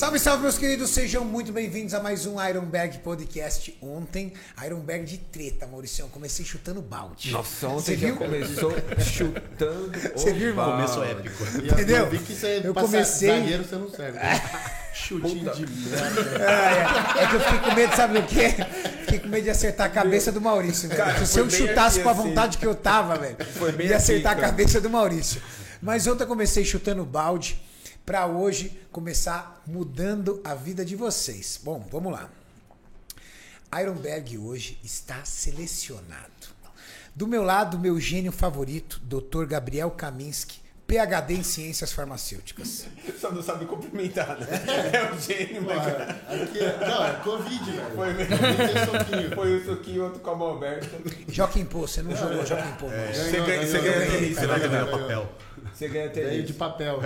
[0.00, 3.76] Salve, salve, meus queridos, sejam muito bem-vindos a mais um Ironberg Podcast.
[3.82, 4.32] Ontem,
[4.64, 6.04] Ironberg de treta, Maurício.
[6.04, 7.30] Eu comecei chutando balde.
[7.30, 8.16] Nossa, ontem Você já viu?
[8.16, 9.92] começou chutando.
[10.16, 10.70] Você viu, irmão?
[10.70, 11.44] Começo épico.
[11.62, 11.96] Entendeu?
[11.98, 14.18] Eu vi que você Eu comecei- zagueiro, você não serve.
[14.94, 16.20] Chutinho de merda.
[16.46, 18.48] É, é que eu fiquei com medo, sabe do quê?
[19.02, 20.98] Fiquei com medo de acertar a cabeça do Maurício, velho.
[21.04, 22.22] Cara, se eu chutasse aqui, com a assim.
[22.22, 24.46] vontade que eu tava, velho, Foi bem ia assim, acertar a cara.
[24.48, 25.42] cabeça do Maurício.
[25.82, 27.60] Mas ontem eu comecei chutando balde
[28.04, 31.60] pra hoje começar mudando a vida de vocês.
[31.62, 32.28] Bom, vamos lá.
[33.80, 36.50] Ironberg hoje está selecionado.
[37.14, 39.44] Do meu lado, meu gênio favorito, Dr.
[39.46, 42.86] Gabriel Kaminski, PhD em Ciências Farmacêuticas.
[43.20, 44.46] Só não sabe cumprimentar, né?
[44.92, 45.80] É o gênio, mas.
[45.82, 47.94] Porra, aqui é- não, é Covid, velho.
[47.94, 48.34] Foi mesmo.
[48.34, 49.34] É soquinho.
[49.36, 50.88] Foi o soquinho, outro com a mão aberta.
[51.28, 53.06] Joaquim Pô, você não jogou Joaquim Pô, não.
[53.14, 54.10] Você Ganhou, ganha, você ganhou, ganha.
[54.10, 54.98] Você ganhou, vai ganhar ganhou.
[54.98, 55.32] papel.
[55.72, 56.46] Você ganha Veio tênis.
[56.46, 57.00] de papel.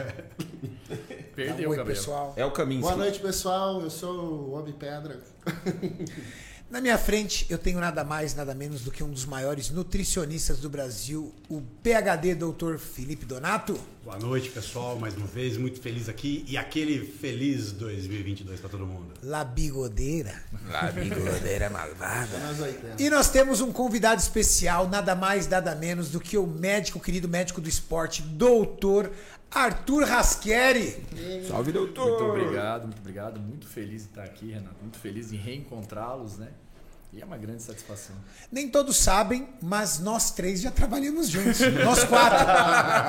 [1.34, 1.96] Perdeu, Oi, Gabriel.
[1.98, 2.34] pessoal.
[2.36, 2.80] É o caminho.
[2.80, 3.80] Boa noite, pessoal.
[3.80, 5.20] Eu sou o Homem Pedra.
[6.74, 10.58] Na minha frente, eu tenho nada mais, nada menos do que um dos maiores nutricionistas
[10.58, 12.78] do Brasil, o PhD Dr.
[12.78, 13.78] Felipe Donato.
[14.02, 14.98] Boa noite, pessoal.
[14.98, 16.44] Mais uma vez, muito feliz aqui.
[16.48, 19.14] E aquele feliz 2022 para todo mundo.
[19.22, 20.42] La Bigodeira.
[20.68, 22.36] La Bigodeira malvada.
[22.60, 23.00] 80.
[23.00, 27.28] E nós temos um convidado especial, nada mais, nada menos do que o médico, querido
[27.28, 29.12] médico do esporte, doutor
[29.48, 31.06] Arthur Raschieri.
[31.46, 32.20] Salve, doutor.
[32.20, 33.40] Muito obrigado, muito obrigado.
[33.40, 34.74] Muito feliz de estar aqui, Renato.
[34.80, 36.48] Muito feliz em reencontrá-los, né?
[37.14, 38.16] E é uma grande satisfação.
[38.50, 41.60] Nem todos sabem, mas nós três já trabalhamos juntos.
[41.84, 42.46] Nós quatro.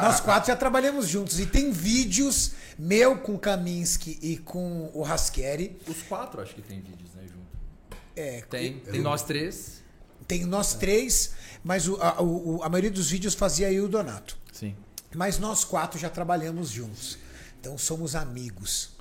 [0.04, 1.40] nós quatro já trabalhamos juntos.
[1.40, 5.80] E tem vídeos meu com o Kaminski e com o Raschieri.
[5.88, 7.98] Os quatro acho que tem vídeos, né, junto.
[8.16, 9.82] É, Tem, tem nós três.
[10.28, 11.32] Tem nós três,
[11.64, 14.38] mas o- a, o- a maioria dos vídeos fazia eu e o Donato.
[14.54, 14.76] Sim.
[15.16, 17.18] Mas nós quatro já trabalhamos juntos.
[17.60, 18.92] Então somos amigos.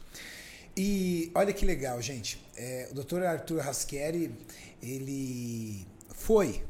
[0.77, 2.43] E olha que legal, gente.
[2.57, 3.23] É, o Dr.
[3.23, 4.35] Arthur Raschieri,
[4.85, 6.63] ele foi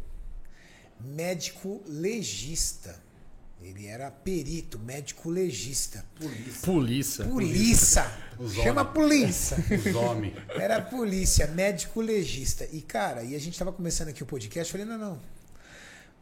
[1.01, 3.03] médico legista.
[3.61, 6.05] Ele era perito, médico legista.
[6.63, 7.25] Polícia.
[7.25, 8.19] Polícia.
[8.39, 9.57] Os Chama polícia.
[9.89, 10.35] Os homens.
[10.51, 12.69] Era polícia, médico legista.
[12.73, 15.21] E, cara, e a gente tava começando aqui o podcast, eu falei, não, não.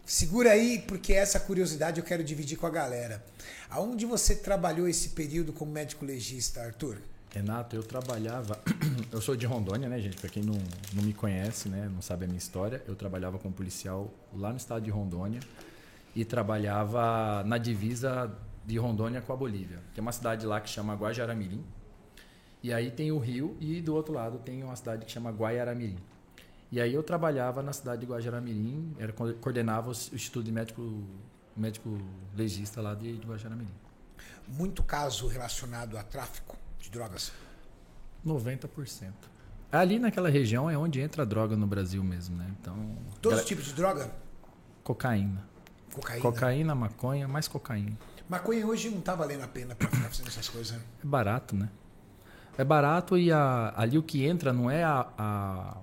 [0.06, 3.24] Segura aí, porque essa curiosidade eu quero dividir com a galera.
[3.68, 6.98] Aonde você trabalhou esse período como médico legista, Arthur?
[7.32, 8.58] Renato, eu trabalhava.
[9.10, 10.16] Eu sou de Rondônia, né, gente?
[10.16, 10.54] Pra quem não,
[10.94, 14.56] não me conhece, né, não sabe a minha história, eu trabalhava como policial lá no
[14.56, 15.40] estado de Rondônia
[16.16, 18.30] e trabalhava na divisa
[18.64, 21.62] de Rondônia com a Bolívia, é uma cidade lá que chama Guajaramirim.
[22.62, 25.98] E aí tem o rio e do outro lado tem uma cidade que chama Guaiaramirim.
[26.70, 31.02] E aí eu trabalhava na cidade de Guajaramirim, era co- coordenava o Instituto de Médico
[31.54, 31.98] médico
[32.34, 33.68] legista lá de, de Guajaramirim.
[34.48, 37.32] Muito caso relacionado a tráfico de drogas.
[38.26, 39.12] 90%.
[39.70, 42.46] Ali naquela região é onde entra a droga no Brasil mesmo, né?
[42.60, 42.76] Então,
[43.22, 44.10] Todos os tipos de droga?
[44.84, 45.44] cocaína.
[45.94, 46.22] Cocaína.
[46.22, 47.96] Cocaína, maconha, mais cocaína.
[48.28, 50.72] Maconha hoje não tá valendo a pena pra ficar fazendo essas coisas.
[50.76, 50.82] né?
[51.02, 51.68] É barato, né?
[52.58, 55.76] É barato e a- ali o que entra não é a, a-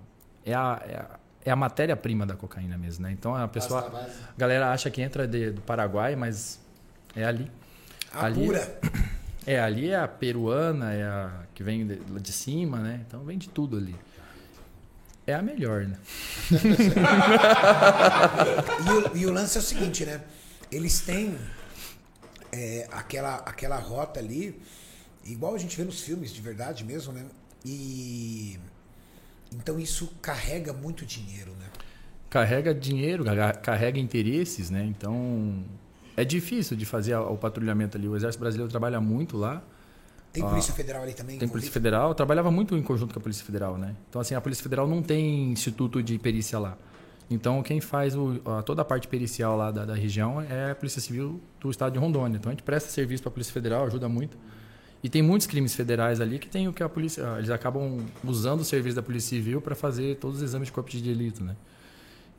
[0.46, 3.12] é a, é a, é a matéria-prima da cocaína mesmo, né?
[3.12, 6.60] Então a pessoa, a galera acha que entra de- do Paraguai, mas
[7.16, 7.52] é ali.
[8.12, 8.80] A Ali- pura.
[9.46, 13.04] É, ali é a peruana, é a que vem de, de cima, né?
[13.08, 13.96] Então vem de tudo ali.
[15.26, 15.98] É a melhor, né?
[18.86, 20.22] E o, e o lance é o seguinte, né?
[20.72, 21.38] Eles têm
[22.52, 24.60] é, aquela, aquela rota ali,
[25.26, 27.26] igual a gente vê nos filmes, de verdade mesmo, né?
[27.66, 28.60] E.
[29.52, 31.66] Então isso carrega muito dinheiro, né?
[32.30, 33.26] carrega dinheiro,
[33.62, 34.86] carrega interesses, né?
[34.86, 35.64] Então
[36.22, 38.08] é difícil de fazer o patrulhamento ali.
[38.08, 39.62] O Exército Brasileiro trabalha muito lá.
[40.32, 41.40] Tem Ah, Polícia Federal ali também?
[41.40, 41.48] Tem?
[41.48, 43.96] Polícia Federal, eu trabalhava muito em conjunto com a Polícia Federal, né?
[44.10, 46.78] Então assim, a Polícia Federal não tem instituto de perícia lá.
[47.32, 50.76] Então quem faz o- a- toda a parte pericial lá da, da região é a
[50.76, 52.38] Polícia Civil do Estado de Rondônia.
[52.38, 54.38] Então a gente presta serviço para a Polícia Federal, ajuda muito.
[55.02, 58.60] E tem muitos crimes federais ali que tem o que a polícia, eles acabam usando
[58.60, 61.56] o serviço da Polícia Civil para fazer todos os exames de corpo de delito, né?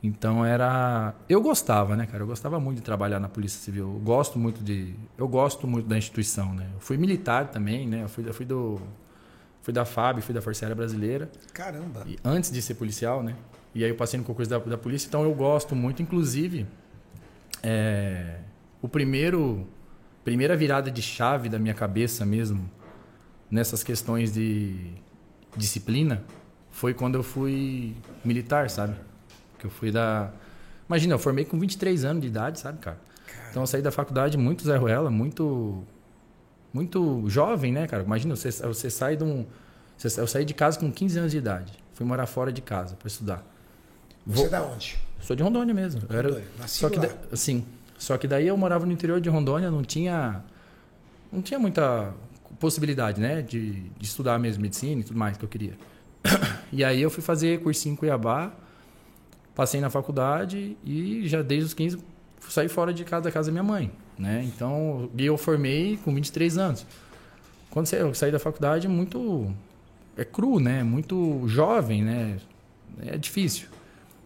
[0.03, 2.23] Então era, eu gostava, né, cara?
[2.23, 3.93] Eu gostava muito de trabalhar na Polícia Civil.
[3.93, 6.67] Eu gosto muito de, eu gosto muito da instituição, né?
[6.73, 8.03] Eu fui militar também, né?
[8.03, 8.81] Eu fui, eu fui do
[9.61, 11.29] fui da FAB, fui da Força Aérea Brasileira.
[11.53, 12.03] Caramba.
[12.07, 13.35] E antes de ser policial, né?
[13.75, 16.65] E aí eu passei no concurso da, da polícia, então eu gosto muito, inclusive,
[17.63, 18.39] é,
[18.81, 19.67] o primeiro,
[20.23, 22.69] primeira virada de chave da minha cabeça mesmo,
[23.49, 24.93] nessas questões de
[25.55, 26.23] disciplina,
[26.71, 27.95] foi quando eu fui
[28.25, 28.95] militar, sabe?
[29.61, 30.31] Que eu fui da...
[30.89, 32.97] Imagina, eu formei com 23 anos de idade, sabe, cara?
[33.49, 35.85] Então eu saí da faculdade muito Zé Ruela, muito
[36.73, 38.03] muito jovem, né, cara?
[38.03, 39.45] Imagina, você, você sai de um.
[39.97, 41.71] Você, eu saí de casa com 15 anos de idade.
[41.93, 43.45] Fui morar fora de casa para estudar.
[44.25, 44.97] Você é da onde?
[45.19, 46.01] Sou de Rondônia mesmo.
[46.09, 46.43] Eu era.
[46.57, 47.65] Nascido só que da- sim.
[47.97, 50.43] Só que daí eu morava no interior de Rondônia, não tinha
[51.31, 52.13] não tinha muita
[52.59, 55.77] possibilidade, né, de, de estudar mesmo medicina e tudo mais que eu queria.
[56.73, 58.53] E aí eu fui fazer cursinho em Cuiabá,
[59.61, 61.99] passei na faculdade e já desde os 15
[62.49, 64.43] saí fora de casa da casa da minha mãe, né?
[64.43, 66.83] Então, e eu formei com 23 anos.
[67.69, 69.53] Quando eu saí da faculdade muito
[70.17, 70.81] é cru, né?
[70.81, 72.39] Muito jovem, né?
[73.05, 73.67] É difícil.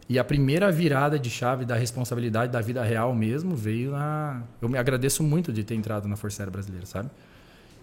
[0.07, 4.41] E a primeira virada de chave da responsabilidade da vida real mesmo veio na.
[4.61, 7.09] Eu me agradeço muito de ter entrado na Força Aérea Brasileira, sabe?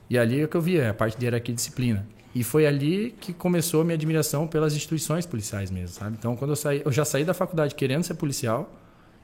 [0.09, 2.07] E ali é que eu vi a parte de hierarquia e disciplina.
[2.35, 6.17] E foi ali que começou a minha admiração pelas instituições policiais mesmo, sabe?
[6.19, 8.73] Então, quando eu saí, eu já saí da faculdade querendo ser policial,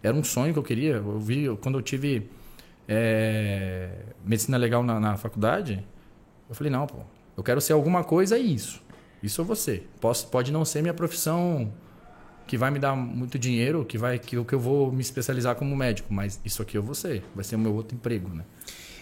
[0.03, 0.97] era um sonho que eu queria.
[0.97, 2.29] Eu vi quando eu tive
[2.87, 3.91] é,
[4.25, 5.85] medicina legal na, na faculdade,
[6.49, 6.99] eu falei não, pô,
[7.37, 8.83] eu quero ser alguma coisa é isso.
[9.23, 9.89] Isso eu vou ser.
[10.01, 11.73] Posso, pode não ser minha profissão
[12.47, 15.77] que vai me dar muito dinheiro, que vai que, que eu vou me especializar como
[15.77, 18.45] médico, mas isso aqui eu vou ser, vai ser o meu outro emprego, né?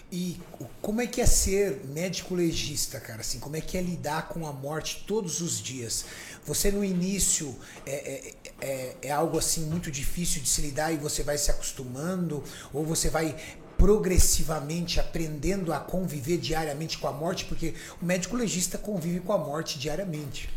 [0.09, 0.39] E
[0.81, 3.19] como é que é ser médico legista, cara?
[3.19, 6.05] Assim, como é que é lidar com a morte todos os dias?
[6.45, 7.53] Você no início
[7.85, 11.51] é, é, é, é algo assim muito difícil de se lidar e você vai se
[11.51, 12.41] acostumando?
[12.71, 13.35] Ou você vai
[13.77, 17.43] progressivamente aprendendo a conviver diariamente com a morte?
[17.43, 20.49] Porque o médico legista convive com a morte diariamente.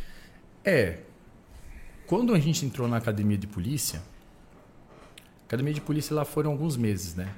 [0.65, 0.99] É.
[2.07, 4.01] Quando a gente entrou na academia de polícia,
[5.45, 7.35] academia de polícia lá foram alguns meses, né?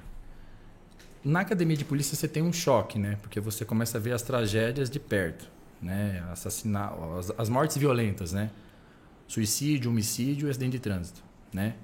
[1.25, 3.17] Na academia de polícia você tem um choque, né?
[3.23, 5.49] Porque você começa a ver as tragédias de perto,
[5.81, 6.25] né?
[6.33, 8.51] Assassinar, as, as mortes violentas, né?
[9.29, 11.23] Suicídio, homicídio acidente de trânsito,
[11.53, 11.75] né?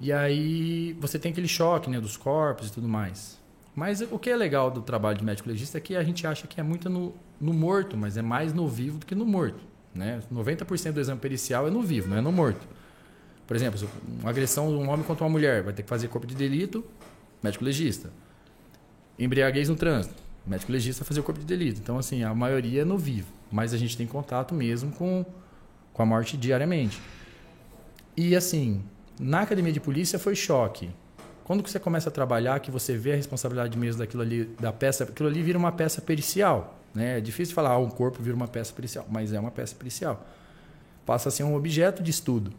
[0.00, 3.38] E aí você tem aquele choque, né, dos corpos e tudo mais.
[3.74, 6.46] Mas o que é legal do trabalho de médico legista é que a gente acha
[6.46, 9.60] que é muito no, no morto, mas é mais no vivo do que no morto.
[9.94, 10.20] Né?
[10.32, 12.66] 90% do exame pericial é no vivo, não é no morto.
[13.46, 13.88] Por exemplo,
[14.20, 16.84] uma agressão de um homem contra uma mulher, vai ter que fazer corpo de delito,
[17.42, 18.10] médico legista.
[19.18, 20.14] Embriaguez no trânsito,
[20.46, 21.80] médico legista fazer o corpo de delito.
[21.80, 25.24] Então, assim, a maioria é no vivo, mas a gente tem contato mesmo com,
[25.92, 27.00] com a morte diariamente.
[28.16, 28.82] E, assim,
[29.18, 30.90] na academia de polícia foi choque.
[31.44, 35.04] Quando você começa a trabalhar, que você vê a responsabilidade mesmo daquilo ali, da peça,
[35.04, 36.78] aquilo ali vira uma peça pericial.
[36.94, 37.18] Né?
[37.18, 40.26] É difícil falar, ah, um corpo vira uma peça pericial, mas é uma peça pericial.
[41.04, 42.52] Passa a ser um objeto de estudo.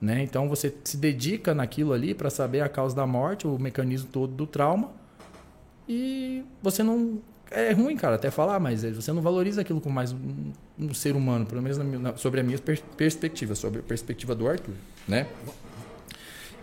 [0.00, 0.22] Né?
[0.22, 4.32] Então você se dedica naquilo ali para saber a causa da morte, o mecanismo todo
[4.32, 4.90] do trauma.
[5.88, 7.20] E você não.
[7.50, 11.14] É ruim, cara, até falar, mas você não valoriza aquilo como mais um, um ser
[11.14, 14.74] humano, pelo menos na na- sobre a minha per- perspectiva, sobre a perspectiva do Arthur.
[15.06, 15.28] Né?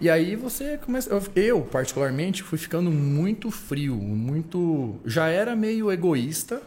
[0.02, 1.10] E aí você começa.
[1.36, 4.96] eu- particularmente, fui ficando muito frio, muito.
[5.06, 6.62] Já era meio egoísta,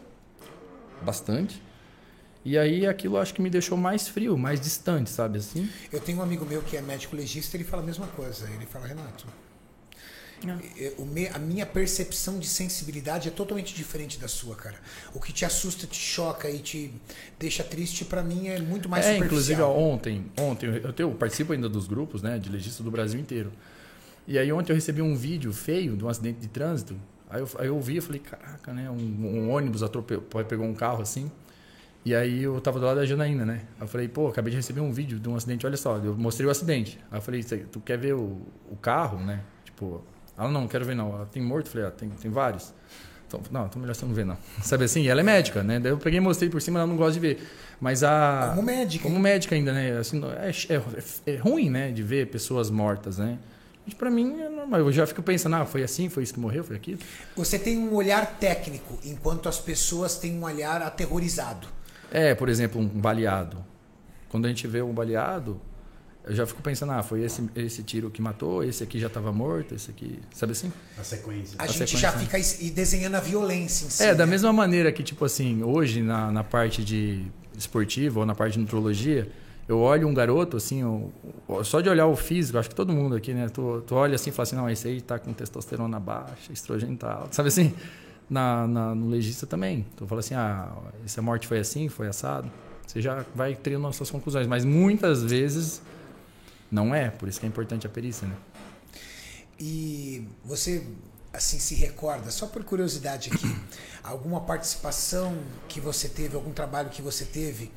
[1.02, 1.60] bastante.
[2.44, 5.68] E aí aquilo acho que me deixou mais frio, mais distante, sabe assim?
[5.92, 8.48] Eu tenho um amigo meu que é médico legista, ele fala a mesma coisa.
[8.48, 9.45] Ele fala, Renato, é,
[11.34, 14.76] a minha percepção de sensibilidade é totalmente diferente da sua, cara.
[15.14, 16.92] O que te assusta, te choca e te
[17.38, 19.26] deixa triste, pra mim é muito mais é, superficial.
[19.26, 23.18] inclusive ontem, ontem eu, tenho- eu participo ainda dos grupos, né, de legista do Brasil
[23.20, 23.52] inteiro.
[24.26, 26.96] E aí ontem eu recebi um vídeo feio de um acidente de trânsito.
[27.30, 30.74] Aí eu, aí eu vi, eu falei, caraca, né, um, um ônibus atropelou, pegou um
[30.74, 31.30] carro assim.
[32.04, 33.62] E aí eu tava do lado da Janaína, né?
[33.76, 36.16] Aí eu falei, pô, acabei de receber um vídeo de um acidente, olha só, eu
[36.16, 37.00] mostrei o acidente.
[37.10, 39.40] Aí eu falei, "Cê- tu quer ver o, o carro, né?
[39.64, 40.04] Tipo,
[40.38, 41.14] ela não, não quero ver não.
[41.14, 41.68] Ela tem morto?
[41.68, 42.72] Falei, ah, tem, tem vários.
[43.26, 44.36] Então, não, então melhor você não ver não.
[44.62, 45.02] Sabe assim?
[45.02, 45.80] E ela é médica, né?
[45.80, 47.48] Daí eu peguei e mostrei por cima, ela não gosta de ver.
[47.80, 48.52] Mas a...
[48.54, 49.02] Como médica.
[49.02, 49.98] Como médica ainda, né?
[49.98, 51.90] Assim, é, é, é ruim, né?
[51.90, 53.38] De ver pessoas mortas, né?
[53.84, 54.80] Mas pra mim é normal.
[54.80, 57.00] Eu já fico pensando, ah, foi assim, foi isso que morreu, foi aquilo.
[57.36, 61.68] Você tem um olhar técnico, enquanto as pessoas têm um olhar aterrorizado.
[62.10, 63.64] É, por exemplo, um baleado.
[64.28, 65.60] Quando a gente vê um baleado,
[66.26, 69.32] eu já fico pensando, ah, foi esse, esse tiro que matou, esse aqui já estava
[69.32, 70.18] morto, esse aqui.
[70.34, 70.72] Sabe assim?
[70.98, 71.54] A sequência.
[71.58, 74.02] A, A gente sequência, já fica es- e desenhando a violência em si.
[74.02, 74.32] É, da né?
[74.32, 77.24] mesma maneira que, tipo assim, hoje na, na parte de
[77.56, 79.30] esportiva ou na parte de nutrologia,
[79.68, 81.12] eu olho um garoto, assim, eu-
[81.64, 83.48] só de olhar o físico, acho que todo mundo aqui, né?
[83.48, 86.96] Tu, tu olha assim e fala assim, não, esse aí tá com testosterona baixa, estrogênio
[86.96, 87.34] tá alto.
[87.34, 87.72] Sabe assim?
[88.28, 89.86] Na, na- no legista também.
[89.96, 90.68] Tu fala assim, ah,
[91.04, 92.50] essa morte foi assim, foi assado.
[92.86, 94.46] Você já vai tendo as suas conclusões.
[94.46, 95.80] Mas muitas vezes
[96.70, 98.34] não é, por isso que é importante a perícia, né?
[99.58, 100.84] E você
[101.32, 103.54] assim se recorda, só por curiosidade aqui,
[104.02, 105.36] alguma participação
[105.68, 107.70] que você teve, algum trabalho que você teve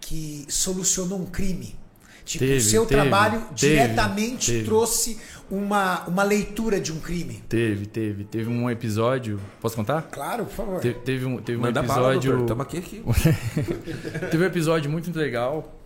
[0.00, 1.76] que solucionou um crime?
[2.24, 4.64] Tipo, Teve, o seu teve, trabalho teve, diretamente teve.
[4.64, 5.18] trouxe
[5.50, 7.42] uma, uma leitura de um crime.
[7.50, 8.24] Teve, teve.
[8.24, 9.38] Teve um episódio.
[9.60, 10.00] Posso contar?
[10.10, 10.80] Claro, por favor.
[10.80, 12.30] Te- Teve um, teve um Manda bala, episódio.
[12.30, 12.46] doutor.
[12.48, 13.02] Tamo aqui, aqui.
[14.30, 15.78] Teve um episódio muito legal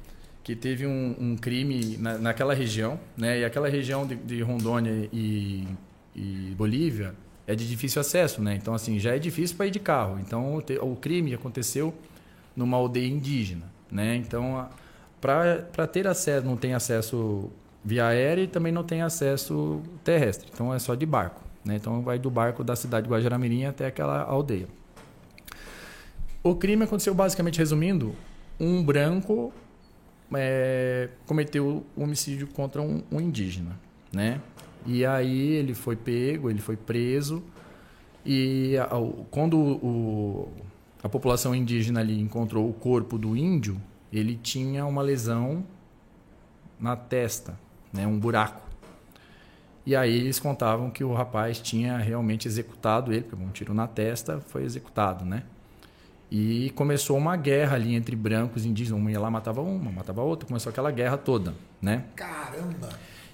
[0.49, 3.41] que teve um, um crime na, naquela região, né?
[3.41, 5.69] E aquela região de, de Rondônia e,
[6.17, 7.15] e Bolívia
[7.47, 8.55] é de difícil acesso, né?
[8.55, 10.19] Então, assim, já é difícil para ir de carro.
[10.19, 11.93] Então, o crime aconteceu
[12.57, 14.17] numa aldeia indígena, né?
[14.17, 14.67] Então,
[15.21, 17.51] para ter acesso, não tem acesso
[17.85, 20.49] via aérea e também não tem acesso terrestre.
[20.51, 21.77] Então, é só de barco, né?
[21.77, 24.67] Então, vai do barco da cidade de Guajaramirim até aquela aldeia.
[26.43, 28.15] O crime aconteceu basicamente, resumindo,
[28.59, 29.53] um branco
[30.35, 33.79] é, cometeu homicídio contra um, um indígena,
[34.13, 34.41] né?
[34.87, 37.43] E aí ele foi pego, ele foi preso
[38.25, 40.49] e a- o- quando o-
[41.03, 43.81] a população indígena ali encontrou o corpo do índio,
[44.13, 45.65] ele tinha uma lesão
[46.81, 47.59] na testa,
[47.93, 48.07] né?
[48.07, 48.67] Um buraco.
[49.85, 53.87] E aí eles contavam que o rapaz tinha realmente executado ele, porque um tiro na
[53.87, 55.43] testa foi executado, né?
[56.31, 59.01] E começou uma guerra ali entre brancos e indígenas.
[59.01, 60.47] Um ia lá, matava uma, matava outra.
[60.47, 62.05] Começou aquela guerra toda, né?
[62.15, 62.89] Caramba!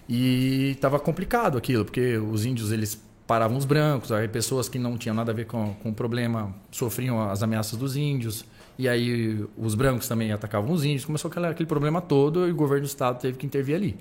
[0.09, 4.99] E estava complicado aquilo, porque os índios eles paravam os brancos, aí pessoas que não
[4.99, 8.45] tinham nada a ver com, com o problema sofriam as ameaças dos índios.
[8.79, 11.05] E aí os brancos também atacavam os índios.
[11.05, 13.97] Começou aquele, aquele problema todo e o governo do estado teve que intervir ali.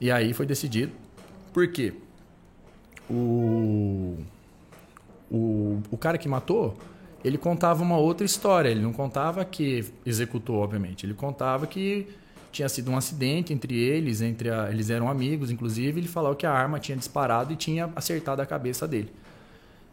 [0.00, 0.92] E aí foi decidido.
[1.52, 1.92] Por quê?
[3.10, 4.16] O,
[5.30, 6.76] o, o cara que matou,
[7.24, 8.68] ele contava uma outra história.
[8.68, 11.06] Ele não contava que executou, obviamente.
[11.06, 12.06] Ele contava que
[12.50, 16.00] tinha sido um acidente entre eles, entre a- eles eram amigos, inclusive.
[16.00, 19.10] Ele falou que a arma tinha disparado e tinha acertado a cabeça dele.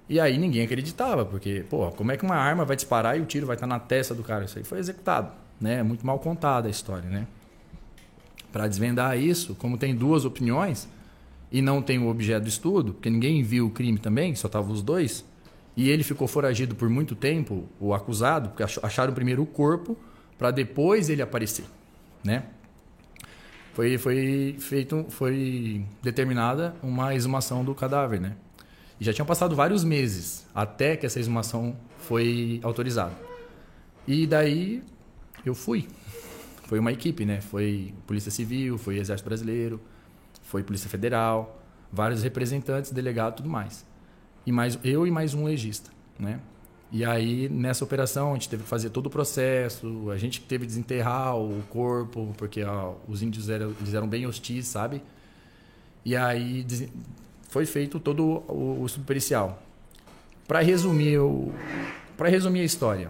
[0.10, 3.26] E aí ninguém acreditava, porque, pô, como é que uma arma vai disparar e o
[3.26, 4.46] tiro vai estar na testa do cara?
[4.46, 5.32] Isso aí foi executado,
[5.62, 5.76] né?
[5.76, 7.28] É muito mal contada a história, né?
[8.52, 10.90] Para desvendar isso, como tem duas opiniões
[11.52, 14.72] e não tem o objeto do estudo, porque ninguém viu o crime também, só estavam
[14.74, 15.24] os dois,
[15.76, 19.98] e ele ficou foragido por muito tempo, o acusado, porque ach- acharam primeiro o corpo
[20.38, 21.66] para depois ele aparecer,
[22.24, 22.44] né?
[23.74, 28.36] Foi, foi feito, foi determinada uma exumação do cadáver, né?
[29.00, 33.14] E já tinham passado vários meses até que essa exumação foi autorizada.
[34.06, 34.84] E daí
[35.46, 35.88] eu fui.
[36.68, 37.40] Foi uma equipe, né?
[37.40, 39.80] Foi Polícia Civil, foi Exército Brasileiro,
[40.44, 41.62] foi Polícia Federal,
[41.92, 43.86] vários representantes, delegado, tudo mais.
[44.50, 46.40] E mais eu e mais um legista, né?
[46.92, 50.64] E aí nessa operação a gente teve que fazer todo o processo, a gente teve
[50.64, 55.04] que desenterrar o corpo porque ó, os índios eram, eles eram bem hostis, sabe?
[56.04, 56.66] E aí
[57.48, 59.62] foi feito todo o, o estudo pericial.
[60.48, 61.54] Para resumir, o
[62.18, 63.10] para resumir a história,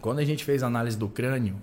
[0.00, 1.60] quando a gente fez a análise do crânio,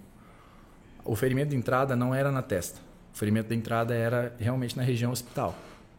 [1.03, 2.79] o ferimento de entrada não era na testa.
[3.15, 5.55] O ferimento de entrada era realmente na região hospital.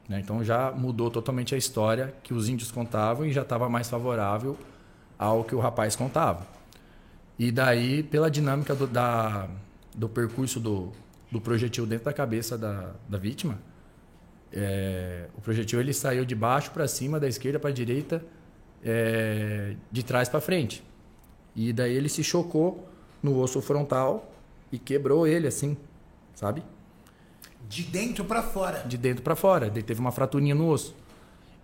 [0.08, 0.20] Né?
[0.20, 4.56] Então já mudou totalmente a história que os índios contavam e já estava mais favorável
[5.18, 6.46] ao que o rapaz contava.
[7.38, 9.48] E daí, pela dinâmica do, da,
[9.94, 10.92] do percurso do,
[11.30, 13.58] do projetil dentro da cabeça da, da vítima,
[14.52, 18.24] é, o projetil ele saiu de baixo para cima, da esquerda para a direita,
[18.84, 20.82] é, de trás para frente.
[21.54, 22.88] E daí ele se chocou
[23.22, 24.32] no osso frontal
[24.72, 25.76] e quebrou ele assim,
[26.34, 26.62] sabe?
[27.70, 28.82] De dentro pra fora.
[28.84, 29.68] De dentro para fora.
[29.68, 30.92] Ele teve uma fraturinha no osso.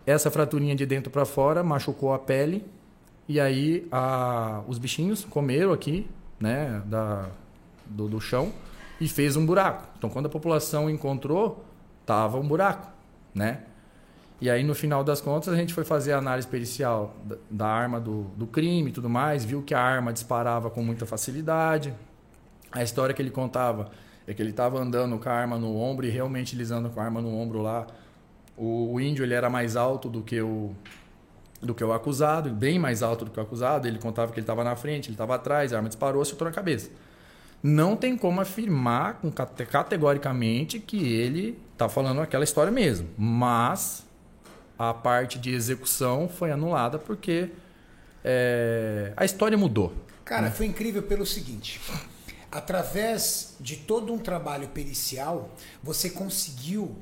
[0.06, 2.64] Essa fraturinha de dentro para fora machucou a pele
[3.28, 6.08] e aí a, os bichinhos comeram aqui,
[6.38, 7.28] né, da,
[7.84, 8.52] do, do chão
[9.00, 9.88] e fez um buraco.
[9.98, 11.64] Então quando a população encontrou,
[12.06, 12.88] tava um buraco,
[13.34, 13.62] né?
[14.40, 17.66] E aí, no final das contas, a gente foi fazer a análise pericial da, da
[17.66, 21.92] arma do, do crime e tudo mais, viu que a arma disparava com muita facilidade.
[22.70, 23.90] A história que ele contava
[24.26, 27.00] é que ele estava andando com a arma no ombro e realmente ele andando com
[27.00, 27.86] a arma no ombro lá.
[28.56, 30.74] O, o índio ele era mais alto do que o
[31.62, 33.88] do que o acusado, bem mais alto do que o acusado.
[33.88, 36.52] Ele contava que ele estava na frente, ele estava atrás, a arma disparou, acertou na
[36.52, 36.90] cabeça.
[37.62, 44.04] Não tem como afirmar com, cate- categoricamente que ele está falando aquela história mesmo, mas
[44.78, 47.48] a parte de execução foi anulada porque
[48.22, 49.92] é, a história mudou.
[50.24, 51.80] Cara, foi incrível pelo seguinte.
[52.50, 55.50] Através de todo um trabalho pericial,
[55.82, 56.94] você conseguiu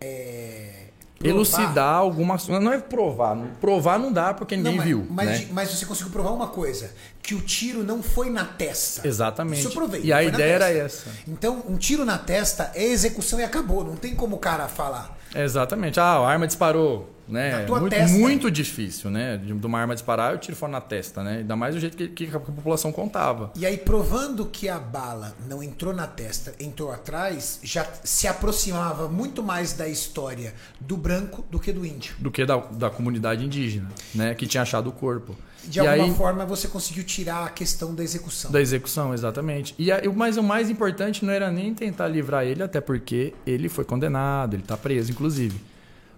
[0.00, 0.88] é,
[1.24, 3.36] Elucidar algumas Não é provar.
[3.36, 5.06] não- Provar não dá porque Não, ninguém mas, viu.
[5.08, 5.48] mas, né?
[5.52, 6.90] mas você conseguiu provar uma coisa:
[7.22, 9.06] que o tiro não foi na testa.
[9.06, 9.60] Exatamente.
[9.60, 10.02] Isso eu provei.
[10.02, 11.10] E não a ideia era essa.
[11.28, 13.84] Então, um tiro na testa é execução e acabou.
[13.84, 15.16] Não tem como o cara falar.
[15.34, 16.00] Exatamente.
[16.00, 17.08] Ah, a arma disparou.
[17.28, 17.60] Né?
[17.60, 18.18] Na tua muito, testa.
[18.18, 19.36] muito difícil, né?
[19.36, 21.38] De uma arma disparar, eu tiro fora na testa, né?
[21.38, 23.52] Ainda mais do jeito que, que a população contava.
[23.56, 29.08] E aí, provando que a bala não entrou na testa, entrou atrás, já se aproximava
[29.08, 32.14] muito mais da história do branco do que do índio.
[32.18, 34.34] Do que da, da comunidade indígena, né?
[34.34, 35.36] Que tinha achado o corpo.
[35.64, 38.50] De e alguma aí, forma, você conseguiu tirar a questão da execução.
[38.50, 39.74] Da execução, exatamente.
[39.78, 43.68] E aí, mas o mais importante não era nem tentar livrar ele, até porque ele
[43.68, 45.60] foi condenado, ele tá preso, inclusive.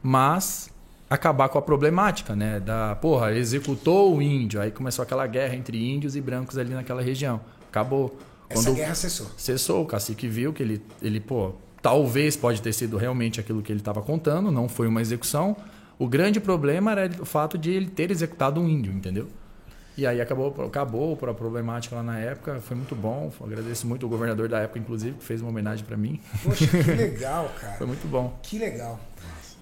[0.03, 0.71] Mas
[1.15, 2.61] acabar com a problemática, né?
[2.61, 4.61] Da, porra, executou o índio.
[4.61, 7.41] Aí começou aquela guerra entre índios e brancos ali naquela região.
[7.69, 8.19] Acabou.
[8.49, 9.27] Essa guerra cessou.
[9.37, 13.73] Cessou, o cacique viu que ele, ele, pô, talvez pode ter sido realmente aquilo que
[13.73, 15.57] ele estava contando, não foi uma execução.
[15.99, 19.29] O grande problema era o fato de ele ter executado um índio, entendeu?
[19.97, 23.31] E aí acabou, acabou a problemática lá na época, foi muito bom.
[23.41, 26.21] Agradeço muito o governador da época, inclusive, que fez uma homenagem para mim.
[26.43, 27.75] Poxa, que legal, cara.
[27.75, 28.37] Foi muito bom.
[28.43, 28.99] Que legal.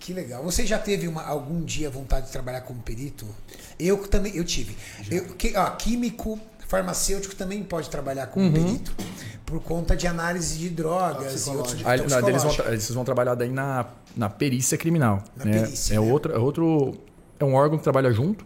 [0.03, 0.43] Que legal.
[0.43, 3.25] Você já teve uma, algum dia vontade de trabalhar como perito?
[3.79, 4.77] Eu também, eu tive.
[5.09, 8.53] Eu, que, ó, químico, farmacêutico também pode trabalhar como Uhum.
[8.53, 8.93] perito.
[9.47, 13.35] Por conta de análise de drogas e outros Aí, não, eles, vão, eles vão trabalhar
[13.35, 15.23] daí na, na perícia criminal.
[15.37, 15.63] Na né?
[15.63, 16.01] perícia, é, né?
[16.01, 16.95] outro, é outro.
[17.39, 18.45] É um órgão que trabalha junto,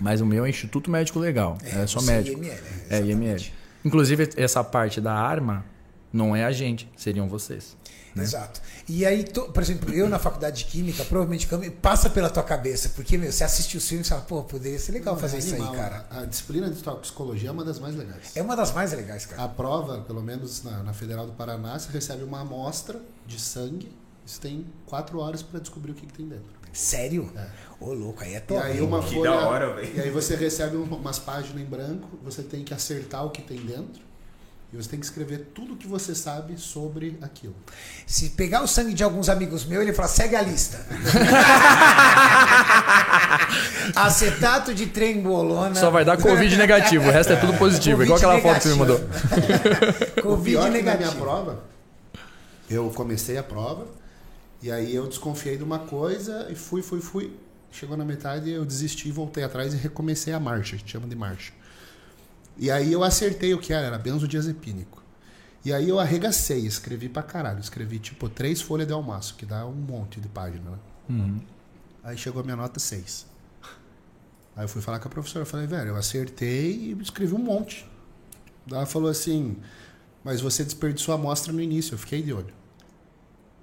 [0.00, 1.58] mas o meu é Instituto Médico Legal.
[1.64, 2.38] É, só é médico.
[2.38, 3.00] IML, é.
[3.00, 3.52] IML.
[3.84, 5.64] Inclusive, essa parte da arma
[6.12, 7.76] não é a gente, seriam vocês.
[8.16, 8.24] Né?
[8.24, 8.60] Exato.
[8.88, 11.46] E aí, to- por exemplo, eu na faculdade de Química, provavelmente
[11.82, 14.92] passa pela tua cabeça, porque meu, você assiste os filmes e fala, pô, poderia ser
[14.92, 15.72] legal Não, fazer é isso animal.
[15.74, 16.06] aí, cara.
[16.10, 18.32] A disciplina de toxicologia é uma das mais legais.
[18.34, 19.42] É uma das mais legais, cara.
[19.44, 23.92] A prova, pelo menos na, na Federal do Paraná, você recebe uma amostra de sangue.
[24.24, 26.56] Você tem quatro horas para descobrir o que, que tem dentro.
[26.72, 27.32] Sério?
[27.80, 28.60] Ô, louco, aí é E top.
[28.60, 28.82] aí hein?
[28.82, 29.30] uma Que folha.
[29.30, 29.96] da hora, velho.
[29.96, 33.40] E aí você recebe um- umas páginas em branco, você tem que acertar o que
[33.40, 34.02] tem dentro.
[34.76, 37.56] E você tem que escrever tudo o que você sabe sobre aquilo.
[38.06, 40.84] Se pegar o sangue de alguns amigos meus, ele fala, segue a lista.
[43.96, 45.74] Acetato de trembolona.
[45.76, 48.02] Só vai dar Covid negativo, o resto é tudo positivo.
[48.02, 49.00] igual aquela foto que você me mandou.
[50.18, 51.22] o Covid pior é que na minha negativo.
[51.22, 51.64] prova,
[52.68, 53.86] eu comecei a prova,
[54.60, 57.32] e aí eu desconfiei de uma coisa e fui, fui, fui.
[57.72, 61.16] Chegou na metade, eu desisti, voltei atrás e recomecei a marcha, a gente chama de
[61.16, 61.50] marcha.
[62.58, 65.02] E aí eu acertei o que era, era benzodiazepínico.
[65.64, 67.60] E aí eu arregacei, escrevi pra caralho.
[67.60, 70.78] Escrevi tipo três folhas de almaço, que dá um monte de página, né?
[72.04, 73.26] Aí chegou a minha nota 6.
[74.54, 77.38] Aí eu fui falar com a professora, eu falei, velho, eu acertei e escrevi um
[77.38, 77.86] monte.
[78.70, 79.56] Ela falou assim,
[80.24, 82.54] mas você desperdiçou a amostra no início, eu fiquei de olho.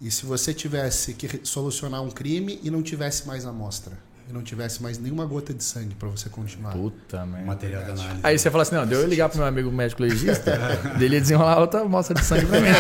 [0.02, 3.98] E se você tivesse que solucionar um crime e não tivesse mais amostra,
[4.30, 6.72] e não tivesse mais nenhuma gota de sangue pra você continuar.
[6.72, 7.46] Puta merda.
[7.46, 8.20] Material de análise.
[8.24, 10.58] Aí você fala assim, não, deu eu ligar pro meu amigo médico legista,
[10.98, 12.70] dele ia desenrolar outra amostra de sangue pra mim.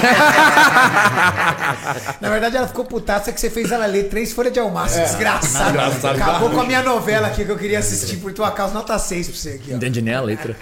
[2.21, 4.97] Na verdade, ela ficou putaça que você fez ela ler três folhas de almaço.
[4.97, 5.03] É.
[5.03, 5.77] Desgraçado.
[6.07, 8.73] Acabou com a minha novela aqui que eu queria assistir por tua causa.
[8.73, 9.75] Nota 6 pra você aqui, ó.
[9.75, 10.55] Entendi nem a letra.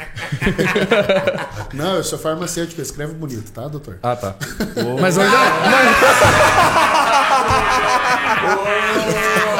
[1.73, 3.99] Não, eu sou farmacêutico, eu escrevo bonito, tá, doutor?
[4.01, 4.35] Ah, tá.
[4.99, 5.29] Mas hoje.
[5.31, 5.91] Mas,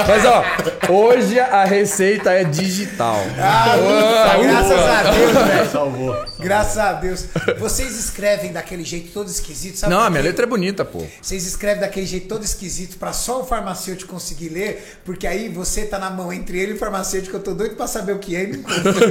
[0.08, 0.44] mas ó,
[0.92, 3.18] hoje a receita é digital.
[3.40, 5.72] Ah, ufa, graças a Deus, velho.
[5.72, 6.26] Salvou.
[6.40, 7.26] Graças a Deus.
[7.60, 9.94] Vocês escrevem daquele jeito todo esquisito, sabe?
[9.94, 11.06] Não, a minha letra é bonita, pô.
[11.22, 15.86] Vocês escrevem daquele jeito todo esquisito pra só o farmacêutico conseguir ler, porque aí você
[15.86, 17.36] tá na mão entre ele e o farmacêutico.
[17.36, 18.46] Eu tô doido pra saber o que é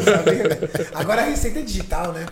[0.05, 0.71] saber.
[0.95, 2.27] Agora a receita é digital, né?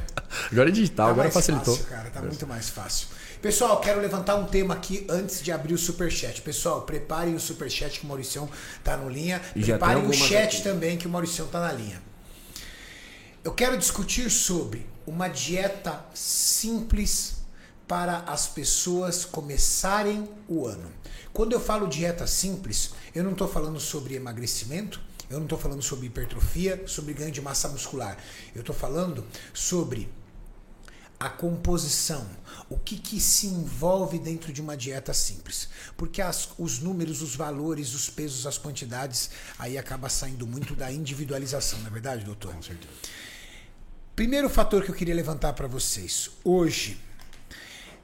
[0.53, 1.77] Agora é digital, Tá agora mais facilitou.
[1.77, 3.07] Fácil, cara, tá muito mais fácil.
[3.41, 6.43] Pessoal, quero levantar um tema aqui antes de abrir o superchat.
[6.43, 8.49] Pessoal, preparem o superchat que o Mauricião
[8.83, 9.41] tá no linha.
[9.55, 10.63] E Preparem o chat aqui.
[10.65, 12.03] também que o Mauricião tá na linha.
[13.45, 17.37] Eu quero discutir sobre uma dieta simples
[17.87, 20.91] para as pessoas começarem o ano.
[21.33, 25.83] Quando eu falo dieta simples, eu não estou falando sobre emagrecimento, eu não estou falando
[25.83, 28.19] sobre hipertrofia, sobre ganho de massa muscular.
[28.53, 29.25] Eu estou falando
[29.55, 30.09] sobre
[31.21, 32.25] a composição,
[32.71, 35.69] o que, que se envolve dentro de uma dieta simples.
[35.97, 40.93] Porque as- os números, os valores, os pesos, as quantidades, aí acaba saindo muito da
[40.93, 42.55] individualização, não é verdade, doutor?
[42.55, 42.93] Com certeza.
[44.15, 46.31] Primeiro fator que eu queria levantar para vocês.
[46.45, 47.01] Hoje,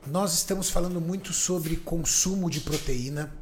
[0.06, 3.32] nós estamos falando muito sobre consumo de proteína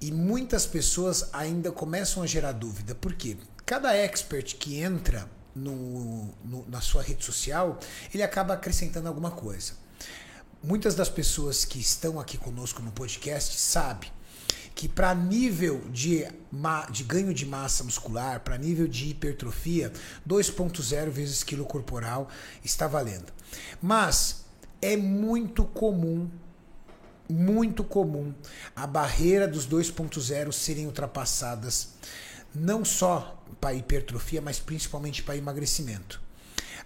[0.00, 2.94] e muitas pessoas ainda começam a gerar dúvida.
[2.94, 3.36] Por quê?
[3.66, 7.78] Cada expert que entra no, no- na sua rede social,
[8.12, 9.72] ele acaba acrescentando alguma coisa.
[10.62, 14.10] Muitas das pessoas que estão aqui conosco no podcast sabem
[14.74, 16.26] que para nível de,
[16.90, 19.92] de ganho de massa muscular, para nível de hipertrofia,
[20.26, 22.28] 2.0 vezes quilo corporal
[22.64, 23.32] está valendo.
[23.82, 24.44] Mas
[24.80, 26.30] é muito comum
[27.28, 28.34] muito comum
[28.74, 31.90] a barreira dos 2.0 serem ultrapassadas,
[32.54, 36.20] não só para hipertrofia, mas principalmente para emagrecimento.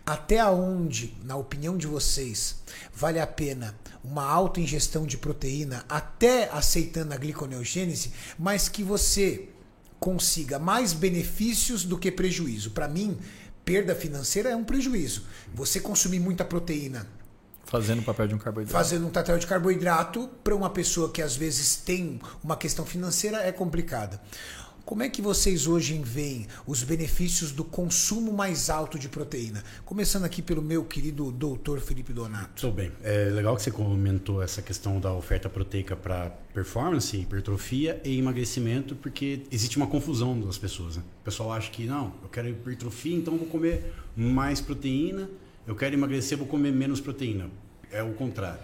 [0.06, 2.56] Até onde, na opinião de vocês,
[2.92, 9.48] vale a pena uma alta ingestão de proteína, até aceitando a gliconeogênese, mas que você
[9.98, 12.72] consiga mais benefícios do que prejuízo?
[12.72, 13.18] Para mim,
[13.64, 15.24] perda financeira é um prejuízo.
[15.54, 17.08] Você consumir muita proteína
[17.64, 18.72] Fazendo o papel de um carboidrato.
[18.72, 23.38] fazendo um tatel de carboidrato para uma pessoa que às vezes tem uma questão financeira
[23.38, 24.20] é complicada.
[24.84, 29.64] Como é que vocês hoje veem os benefícios do consumo mais alto de proteína?
[29.82, 32.60] Começando aqui pelo meu querido doutor Felipe Donato.
[32.60, 32.92] Tudo bem.
[33.02, 38.94] É legal que você comentou essa questão da oferta proteica para performance, hipertrofia e emagrecimento,
[38.94, 40.98] porque existe uma confusão das pessoas.
[40.98, 41.02] Né?
[41.22, 45.30] O pessoal acha que não, eu quero hipertrofia, então vou comer mais proteína.
[45.66, 47.48] Eu quero emagrecer, vou comer menos proteína.
[47.90, 48.60] É o contrário.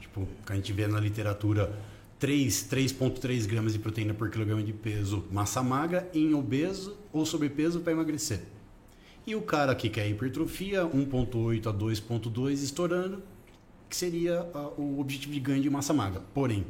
[0.00, 1.76] Tipo, a gente vê na literatura
[2.24, 7.80] 3, 3,3 gramas de proteína por quilograma de peso massa magra em obeso ou sobrepeso
[7.80, 8.40] para emagrecer.
[9.26, 13.22] E o cara que quer hipertrofia, 1,8 a 2,2 estourando,
[13.90, 16.22] que seria ah, o objetivo de ganho de massa magra.
[16.32, 16.64] Porém,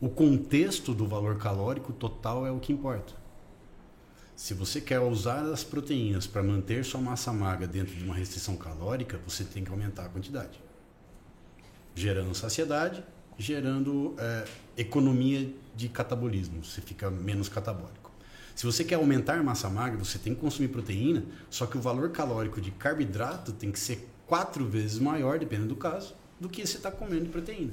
[0.00, 3.14] o contexto do valor calórico total é o que importa.
[4.34, 8.56] Se você quer usar as proteínas para manter sua massa magra dentro de uma restrição
[8.56, 10.60] calórica, você tem que aumentar a quantidade.
[11.94, 13.04] Gerando saciedade,
[13.38, 14.44] gerando eh,
[14.76, 16.64] economia de catabolismo.
[16.64, 18.10] Você fica menos catabólico.
[18.54, 22.10] Se você quer aumentar massa magra, você tem que consumir proteína, só que o valor
[22.10, 26.76] calórico de carboidrato tem que ser quatro vezes maior, dependendo do caso, do que você
[26.76, 27.72] está comendo de proteína.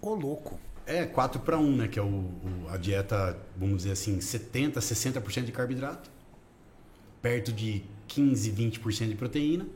[0.00, 0.60] Ô louco.
[0.84, 1.88] É, 4 para 1, né?
[1.88, 6.10] Que é o, o- a dieta, vamos dizer assim, 70%, 60% de carboidrato,
[7.20, 9.66] perto de 15, 20% de proteína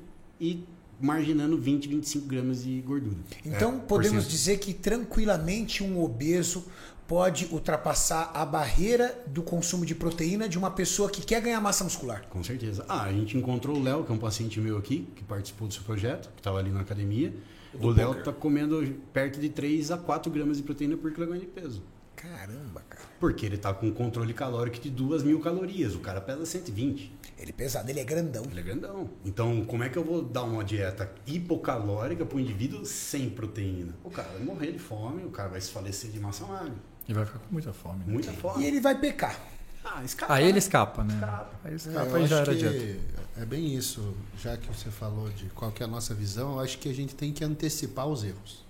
[0.40, 0.62] e
[1.00, 3.16] marginando 20, 25 gramas de gordura.
[3.44, 6.64] Então É, podemos dizer que tranquilamente um obeso
[7.08, 11.82] pode ultrapassar a barreira do consumo de proteína de uma pessoa que quer ganhar massa
[11.82, 12.24] muscular.
[12.30, 12.84] Com certeza.
[12.88, 15.74] Ah, a gente encontrou o Léo, que é um paciente meu aqui, que participou do
[15.74, 17.34] seu projeto, que estava ali na academia.
[17.80, 21.46] O Léo está comendo perto de 3 a 4 gramas de proteína por quilograma de
[21.46, 21.82] peso.
[22.14, 23.02] Caramba, cara.
[23.18, 25.94] Porque ele está com um controle calórico de 2 mil calorias.
[25.94, 27.10] O cara pesa 120.
[27.40, 28.44] Ele é pesado, ele é grandão.
[28.50, 29.09] Ele é grandão.
[29.24, 33.94] Então, como é que eu vou dar uma dieta hipocalórica para o indivíduo sem proteína?
[34.05, 36.74] O cara vai morrer de fome, o cara vai se falecer de massa magra.
[37.09, 37.98] E vai ficar com muita fome.
[38.00, 38.12] Né?
[38.12, 38.64] Muita E fome.
[38.64, 39.38] ele vai pecar.
[39.83, 40.35] Ah, escapa.
[40.35, 41.14] Aí ele escapa, né?
[41.14, 41.50] Escapa.
[41.64, 43.22] Aí É, escapa e já acho era que dieta.
[43.38, 46.61] é bem isso, já que você falou de qual que é a nossa visão, eu
[46.61, 48.64] acho que a gente tem que antecipar os erros.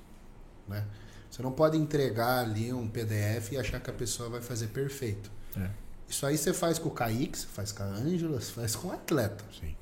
[0.69, 0.85] Né?
[1.29, 5.31] Você não pode entregar ali um PDF e achar que a pessoa vai fazer perfeito.
[5.57, 5.69] É.
[6.11, 8.89] Isso aí você faz com o Kaique, você faz com a Ângela, você faz com
[8.89, 9.45] o atleta.
[9.61, 9.77] Sim.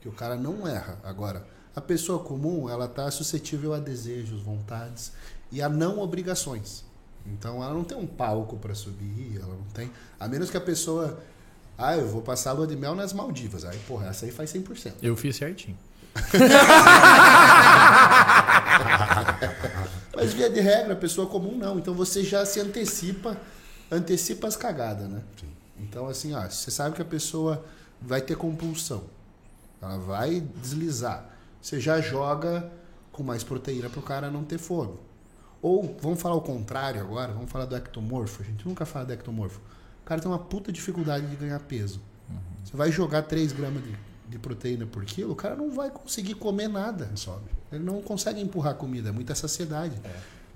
[0.00, 0.96] Que o cara não erra.
[1.02, 5.10] Agora, a pessoa comum, ela tá suscetível a desejos, vontades
[5.50, 6.84] e a não obrigações.
[7.26, 9.90] Então, ela não tem um palco para subir, ela não tem.
[10.20, 11.18] A menos que a pessoa.
[11.76, 13.64] Ah, eu vou passar a lua de mel nas Maldivas.
[13.64, 14.92] Aí, porra, essa aí faz 100%.
[15.02, 15.76] Eu fiz certinho.
[20.14, 21.76] Mas via de regra, a pessoa comum não.
[21.76, 23.36] Então você já se antecipa,
[23.90, 25.20] antecipa as cagadas, né?
[25.80, 27.64] Então assim, ó, você sabe que a pessoa
[28.00, 29.04] vai ter compulsão.
[29.80, 31.28] Ela vai deslizar.
[31.60, 32.70] Você já joga
[33.12, 34.94] com mais proteína para o cara não ter fome.
[35.62, 38.42] Ou vamos falar o contrário agora, vamos falar do ectomorfo.
[38.42, 39.60] A gente nunca fala do ectomorfo.
[40.02, 42.00] O cara tem uma puta dificuldade de ganhar peso.
[42.64, 43.96] Você vai jogar 3 gramas de,
[44.28, 47.10] de proteína por quilo, o cara não vai conseguir comer nada.
[47.14, 47.48] Sobe.
[47.70, 49.96] Ele não consegue empurrar comida, é muita saciedade.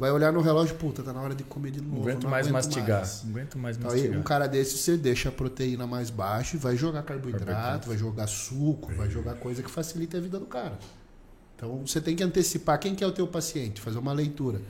[0.00, 1.96] Vai olhar no relógio, puta, tá na hora de comer de novo.
[1.96, 2.98] Não aguento não mais aguento mastigar.
[3.00, 3.22] mais.
[3.22, 4.18] Não aguento mais Então, aí, mastigar.
[4.20, 7.88] um cara desse, você deixa a proteína mais baixa e vai jogar carboidrato, Carboidrato.
[7.88, 10.78] vai jogar suco, vai jogar coisa que facilita a vida do cara.
[11.54, 14.62] Então você tem que antecipar quem que é o teu paciente, fazer uma leitura.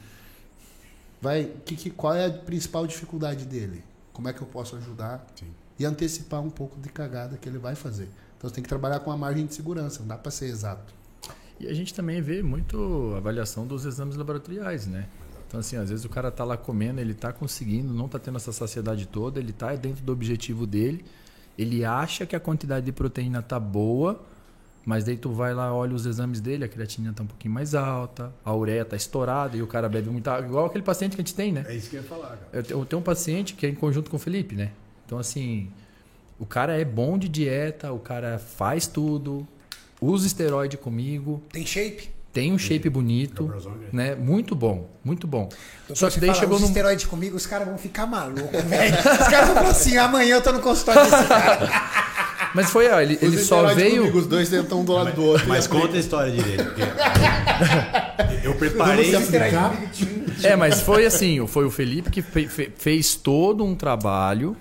[1.23, 3.85] Vai, que, que, qual é a principal dificuldade dele?
[4.13, 5.25] Como é que eu posso ajudar?
[5.39, 5.47] Sim.
[5.79, 8.09] E antecipar um pouco de cagada que ele vai fazer.
[8.37, 10.93] Então você tem que trabalhar com a margem de segurança, não dá para ser exato.
[11.61, 15.07] E a gente também vê muito avaliação dos exames laboratoriais, né?
[15.47, 18.37] Então, assim, às vezes o cara tá lá comendo, ele tá conseguindo, não tá tendo
[18.37, 21.05] essa saciedade toda, ele tá dentro do objetivo dele,
[21.59, 24.21] ele acha que a quantidade de proteína tá boa,
[24.87, 27.75] mas daí tu vai lá, olha os exames dele, a creatina tá um pouquinho mais
[27.75, 31.21] alta, a ureia tá estourada e o cara bebe muita água, igual aquele paciente que
[31.21, 31.67] a gente tem, né?
[31.69, 32.49] É isso que eu ia falar, cara.
[32.53, 34.71] Eu te- eu tenho um paciente que é em conjunto com o Felipe, né?
[35.05, 35.69] Então, assim,
[36.39, 39.47] o cara é bom de dieta, o cara faz tudo,
[40.01, 42.11] usa esteroide comigo, Tem shape?
[42.33, 43.53] tem um shape bonito,
[43.93, 44.15] é né?
[44.15, 45.49] Muito bom, muito bom.
[45.89, 46.67] Doutor, Só que você daí fala, chegou num...
[46.67, 48.95] esteroide comigo, os caras vão ficar malucos, velho.
[49.21, 51.69] Os caras vão falar assim, amanhã eu tô no consultório desse cara.
[52.55, 53.99] Mas foi, ó, ele, ele só veio.
[54.03, 55.49] comigo, os dois tentam um do lado do outro.
[55.49, 56.65] Mas conta a história direito.
[56.65, 56.83] porque
[58.45, 59.15] eu preparei.
[59.15, 59.73] Aplicar.
[60.43, 64.57] É, mas foi assim, foi o Felipe que fe- fe- fez todo um trabalho.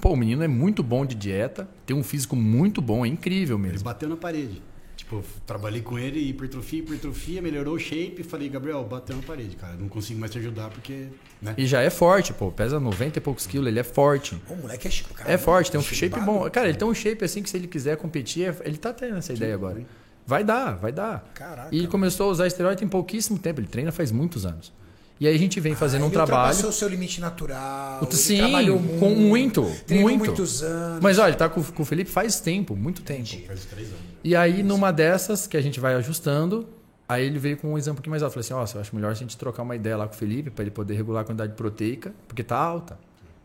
[0.00, 3.56] Pô, o menino é muito bom de dieta, tem um físico muito bom, é incrível
[3.58, 3.84] Ele mesmo.
[3.84, 4.62] bateu na parede.
[4.96, 8.22] Tipo, trabalhei com ele, hipertrofia, hipertrofia, melhorou o shape.
[8.24, 9.74] Falei, Gabriel, bateu na parede, cara.
[9.74, 11.08] Não consigo mais te ajudar porque.
[11.40, 11.54] Né?
[11.58, 14.40] E já é forte, pô, pesa 90 e poucos quilos, ele é forte.
[14.48, 15.30] O moleque é chique, cara.
[15.30, 16.24] É forte, tem um shape Shapeado.
[16.24, 16.50] bom.
[16.50, 19.16] Cara, ele tem um shape assim que se ele quiser competir, é- ele tá tendo
[19.18, 19.84] essa ideia agora.
[20.26, 21.30] Vai dar, vai dar.
[21.34, 21.68] Caraca.
[21.72, 24.72] E ele começou a usar esteroide tem pouquíssimo tempo, ele treina faz muitos anos.
[25.18, 26.38] E aí a gente vem fazendo um ele trabalho.
[26.48, 28.00] ultrapassou o seu limite natural.
[28.02, 30.18] ele Sim, trabalhou com muito, muito.
[30.18, 31.00] muitos anos.
[31.02, 33.26] Mas olha, ele tá com, com o Felipe faz tempo, muito tempo.
[33.46, 34.00] Faz três anos.
[34.22, 36.68] E aí, numa dessas que a gente vai ajustando,
[37.08, 38.32] aí ele veio com um exame um pouquinho mais alto.
[38.34, 40.50] Falei assim, ó, eu acho melhor a gente trocar uma ideia lá com o Felipe
[40.50, 42.98] para ele poder regular a quantidade proteica, porque tá alta.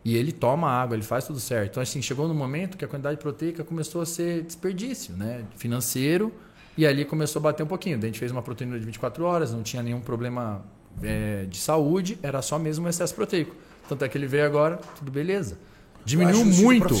[0.04, 1.70] E ele toma água, ele faz tudo certo.
[1.70, 5.44] Então, assim, chegou no momento que a quantidade proteica começou a ser desperdício, né?
[5.56, 6.32] Financeiro.
[6.76, 7.96] E ali começou a bater um pouquinho.
[7.98, 10.64] Daí a gente fez uma proteína de 24 horas, não tinha nenhum problema
[11.02, 13.54] é, de saúde, era só mesmo o excesso proteico.
[13.88, 15.58] Tanto é que ele veio agora, tudo beleza.
[16.04, 16.94] Diminuiu muito.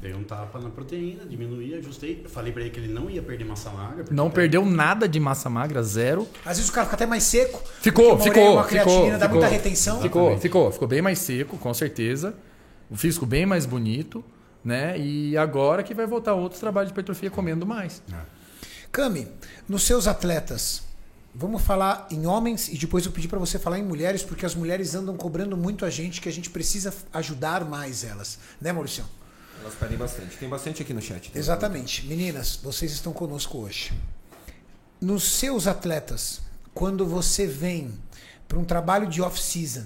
[0.00, 2.22] Dei um tapa na proteína, diminuí, ajustei.
[2.24, 4.06] Eu falei pra ele que ele não ia perder massa magra.
[4.10, 6.26] Não perdeu nada de massa magra, zero.
[6.44, 7.62] Às vezes o cara fica até mais seco.
[7.80, 9.40] Ficou, uma ficou, uma ficou, creatinina dá ficou.
[9.40, 10.00] muita retenção.
[10.00, 12.34] Ficou, ficou, ficou bem mais seco, com certeza.
[12.88, 14.24] O físico bem mais bonito,
[14.64, 14.98] né?
[14.98, 18.02] E agora que vai voltar outros trabalhos de hipertrofia comendo mais.
[18.90, 19.28] Cami,
[19.68, 20.85] nos seus atletas,
[21.36, 24.54] vamos falar em homens e depois eu pedi para você falar em mulheres, porque as
[24.54, 28.38] mulheres andam cobrando muito a gente que a gente precisa ajudar mais elas.
[28.60, 29.04] Né, Maurício?
[29.60, 30.36] Elas pedem bastante.
[30.36, 31.30] Tem bastante aqui no chat.
[31.30, 31.38] tá?
[31.38, 32.06] Exatamente.
[32.06, 33.92] Meninas, vocês estão conosco hoje.
[35.00, 36.40] Nos seus atletas,
[36.72, 37.92] quando você vem
[38.48, 39.84] para um trabalho de off-season,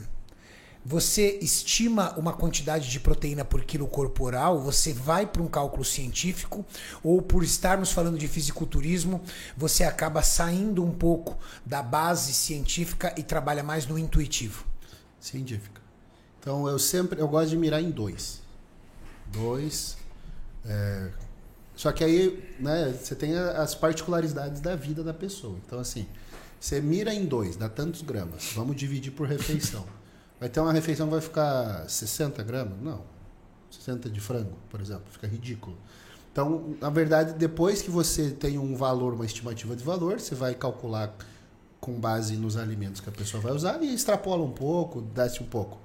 [0.85, 4.61] você estima uma quantidade de proteína por quilo corporal?
[4.63, 6.65] Você vai para um cálculo científico?
[7.03, 9.23] Ou por estarmos falando de fisiculturismo,
[9.57, 14.65] você acaba saindo um pouco da base científica e trabalha mais no intuitivo?
[15.21, 15.81] científica.
[16.39, 18.41] Então eu sempre eu gosto de mirar em dois.
[19.27, 19.97] Dois.
[20.65, 21.11] é,
[21.77, 25.59] Só que aí, né, você tem as particularidades da vida da pessoa.
[25.67, 26.07] Então, assim,
[26.61, 28.53] você mira em dois, dá tantos gramas.
[28.55, 29.87] Vamos dividir por refeição.
[30.41, 32.81] Vai ter uma refeição que vai ficar 60 gramas?
[32.81, 33.05] Não.
[33.71, 35.05] 60 de frango, por exemplo.
[35.11, 35.77] Fica ridículo.
[36.33, 40.55] Então, na verdade, depois que você tem um valor, uma estimativa de valor, você vai
[40.55, 41.15] calcular
[41.81, 45.47] com base nos alimentos que a pessoa vai usar e extrapola um pouco, desce um
[45.47, 45.79] pouco.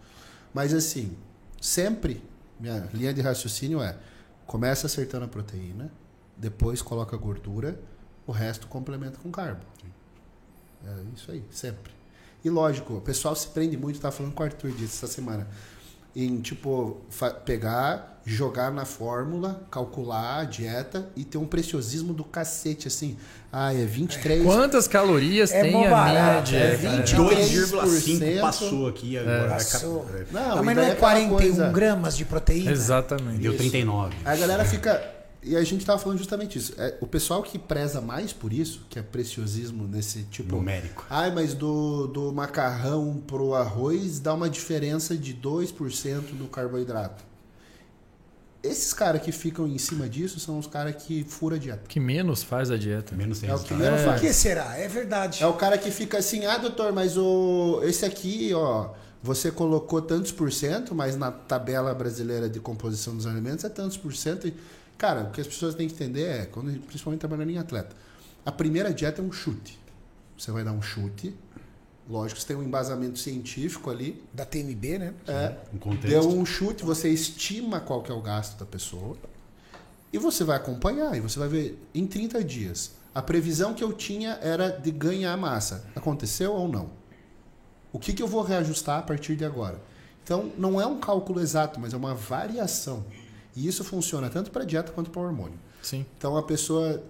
[0.54, 1.18] Mas assim,
[1.60, 2.24] sempre
[2.60, 3.98] minha linha de raciocínio é
[4.46, 5.92] começa acertando a proteína,
[6.38, 7.80] depois coloca a gordura,
[8.28, 9.66] o resto complementa com carbo.
[10.86, 11.95] É isso aí, sempre.
[12.46, 15.48] E lógico, o pessoal se prende muito, tá falando com o Arthur disso essa semana.
[16.16, 17.02] Em, tipo,
[17.44, 23.18] pegar, jogar na fórmula, calcular a dieta e ter um preciosismo do cacete, assim.
[23.52, 24.44] Ah, é 23.
[24.44, 26.98] Quantas calorias É tem a minha barato, é dieta?
[26.98, 27.16] 20.
[27.16, 29.50] 2,5 passou aqui agora.
[29.50, 30.06] Passou.
[30.14, 32.72] É, Não, e mas não é aquela 41 coisa- gramas de proteína?
[32.72, 33.40] Exatamente.
[33.40, 34.16] Deu 39.
[34.24, 35.15] Aí a galera fica.
[35.46, 36.74] E a gente tava falando justamente isso.
[36.76, 40.56] É, o pessoal que preza mais por isso, que é preciosismo nesse tipo.
[40.56, 41.06] Numérico.
[41.08, 47.24] Ai, mas do, do macarrão pro arroz dá uma diferença de 2% no carboidrato.
[48.64, 51.84] Esses caras que ficam em cima disso são os caras que fura a dieta.
[51.88, 53.16] Que menos faz a dieta.
[53.16, 54.22] Menos tem É o que menos Por faz.
[54.22, 54.76] que será?
[54.76, 55.44] É verdade.
[55.44, 58.90] É o cara que fica assim, ah, doutor, mas o esse aqui, ó,
[59.22, 63.98] você colocou tantos por cento, mas na tabela brasileira de composição dos alimentos é tantos
[63.98, 64.48] por cento.
[64.48, 64.56] E,
[64.98, 67.96] cara, o que as pessoas têm que entender é, quando, principalmente trabalhando em atleta,
[68.46, 69.80] a primeira dieta é um chute.
[70.38, 71.36] Você vai dar um chute,
[72.10, 75.14] lógico, você tem um embasamento científico ali, Da TMB, né?
[75.28, 76.08] é, Um contexto.
[76.08, 79.18] Deu um chute, você estima qual que é o gasto da pessoa.
[80.14, 82.92] E você vai acompanhar, e você vai ver em 30 dias.
[83.14, 85.86] A previsão que eu tinha era de ganhar massa.
[85.96, 86.90] Aconteceu ou não?
[87.92, 89.82] O que, que eu vou reajustar a partir de agora?
[90.24, 93.06] Então, não é um cálculo exato, mas é uma variação.
[93.56, 95.58] E isso funciona tanto para dieta quanto para hormônio.
[95.82, 96.06] Sim.
[96.18, 97.04] Então, a pessoa.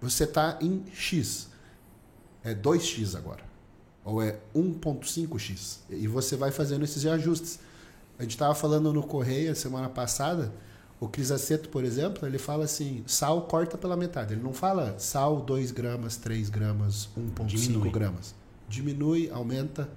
[0.00, 1.48] Você está em X.
[2.42, 3.42] É 2X agora.
[4.04, 5.78] Ou é 1.5X.
[5.88, 7.58] E você vai fazendo esses ajustes.
[8.18, 10.52] A gente estava falando no Correia semana passada.
[11.00, 14.34] O Cris Aceto, por exemplo, ele fala assim: sal corta pela metade.
[14.34, 17.90] Ele não fala sal 2 gramas, 3 gramas, 1,5 Diminui.
[17.90, 18.34] gramas.
[18.68, 19.88] Diminui, aumenta,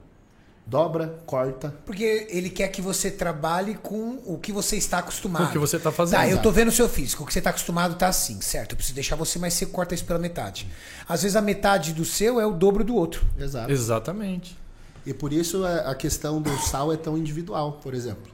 [0.68, 1.74] dobra, corta.
[1.86, 5.44] Porque ele quer que você trabalhe com o que você está acostumado.
[5.44, 6.20] Com o que você tá fazendo.
[6.20, 7.24] Tá, eu tô vendo o seu físico.
[7.24, 8.74] O que você está acostumado tá assim, certo?
[8.74, 10.68] Eu preciso deixar você mais seco, corta isso pela metade.
[11.08, 13.26] Às vezes a metade do seu é o dobro do outro.
[13.40, 13.72] Exato.
[13.72, 14.58] Exatamente.
[15.06, 18.32] E por isso a a questão do sal é tão individual, por exemplo.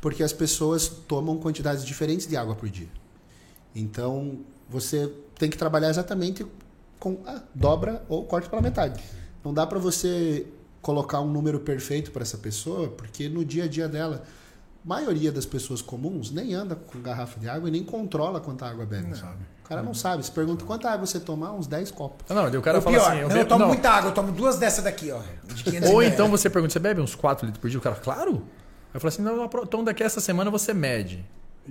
[0.00, 2.88] Porque as pessoas tomam quantidades diferentes de água por dia.
[3.74, 6.44] Então, você tem que trabalhar exatamente
[6.98, 9.02] com ah, dobra ou corte pela metade.
[9.44, 10.46] Não dá para você
[10.82, 14.22] colocar um número perfeito para essa pessoa, porque no dia a dia dela,
[14.84, 18.66] a maioria das pessoas comuns nem anda com garrafa de água e nem controla quanta
[18.66, 19.42] água bebe, sabe?
[19.64, 20.24] O cara não sabe.
[20.24, 22.24] Se pergunta quanta água você tomar, uns 10 copos.
[22.30, 23.20] Ah, Não, daí o cara Ou fala pior, assim...
[23.20, 23.68] não, bebo- eu tomo não.
[23.68, 25.20] muita água, eu tomo duas dessas daqui, ó.
[25.44, 27.78] De 500 Ou então você pergunta, você bebe uns 4 litros por dia?
[27.78, 28.30] O cara, claro.
[28.36, 31.22] Aí eu falo assim, não, então daqui a essa semana você mede.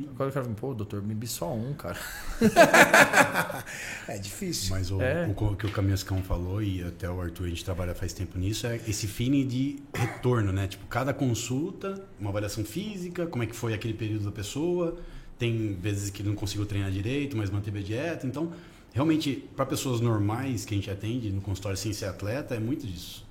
[0.09, 1.97] Agora o cara fala, pô, doutor, me bebi só um, cara.
[4.07, 4.69] É difícil.
[4.71, 5.27] Mas o, É.
[5.27, 8.67] o que o Caminhascão falou, e até o Arthur, a gente trabalha faz tempo nisso,
[8.67, 10.67] é esse feeling de retorno, né?
[10.67, 14.97] Tipo, cada consulta, uma avaliação física, como é que foi aquele período da pessoa.
[15.37, 18.25] Tem vezes que não conseguiu treinar direito, mas manteve a dieta.
[18.25, 18.51] Então,
[18.93, 22.87] realmente, para pessoas normais que a gente atende no consultório sem ser atleta, é muito
[22.87, 23.25] disso.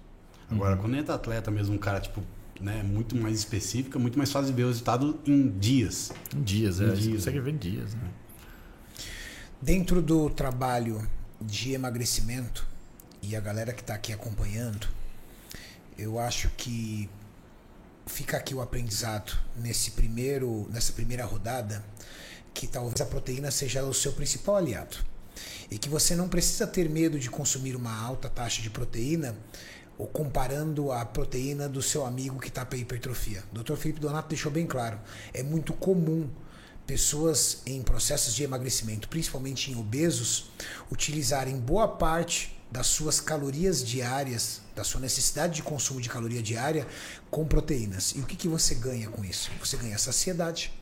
[0.51, 0.83] Agora, Uhum.
[0.83, 2.23] quando entra atleta mesmo, um cara, tipo,
[2.61, 6.13] né, muito mais específico, é muito mais fácil de ver o resultado em dias.
[6.35, 6.89] Em dias, Em é.
[6.89, 7.45] Você dias, consegue né?
[7.45, 8.11] ver em dias, né?
[9.61, 11.09] Dentro do trabalho
[11.41, 12.67] de emagrecimento
[13.23, 14.87] e a galera que está aqui acompanhando,
[15.99, 17.09] eu acho que
[18.07, 21.85] fica aqui o aprendizado nesse primeiro, nessa primeira rodada,
[22.55, 24.97] que talvez a proteína seja o seu principal aliado.
[25.71, 29.37] E que você não precisa ter medo de consumir uma alta taxa de proteína
[29.99, 33.43] ou comparando a proteína do seu amigo que está para hipertrofia.
[33.53, 33.75] Dr.
[33.77, 34.99] Felipe Donato deixou bem claro,
[35.33, 36.29] é muito comum
[36.87, 40.51] pessoas em processos de emagrecimento, principalmente em obesos,
[40.91, 46.87] utilizarem boa parte das suas calorias diárias, da sua necessidade de consumo de caloria diária
[47.31, 48.13] com proteínas.
[48.17, 49.51] E o que, que você ganha com isso?
[49.61, 50.73] Você ganha saciedade.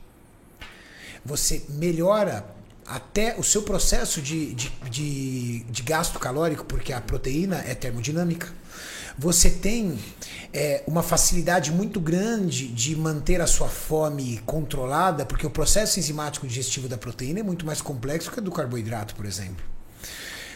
[1.23, 2.45] Você melhora
[2.85, 8.53] até o seu processo de, de, de, de gasto calórico, porque a proteína é termodinâmica.
[9.17, 9.97] Você tem
[10.53, 16.45] é, uma facilidade muito grande de manter a sua fome controlada, porque o processo enzimático
[16.45, 19.63] digestivo da proteína é muito mais complexo que o do carboidrato, por exemplo.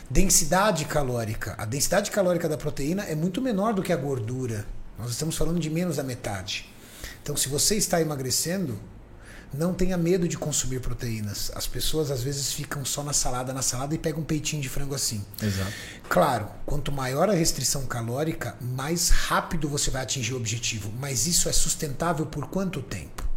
[0.09, 1.55] Densidade calórica.
[1.57, 4.65] A densidade calórica da proteína é muito menor do que a gordura.
[4.97, 6.69] Nós estamos falando de menos da metade.
[7.23, 8.77] Então, se você está emagrecendo,
[9.53, 11.51] não tenha medo de consumir proteínas.
[11.55, 14.69] As pessoas às vezes ficam só na salada, na salada e pegam um peitinho de
[14.69, 15.23] frango assim.
[15.41, 15.71] Exato.
[16.07, 20.91] Claro, quanto maior a restrição calórica, mais rápido você vai atingir o objetivo.
[20.99, 23.27] Mas isso é sustentável por quanto tempo?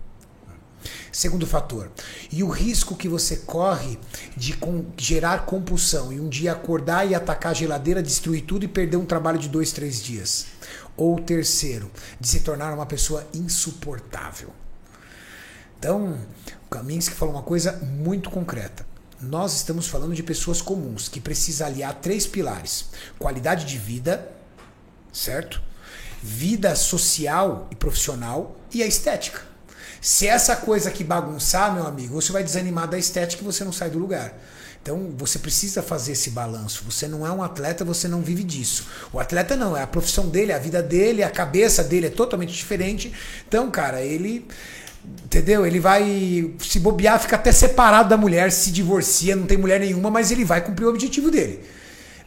[1.13, 1.91] Segundo fator,
[2.31, 3.99] e o risco que você corre
[4.37, 8.69] de com- gerar compulsão e um dia acordar e atacar a geladeira, destruir tudo e
[8.69, 10.47] perder um trabalho de dois, três dias.
[10.97, 14.51] Ou terceiro, de se tornar uma pessoa insuportável.
[15.83, 16.17] Então,
[16.67, 18.87] o Kaminsky falou uma coisa muito concreta.
[19.21, 24.31] Nós estamos falando de pessoas comuns que precisam aliar três pilares: qualidade de vida,
[25.13, 25.61] certo?
[26.23, 29.43] Vida social e profissional e a estética.
[30.01, 33.73] Se essa coisa que bagunçar, meu amigo, você vai desanimar da estética e você não
[33.73, 34.33] sai do lugar.
[34.83, 36.85] Então você precisa fazer esse balanço.
[36.85, 38.87] Você não é um atleta, você não vive disso.
[39.13, 42.53] O atleta não, é a profissão dele, a vida dele, a cabeça dele é totalmente
[42.53, 43.13] diferente.
[43.47, 44.47] Então, cara, ele.
[45.25, 45.67] Entendeu?
[45.67, 50.11] Ele vai se bobear, fica até separado da mulher, se divorcia, não tem mulher nenhuma,
[50.11, 51.61] mas ele vai cumprir o objetivo dele.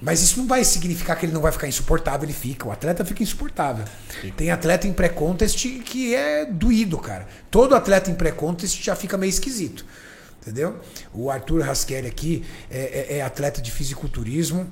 [0.02, 2.68] Mas isso não vai significar que ele não vai ficar insuportável, ele fica.
[2.68, 3.86] O atleta fica insuportável.
[4.36, 7.28] Tem atleta em pré-contest que é doído, cara.
[7.50, 9.86] Todo atleta em pré-contest já fica meio esquisito.
[10.42, 10.76] Entendeu?
[11.14, 14.68] O Arthur Rasqueri aqui é, é- é atleta de fisiculturismo.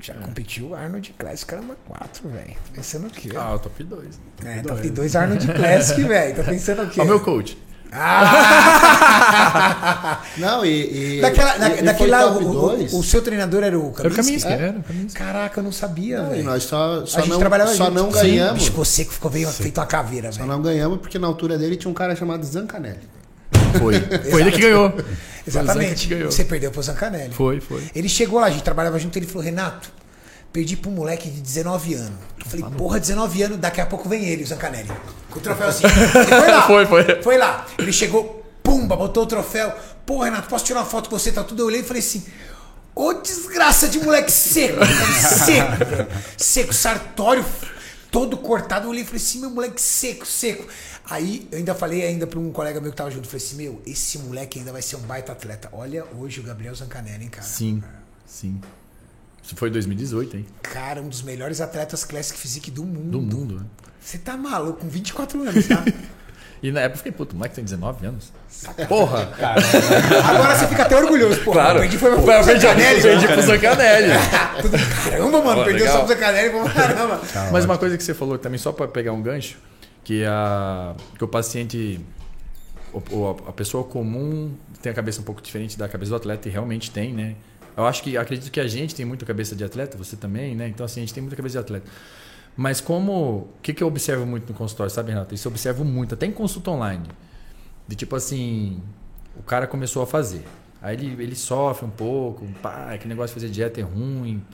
[0.00, 2.54] Já competiu Arnold Classic Caramba 4, velho.
[2.54, 3.30] Tá pensando o quê?
[3.36, 4.20] Ah, o top 2.
[4.44, 6.36] é, top 2 Arnold Classic, velho.
[6.36, 7.00] Tá pensando o quê?
[7.00, 7.58] Ó, o meu coach.
[10.38, 11.18] Não, e.
[11.18, 14.42] e Daquela, da, daquele lá, o, o, o seu treinador era o Era o Kaminsky?
[14.42, 15.18] Kaminsky, era o Kaminsky.
[15.18, 16.44] Caraca, eu não sabia, e velho.
[16.44, 17.94] nós só, só a gente não, trabalhava só junto.
[17.96, 18.52] não Sim, ganhamos.
[18.54, 20.50] bicho, ficou seco, ficou veio, feito uma caveira, Só velho.
[20.52, 23.00] não ganhamos porque na altura dele tinha um cara chamado Zancanelli.
[23.78, 24.00] Foi.
[24.30, 24.92] Foi ele que ganhou.
[25.46, 26.14] Exatamente.
[26.24, 27.34] Você perdeu pro Zancanelli.
[27.34, 27.82] Foi, foi.
[27.94, 29.90] Ele chegou lá, a gente trabalhava junto, ele falou, Renato,
[30.52, 32.18] perdi pro moleque de 19 anos.
[32.38, 34.90] Eu falei, porra, 19 anos, daqui a pouco vem ele, o Zancanelli.
[35.30, 35.88] Com o troféuzinho.
[35.92, 36.62] Ele foi lá.
[36.66, 37.22] Foi, foi.
[37.22, 37.66] Foi lá.
[37.78, 39.72] Ele chegou, pumba, botou o troféu.
[40.04, 41.30] Pô, Renato, posso tirar uma foto com você?
[41.30, 41.62] Tá tudo.
[41.62, 42.24] Eu olhei e falei assim.
[42.94, 47.44] Ô desgraça de moleque seco, seco, seco, sartório,
[48.10, 48.86] todo cortado.
[48.86, 50.66] Eu olhei e falei assim, meu moleque seco, seco.
[51.04, 53.82] Aí eu ainda falei ainda para um colega meu que tava junto, falei assim, meu,
[53.86, 55.68] esse moleque ainda vai ser um baita atleta.
[55.72, 57.46] Olha hoje o Gabriel Zancanelli, hein, cara.
[57.46, 57.82] Sim,
[58.26, 58.60] sim.
[59.42, 60.46] Isso foi 2018, hein?
[60.62, 63.10] Cara, um dos melhores atletas Classic Physique do mundo.
[63.10, 63.66] Do mundo, né?
[64.00, 65.84] Você tá maluco, com 24 anos, tá?
[66.62, 68.32] E na época eu fiquei, puto, o moleque tem 19 anos.
[68.88, 69.30] Porra!
[70.28, 71.52] Agora você fica até orgulhoso, pô.
[71.52, 71.80] Claro.
[71.80, 73.00] Perdi foi pro Zancanelli.
[73.02, 74.08] perdi pro Zancanelli.
[75.10, 77.20] Caramba, mano, perdeu só pro Zancanelli, pô, caramba.
[77.50, 79.56] Mas uma coisa que você falou também, só para pegar um gancho,
[80.04, 82.00] que, a, que o paciente
[82.92, 84.52] o- o- a pessoa comum
[84.82, 87.34] tem a cabeça um pouco diferente da cabeça do atleta e realmente tem, né?
[87.76, 90.68] Eu acho que acredito que a gente tem muita cabeça de atleta, você também, né?
[90.68, 91.86] Então assim, a gente tem muita cabeça de atleta.
[92.60, 95.34] Mas como o que, que eu observo muito no consultório, sabe, Renato?
[95.34, 97.08] Isso eu observo muito, até em consulta online.
[97.88, 98.82] De tipo assim,
[99.34, 100.44] o cara começou a fazer.
[100.82, 104.44] Aí ele, ele sofre um pouco, pá, que negócio de fazer dieta é ruim,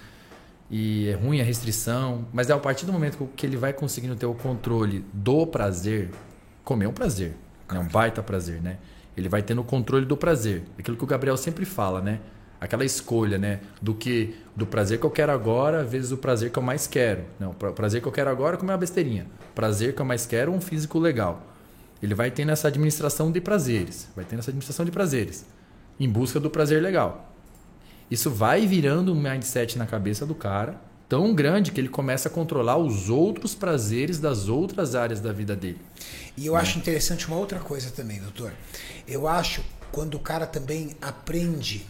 [0.70, 2.28] e é ruim a restrição.
[2.32, 6.12] Mas é a partir do momento que ele vai conseguindo ter o controle do prazer,
[6.62, 7.34] comer é um prazer,
[7.68, 8.78] é um baita prazer, né?
[9.16, 10.62] Ele vai tendo o controle do prazer.
[10.78, 12.20] Aquilo que o Gabriel sempre fala, né?
[12.60, 13.60] Aquela escolha, né?
[13.80, 17.24] Do que do prazer que eu quero agora, vezes o prazer que eu mais quero.
[17.38, 19.26] Não, o prazer que eu quero agora é comer uma besteirinha.
[19.54, 21.42] Prazer que eu mais quero um físico legal.
[22.02, 25.46] Ele vai tendo essa administração de prazeres, vai tendo essa administração de prazeres,
[25.98, 27.32] em busca do prazer legal.
[28.10, 32.30] Isso vai virando um mindset na cabeça do cara tão grande que ele começa a
[32.30, 35.80] controlar os outros prazeres das outras áreas da vida dele.
[36.36, 38.52] E eu acho interessante uma outra coisa também, doutor.
[39.06, 41.86] Eu acho quando o cara também aprende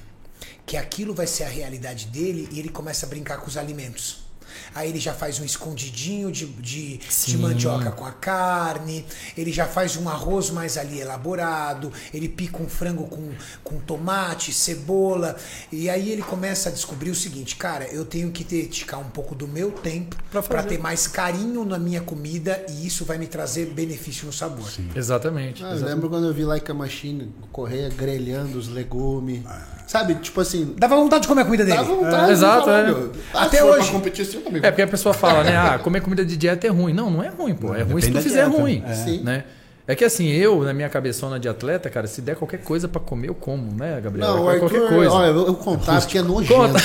[0.67, 4.27] que aquilo vai ser a realidade dele e ele começa a brincar com os alimentos.
[4.75, 7.39] Aí ele já faz um escondidinho de, de, de Sim.
[7.39, 9.05] mandioca com a carne,
[9.37, 13.31] ele já faz um arroz mais ali elaborado, ele pica um frango com,
[13.63, 15.37] com tomate, cebola,
[15.71, 19.35] e aí ele começa a descobrir o seguinte, cara, eu tenho que dedicar um pouco
[19.35, 23.27] do meu tempo Pra para ter mais carinho na minha comida e isso vai me
[23.27, 24.69] trazer benefício no sabor.
[24.95, 25.65] Exatamente.
[25.65, 29.43] Ah, eu lembro quando eu vi Like a Machine correr grelhando os legumes.
[29.87, 30.75] Sabe, tipo assim.
[30.77, 31.77] Dava vontade de comer a comida dele.
[31.77, 32.31] Dava vontade.
[32.31, 32.85] É, exato, é.
[32.87, 33.91] meu, Até se hoje.
[33.93, 34.67] Competir amigo.
[34.67, 35.57] É porque a pessoa fala, né?
[35.57, 36.93] Ah, comer comida de dieta é ruim.
[36.93, 37.75] Não, não é ruim, pô.
[37.75, 38.61] É ruim se depende tu da fizer dieta.
[38.61, 38.83] ruim.
[38.87, 38.95] É.
[38.95, 39.21] Sim.
[39.23, 39.45] Né?
[39.89, 43.01] É que assim, eu, na minha cabeçona de atleta, cara, se der qualquer coisa pra
[43.01, 44.27] comer, eu como, né, Gabriel?
[44.27, 45.13] Não, o É qualquer Arthur, coisa.
[45.13, 46.53] olha, eu vou contar porque é nojento.
[46.55, 46.79] Conta.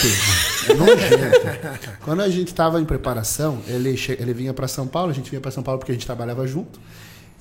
[0.70, 1.90] É nojento.
[2.06, 5.32] Quando a gente tava em preparação, ele, che- ele vinha pra São Paulo, a gente
[5.32, 6.80] vinha pra São Paulo porque a gente trabalhava junto.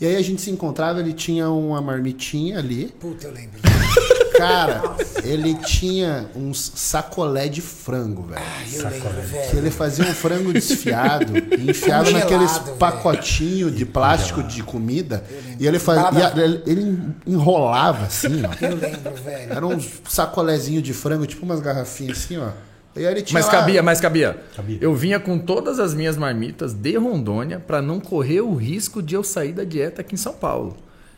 [0.01, 2.87] E aí a gente se encontrava, ele tinha uma marmitinha ali.
[2.99, 3.61] Puta, eu lembro.
[4.41, 4.83] Cara,
[5.25, 8.41] ele tinha uns sacolé de frango, velho.
[8.43, 9.59] Ai, eu lembro, Que velho.
[9.59, 15.25] ele fazia um frango desfiado e enfiava Congelado, naqueles pacotinhos de plástico de comida.
[15.59, 16.33] E ele fazia.
[16.43, 18.65] Ele, ele enrolava assim, ó.
[18.65, 19.53] Eu lembro, velho.
[19.53, 22.49] Era uns sacolézinho de frango, tipo umas garrafinhas assim, ó.
[22.97, 24.37] E aí ele tinha Mas lá- cabia, mas cabia.
[24.57, 24.79] Cabia.
[24.81, 29.15] Eu vinha com todas as minhas marmitas de Rondônia pra não correr o risco de
[29.15, 30.77] eu sair da dieta aqui em São Paulo.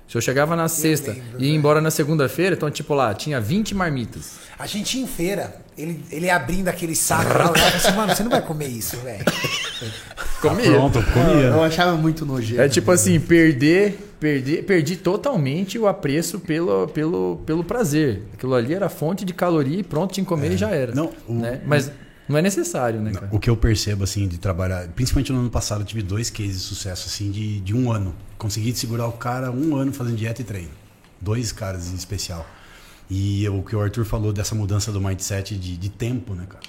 [0.09, 3.41] Se eu chegava na sexta lembro, e ia embora na segunda-feira, então, tipo lá, tinha
[3.41, 4.33] 20 marmitas.
[4.59, 8.23] A gente ia em feira, ele, ele abrindo aquele saco lá, eu assim, mano, você
[8.23, 9.25] não vai comer isso, velho.
[10.41, 10.73] Comia.
[10.73, 11.67] Pronto, Eu comia.
[11.67, 12.61] achava muito nojento.
[12.61, 18.23] É tipo assim, perder, perder, perdi totalmente o apreço pelo, pelo, pelo prazer.
[18.35, 20.93] Aquilo ali era fonte de caloria e pronto, tinha que comer e já era.
[20.95, 21.61] Não, o- né?
[21.65, 21.91] Mas
[22.33, 23.29] não é necessário, né, cara?
[23.31, 26.63] O que eu percebo, assim, de trabalhar, principalmente no ano passado, eu tive dois cases
[26.63, 28.15] de sucesso, assim, de, de um ano.
[28.39, 30.71] Consegui segurar o cara um ano fazendo dieta e treino.
[31.21, 32.45] Dois caras em especial.
[33.09, 36.65] E o que o Arthur falou dessa mudança do mindset de, de tempo, né, cara?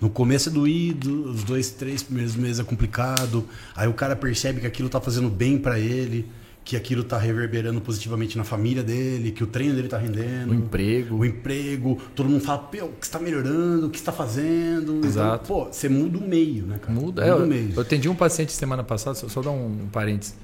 [0.00, 3.46] No começo é doído, os dois, três primeiros meses é complicado.
[3.74, 6.28] Aí o cara percebe que aquilo tá fazendo bem pra ele,
[6.68, 10.50] que aquilo tá reverberando positivamente na família dele, que o treino dele tá rendendo.
[10.50, 11.16] O emprego.
[11.16, 14.12] O emprego, todo mundo fala, pô, o que você tá melhorando, o que você tá
[14.12, 15.00] fazendo.
[15.02, 15.44] Exato.
[15.44, 16.92] Então, pô, você muda o meio, né, cara?
[16.92, 17.24] Muda.
[17.24, 17.72] É, o meio.
[17.74, 20.36] eu atendi um paciente semana passada, só, só dar um, um parênteses,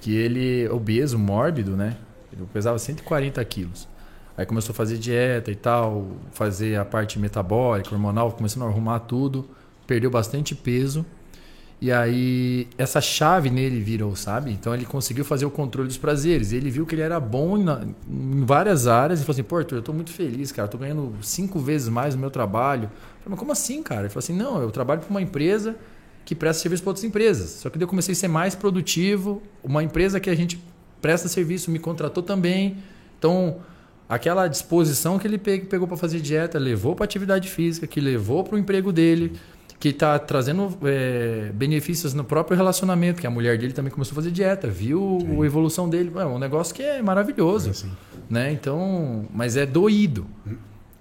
[0.00, 1.96] que ele, obeso, mórbido, né?
[2.32, 3.88] Ele pesava 140 quilos.
[4.36, 9.00] Aí começou a fazer dieta e tal, fazer a parte metabólica, hormonal, começando a arrumar
[9.00, 9.50] tudo,
[9.84, 11.04] perdeu bastante peso.
[11.84, 14.52] E aí essa chave nele virou, sabe?
[14.52, 16.52] Então ele conseguiu fazer o controle dos prazeres.
[16.52, 19.76] Ele viu que ele era bom na- em várias áreas e falou assim: Pô, Arthur,
[19.78, 20.66] eu tô muito feliz, cara.
[20.66, 22.84] Eu tô ganhando cinco vezes mais no meu trabalho.
[22.84, 24.02] Eu falei, mas como assim, cara?
[24.02, 25.74] Ele falou assim: Não, eu trabalho para uma empresa
[26.24, 27.50] que presta serviço para outras empresas.
[27.50, 29.42] Só que daí eu comecei a ser mais produtivo.
[29.64, 30.62] Uma empresa que a gente
[31.00, 32.76] presta serviço me contratou também.
[33.18, 33.56] Então,
[34.08, 38.44] aquela disposição que ele pe- pegou para fazer dieta, levou para atividade física, que levou
[38.44, 39.32] para o emprego dele,
[39.82, 44.14] que está trazendo é, benefícios no próprio relacionamento, que a mulher dele também começou a
[44.14, 46.12] fazer dieta, viu a evolução dele.
[46.14, 47.70] É um negócio que é maravilhoso.
[47.70, 47.90] Assim.
[48.30, 48.52] Né?
[48.52, 50.24] Então, mas é doído.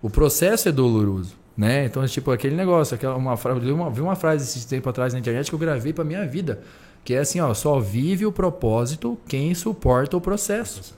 [0.01, 1.35] O processo é doloroso.
[1.55, 1.85] Né?
[1.85, 5.19] Então, tipo, aquele negócio, aquela uma, eu uma, vi uma frase esse tempo atrás na
[5.19, 6.63] internet que eu gravei para minha vida,
[7.03, 10.97] que é assim, ó, só vive o propósito quem suporta o processo.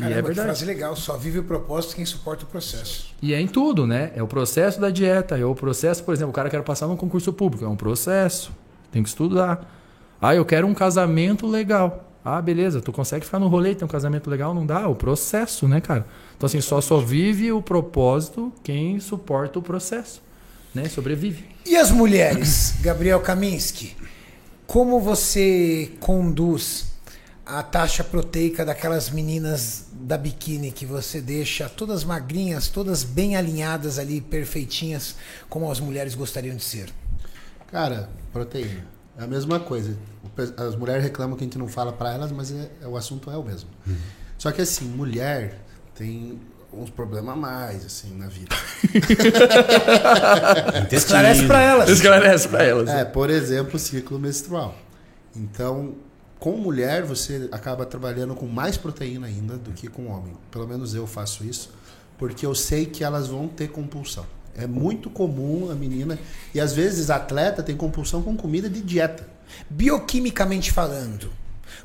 [0.00, 0.46] Caramba, e é que verdade.
[0.48, 0.96] frase legal.
[0.96, 3.14] Só vive o propósito quem suporta o processo.
[3.22, 4.12] E é em tudo, né?
[4.14, 6.96] É o processo da dieta, é o processo, por exemplo, o cara quer passar num
[6.96, 8.52] concurso público, é um processo.
[8.90, 9.70] Tem que estudar.
[10.20, 12.06] Ah, eu quero um casamento legal.
[12.24, 14.52] Ah, beleza, tu consegue ficar no rolê, ter um casamento legal?
[14.52, 16.06] Não dá, é o processo, né, cara?
[16.36, 20.22] Então, assim, só só vive o propósito quem suporta o processo,
[20.74, 20.86] né?
[20.88, 21.46] Sobrevive.
[21.64, 23.96] E as mulheres, Gabriel Kaminski?
[24.66, 26.89] Como você conduz
[27.58, 33.98] a taxa proteica daquelas meninas da biquíni que você deixa todas magrinhas, todas bem alinhadas
[33.98, 35.16] ali, perfeitinhas,
[35.48, 36.88] como as mulheres gostariam de ser?
[37.70, 38.86] Cara, proteína.
[39.18, 39.96] É a mesma coisa.
[40.56, 43.30] As mulheres reclamam que a gente não fala pra elas, mas é- é- o assunto
[43.30, 43.68] é o mesmo.
[44.38, 45.60] Só que assim, mulher
[45.94, 46.38] tem
[46.72, 48.54] uns problemas a mais, assim, na vida.
[50.92, 51.88] Esclarece pra elas.
[51.90, 52.88] Esclarece pra elas.
[52.88, 54.74] É, por exemplo, o ciclo menstrual.
[55.36, 55.94] Então,
[56.40, 60.32] com mulher, você acaba trabalhando com mais proteína ainda do que com homem.
[60.50, 61.70] Pelo menos eu faço isso,
[62.16, 64.26] porque eu sei que elas vão ter compulsão.
[64.56, 66.18] É muito comum a menina,
[66.54, 69.28] e às vezes atleta tem compulsão com comida de dieta.
[69.68, 71.30] Bioquimicamente falando,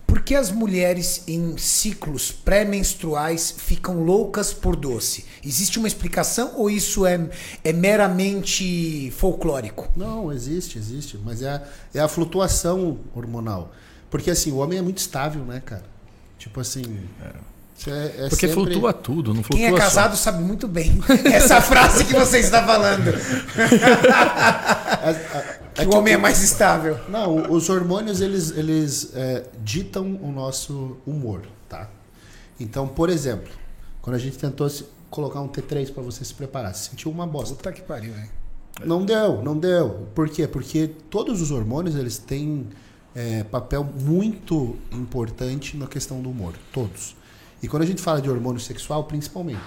[0.07, 5.25] por que as mulheres em ciclos pré-menstruais ficam loucas por doce?
[5.43, 7.29] Existe uma explicação ou isso é,
[7.61, 9.89] é meramente folclórico?
[9.97, 11.61] Não, existe, existe, mas é a,
[11.93, 13.73] é a flutuação hormonal.
[14.09, 15.83] Porque assim, o homem é muito estável, né, cara?
[16.37, 16.81] Tipo assim.
[17.77, 19.77] isso é- é Porque sempre- flutua tudo, não flutua Quem é só.
[19.77, 20.99] casado sabe muito bem
[21.33, 23.11] essa frase que você está falando.
[25.77, 26.97] É Que o homem é mais estável.
[27.09, 31.89] Não, os hormônios eles, eles é, ditam o nosso humor, tá?
[32.59, 33.51] Então, por exemplo,
[34.01, 37.27] quando a gente tentou se- colocar um T3 para você se preparar, você sentiu uma
[37.27, 37.55] bosta.
[37.55, 38.29] Puta que pariu, velho.
[38.85, 40.07] Não deu, não deu.
[40.15, 40.47] Por quê?
[40.47, 42.67] Porque todos os hormônios eles têm
[43.15, 47.15] é, papel muito importante na questão do humor, todos.
[47.63, 49.61] E quando a gente fala de hormônio sexual, principalmente.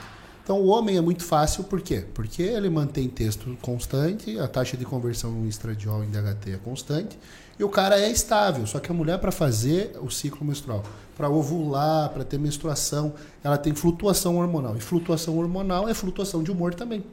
[0.45, 2.05] Então o homem é muito fácil, por quê?
[2.15, 7.19] Porque ele mantém texto constante, a taxa de conversão em estradiol em DHT é constante,
[7.59, 8.67] e o cara é estável.
[8.67, 10.83] Só que a mulher, para fazer o ciclo menstrual,
[11.17, 14.77] para ovular, para ter menstruação, ela tem flutuação hormonal.
[14.77, 17.05] E flutuação hormonal é flutuação de humor também.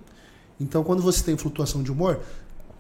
[0.60, 2.22] Então, quando você tem flutuação de humor,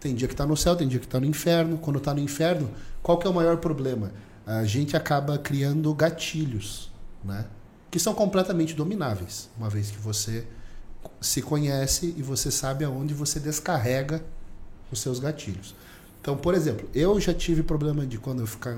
[0.05, 1.79] tem dia que está no céu, tem dia que está no inferno.
[1.79, 2.69] Quando está no inferno,
[3.01, 4.11] qual que é o maior problema?
[4.45, 6.91] A gente acaba criando gatilhos,
[7.23, 7.47] né?
[7.89, 10.45] Que são completamente domináveis, uma vez que você
[11.19, 14.23] se conhece e você sabe aonde você descarrega
[14.91, 15.73] os seus gatilhos.
[16.21, 18.77] Então, por exemplo, eu já tive problema de quando eu, ficar,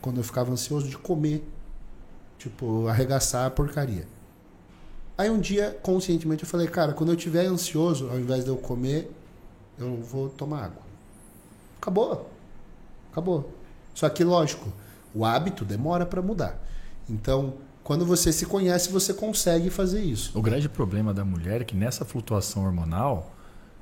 [0.00, 1.44] quando eu ficava ansioso de comer,
[2.38, 4.06] tipo, arregaçar a porcaria.
[5.16, 8.56] Aí um dia, conscientemente, eu falei, cara, quando eu estiver ansioso, ao invés de eu
[8.56, 9.10] comer,
[9.78, 10.82] eu vou tomar água.
[11.80, 12.30] Acabou.
[13.12, 13.52] Acabou.
[13.94, 14.72] Só que, lógico,
[15.14, 16.58] o hábito demora para mudar.
[17.08, 20.38] Então, quando você se conhece, você consegue fazer isso.
[20.38, 23.34] O grande problema da mulher é que nessa flutuação hormonal,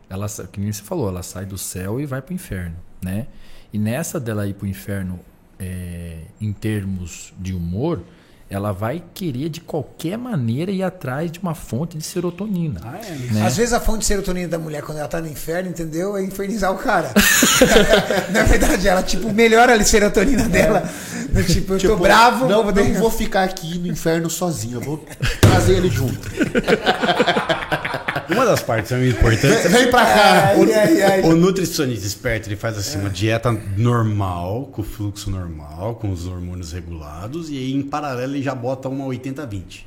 [0.09, 3.27] ela, que nem você falou, ela sai do céu e vai para o inferno, né?
[3.73, 5.19] E nessa dela ir para o inferno,
[5.59, 8.03] é, em termos de humor,
[8.49, 12.81] ela vai querer de qualquer maneira ir atrás de uma fonte de serotonina.
[12.85, 13.33] Ah, é?
[13.33, 13.47] né?
[13.47, 16.17] Às vezes a fonte de serotonina da mulher, quando ela tá no inferno, entendeu?
[16.17, 17.13] É infernizar o cara.
[18.31, 20.89] Na verdade, ela, tipo, melhora a serotonina dela.
[21.31, 24.77] Do Tipo, eu tô Tipo, bravo, não, vou não vou ficar aqui no inferno sozinho,
[24.77, 25.05] eu vou
[25.41, 26.31] trazer ele junto.
[28.37, 29.71] Uma das partes é importantes.
[29.71, 30.53] Vem pra cá.
[30.55, 31.23] Ai, ai, ai.
[31.23, 36.73] O nutricionista esperto, ele faz assim, uma dieta normal, com fluxo normal, com os hormônios
[36.73, 39.85] regulados, e aí em paralelo ele já bota uma 80-20.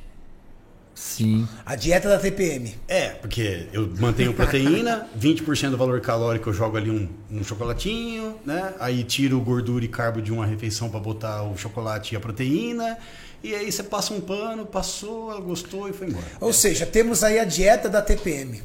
[1.00, 1.48] Sim.
[1.64, 2.74] A dieta da TPM.
[2.86, 8.36] É, porque eu mantenho proteína, 20% do valor calórico eu jogo ali um, um chocolatinho,
[8.44, 8.74] né?
[8.78, 12.98] Aí tiro gordura e carbo de uma refeição para botar o chocolate e a proteína.
[13.42, 16.24] E aí você passa um pano, passou, ela gostou e foi embora.
[16.40, 18.60] Ou seja, temos aí a dieta da TPM.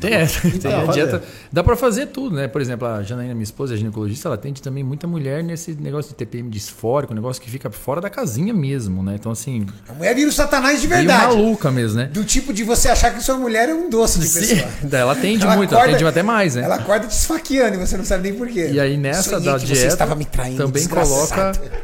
[0.00, 1.22] Tem, essa, tem a dieta.
[1.52, 2.48] Dá pra fazer tudo, né?
[2.48, 6.10] Por exemplo, a Janaína, minha esposa, é ginecologista, ela atende também muita mulher nesse negócio
[6.12, 9.16] de TPM disfórico, um negócio que fica fora da casinha mesmo, né?
[9.16, 11.34] Então, assim, A mulher vira o satanás de verdade.
[11.34, 12.06] maluca mesmo, né?
[12.06, 14.70] Do tipo de você achar que sua mulher é um doce de Sim, pessoa.
[14.98, 16.62] ela atende Ela muito, acorda- atende até mais, né?
[16.62, 18.70] Ela acorda te esfaqueando e você não sabe nem porquê.
[18.72, 21.58] E aí nessa Sonhei da que dieta Você estava me traindo, também desgraçado.
[21.58, 21.80] coloca.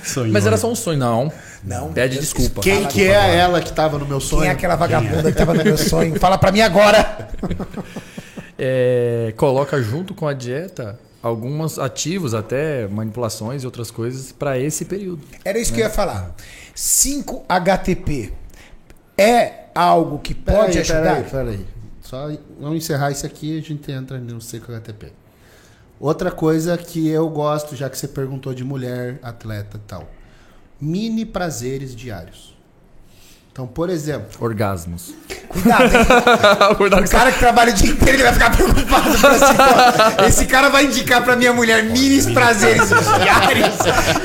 [0.14, 0.32] Sonho.
[0.32, 1.32] Mas era só um sonho, não.
[1.64, 1.92] Não.
[1.92, 2.62] Pede desculpa.
[2.62, 3.28] Quem Fala que agora.
[3.28, 4.42] é ela que tava no meu sonho?
[4.42, 6.16] Quem é aquela vagabunda que tava no meu sonho?
[6.20, 7.30] Fala pra mim agora.
[8.58, 14.86] É, coloca junto com a dieta alguns ativos, até manipulações e outras coisas para esse
[14.86, 15.22] período.
[15.44, 16.34] Era isso que eu ia falar.
[16.74, 18.32] 5-HTP
[19.18, 21.24] é algo que pode Peraí, ajudar?
[21.24, 21.66] Peraí, peraí.
[22.02, 22.30] Só
[22.60, 25.12] não encerrar isso aqui, a gente entra no seco HTP.
[26.00, 30.10] Outra coisa que eu gosto, já que você perguntou de mulher, atleta e tal.
[30.80, 32.55] Mini prazeres diários.
[33.56, 35.14] Então, por exemplo, Orgasmos.
[35.48, 36.06] Cuidado, hein?
[37.06, 40.28] O cara que trabalha o dia inteiro ele vai ficar preocupado com esse cara.
[40.28, 43.76] Esse cara vai indicar pra minha mulher minis prazeres diários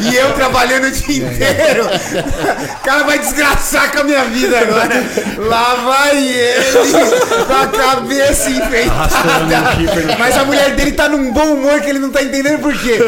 [0.00, 1.84] e eu trabalhando o dia inteiro.
[1.84, 5.04] O cara vai desgraçar com a minha vida agora.
[5.38, 10.18] Lá vai ele com a cabeça enfeitada.
[10.18, 12.98] Mas a mulher dele tá num bom humor que ele não tá entendendo por quê.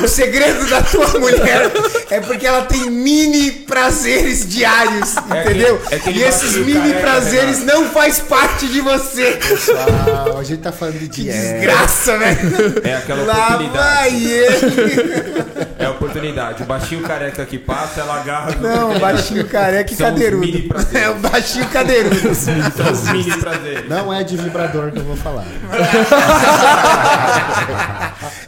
[0.00, 1.72] O segredo da tua mulher
[2.08, 5.71] é porque ela tem mini prazeres diários, entendeu?
[5.90, 9.32] É e esses mini careca, prazeres não faz parte de você.
[9.32, 12.80] pessoal, a gente tá falando de Que desgraça, velho.
[12.84, 13.74] É aquela Lá oportunidade.
[13.76, 15.44] vai ele.
[15.78, 16.62] É a oportunidade.
[16.62, 18.54] O baixinho careca que passa, ela agarra.
[18.60, 20.46] Não, baixinho careca e cadeirudo.
[20.94, 22.34] É o baixinho cadeirudo.
[22.34, 23.88] São os mini prazeres.
[23.88, 25.44] Não é de vibrador que eu vou falar.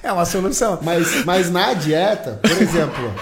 [0.03, 0.79] É uma solução.
[0.83, 3.13] Mas, mas na dieta, por exemplo,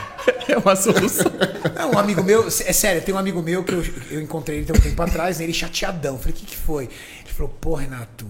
[0.48, 1.30] É uma solução.
[1.76, 4.66] É um amigo meu, é sério, tem um amigo meu que eu, eu encontrei ele
[4.66, 6.18] tem um tempo atrás, né, ele chateadão.
[6.18, 6.84] Falei, o que, que foi?
[6.84, 8.26] Ele falou, pô, Renato,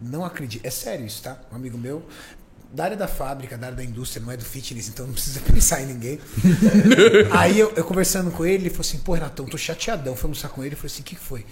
[0.00, 0.64] não acredito.
[0.64, 1.38] É sério isso, tá?
[1.50, 2.06] Um amigo meu,
[2.72, 5.40] da área da fábrica, da área da indústria, não é do fitness, então não precisa
[5.52, 6.20] pensar em ninguém.
[7.32, 10.14] Aí eu, eu conversando com ele, ele falou assim, pô, Renato, eu tô chateadão.
[10.14, 11.46] Fui almoçar com ele, ele falou assim, o que, que foi?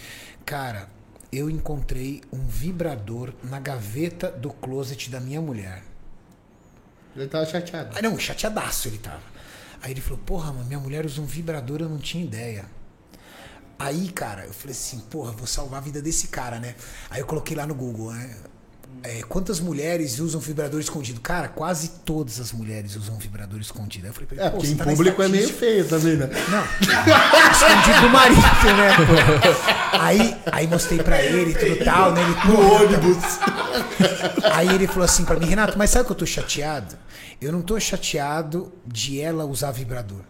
[0.44, 0.88] Cara,
[1.32, 5.82] eu encontrei um vibrador na gaveta do closet da minha mulher.
[7.16, 7.96] ele tava chateado.
[7.96, 9.22] Ah, não, chateadaço ele tava.
[9.82, 12.64] Aí ele falou, porra, mano, minha mulher usa um vibrador, eu não tinha ideia.
[13.78, 16.76] Aí, cara, eu falei assim, porra, vou salvar a vida desse cara, né?
[17.10, 18.36] Aí eu coloquei lá no Google, né?
[19.04, 21.20] É, quantas mulheres usam vibrador escondido?
[21.20, 24.04] Cara, quase todas as mulheres usam vibrador escondido.
[24.04, 26.28] Aí eu falei pra ele, É, porque em tá público é meio feio também, né?
[26.48, 26.62] Não.
[27.52, 28.40] Escondido do marido,
[28.76, 29.98] né?
[29.98, 32.22] Aí, aí mostrei pra ele e tudo tal, né?
[32.22, 33.24] Ele, no ônibus.
[34.52, 36.96] Aí ele falou assim pra mim, Renato, mas sabe que eu tô chateado?
[37.40, 40.20] Eu não tô chateado de ela usar vibrador.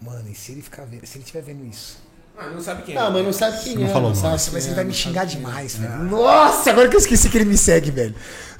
[0.00, 1.98] Mano, e se ele ficar vendo, se ele estiver vendo isso?
[2.36, 2.98] Ah, não sabe quem é.
[2.98, 3.88] Não, mas não sabe quem Não é.
[3.88, 5.26] falou não sabe Nossa, mas é, ele vai me xingar é.
[5.26, 6.04] demais, velho.
[6.04, 8.14] Nossa, agora que eu esqueci que ele me segue, velho.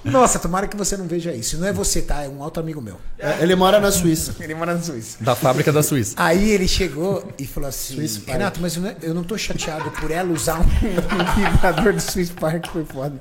[0.04, 1.58] Nossa, tomara que você não veja isso.
[1.58, 2.22] Não é você, tá?
[2.22, 3.00] É um alto amigo meu.
[3.18, 4.36] É, Ele mora na Suíça.
[4.38, 5.16] Ele mora na Suíça.
[5.18, 6.14] Da fábrica da Suíça.
[6.18, 8.28] Aí ele chegou e falou assim: Swiss Park.
[8.28, 10.64] Renato, mas eu não, eu não tô chateado por ela usar um,
[11.52, 13.18] vibrador do Swiss Park, foi foda.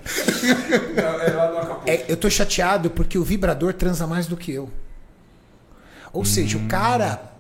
[0.95, 1.81] Não.
[1.85, 4.69] É, eu tô chateado porque o vibrador transa mais do que eu.
[6.11, 7.32] Ou seja, o cara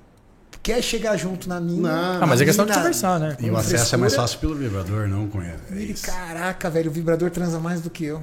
[0.63, 1.91] quer chegar junto na mina.
[2.15, 2.23] Não.
[2.23, 3.35] Ah, mas é questão de conversar, né?
[3.39, 3.97] E o acesso é frescura.
[4.01, 5.53] mais fácil pelo vibrador, não com ele.
[5.71, 8.21] É Ele, caraca, velho, o vibrador transa mais do que eu.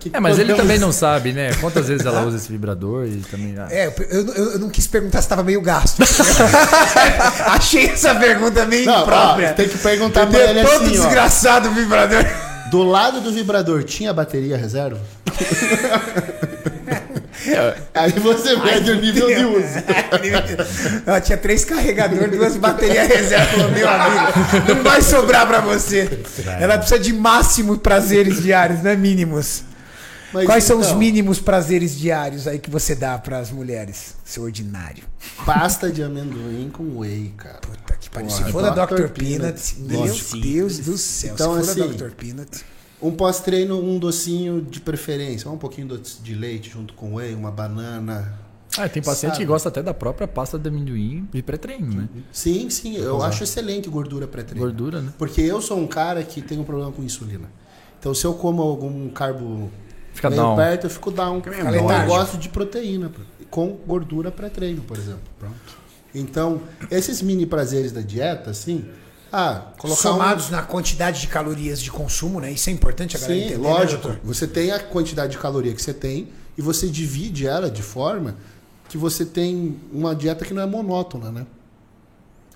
[0.00, 1.52] Que É, mas ele também não sabe, né?
[1.60, 3.54] Quantas vezes ela usa esse vibrador e também.
[3.58, 3.92] ah, É, eu,
[4.26, 6.00] eu- eu não quis perguntar se tava meio gasto.
[7.46, 9.52] Achei essa pergunta meio Não, ó, imprópria.
[9.52, 11.02] tem que perguntar pra ele Todo assim, ó.
[11.02, 12.24] desgraçado o vibrador.
[12.70, 15.00] Do lado do vibrador tinha bateria reserva?
[17.94, 19.78] Aí você mede o nível de uso.
[21.06, 23.68] Ela tinha três carregadores, duas baterias reserva.
[23.68, 26.08] Meu amigo, não vai sobrar pra você.
[26.60, 29.64] Ela precisa de máximos prazeres diários, não é mínimos.
[30.32, 34.42] Mas Quais são os então, mínimos prazeres diários aí que você dá pras mulheres, seu
[34.42, 35.04] ordinário?
[35.44, 37.58] Pasta de amendoim com whey, cara.
[37.58, 38.28] Puta que pariu.
[38.28, 39.02] Se for da Dr.
[39.02, 39.08] Dr.
[39.08, 40.14] Peanut, meu.
[40.42, 41.34] Deus do céu.
[41.34, 42.10] Então, Se for da assim, Dr.
[42.10, 42.64] Peanut.
[43.00, 45.50] Um pós-treino, um docinho de preferência.
[45.50, 48.38] Um pouquinho doce de leite junto com whey, uma banana.
[48.78, 49.44] Ah, tem paciente Sabe?
[49.44, 52.08] que gosta até da própria pasta de amendoim de pré-treino, né?
[52.30, 54.66] Sim, sim, eu acho excelente gordura pré-treino.
[54.66, 55.12] Gordura, né?
[55.16, 57.50] Porque eu sou um cara que tem um problema com insulina.
[57.98, 59.70] Então, se eu como algum carbo
[60.12, 60.56] Fica meio down.
[60.56, 61.38] perto, eu fico down.
[61.38, 63.10] Então, eu gosto de proteína,
[63.50, 65.20] com gordura pré-treino, por exemplo.
[65.38, 65.86] Pronto.
[66.14, 68.84] Então, esses mini prazeres da dieta, assim,
[69.38, 72.50] ah, colocar um- Somados na quantidade de calorias de consumo, né?
[72.52, 74.02] Isso é importante a galera Sim, entender, né, lógico.
[74.02, 74.20] doutor?
[74.24, 78.36] você tem a quantidade de caloria que você tem e você divide ela de forma
[78.88, 81.46] que você tem uma dieta que não é monótona, né?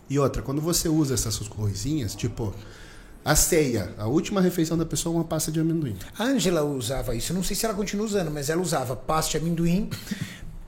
[0.09, 2.55] E outra, quando você usa essas coisinhas, tipo
[3.25, 5.95] a ceia, a última refeição da pessoa é uma pasta de amendoim.
[6.19, 7.33] A Angela usava isso.
[7.33, 9.91] Eu não sei se ela continua usando, mas ela usava pasta de amendoim,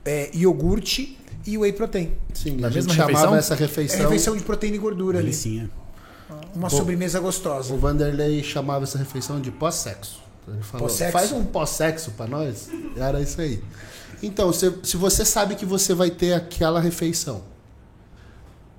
[0.05, 2.11] é, iogurte e whey protein.
[2.33, 3.35] Sim, Na a gente mesma chamava refeição?
[3.35, 3.99] essa É refeição.
[4.01, 5.33] refeição de proteína e gordura ali.
[6.55, 7.73] Uma sobremesa gostosa.
[7.73, 10.21] O Vanderlei chamava essa refeição de pós-sexo.
[10.47, 11.11] Ele falou, Pós-sexo?
[11.13, 12.69] faz um pós-sexo pra nós.
[12.95, 13.63] Era isso aí.
[14.21, 17.43] Então, se, se você sabe que você vai ter aquela refeição,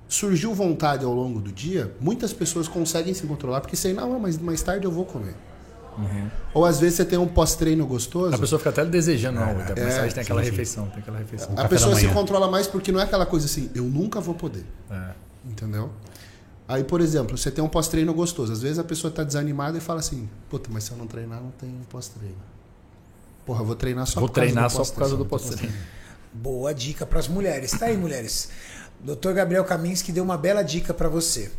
[0.07, 4.37] surgiu vontade ao longo do dia, muitas pessoas conseguem se controlar porque sei, não, mas
[4.37, 5.35] mais tarde eu vou comer.
[6.53, 9.47] Ou às vezes você tem um pós-treino gostoso, A pessoa fica até desejando, não.
[9.47, 11.53] É, mais tem aquela sim, refeição, tem aquela refeição.
[11.55, 14.65] a pessoa se controla mais porque não é aquela coisa assim, eu nunca vou poder.
[14.91, 15.11] É.
[15.45, 15.89] Entendeu?
[16.67, 18.51] Aí, por exemplo, você tem um pós-treino gostoso.
[18.51, 21.41] Às vezes a pessoa tá desanimada e fala assim: Puta, mas se eu não treinar,
[21.41, 22.35] não tem pós-treino.
[23.45, 25.61] Porra, eu vou treinar só Vou por causa treinar do só por causa do pós-treino.
[25.61, 25.87] pós-treino.
[26.33, 27.71] Boa dica para as mulheres.
[27.71, 28.49] Tá aí, mulheres.
[28.99, 29.33] Dr.
[29.33, 31.51] Gabriel Kaminski deu uma bela dica para você.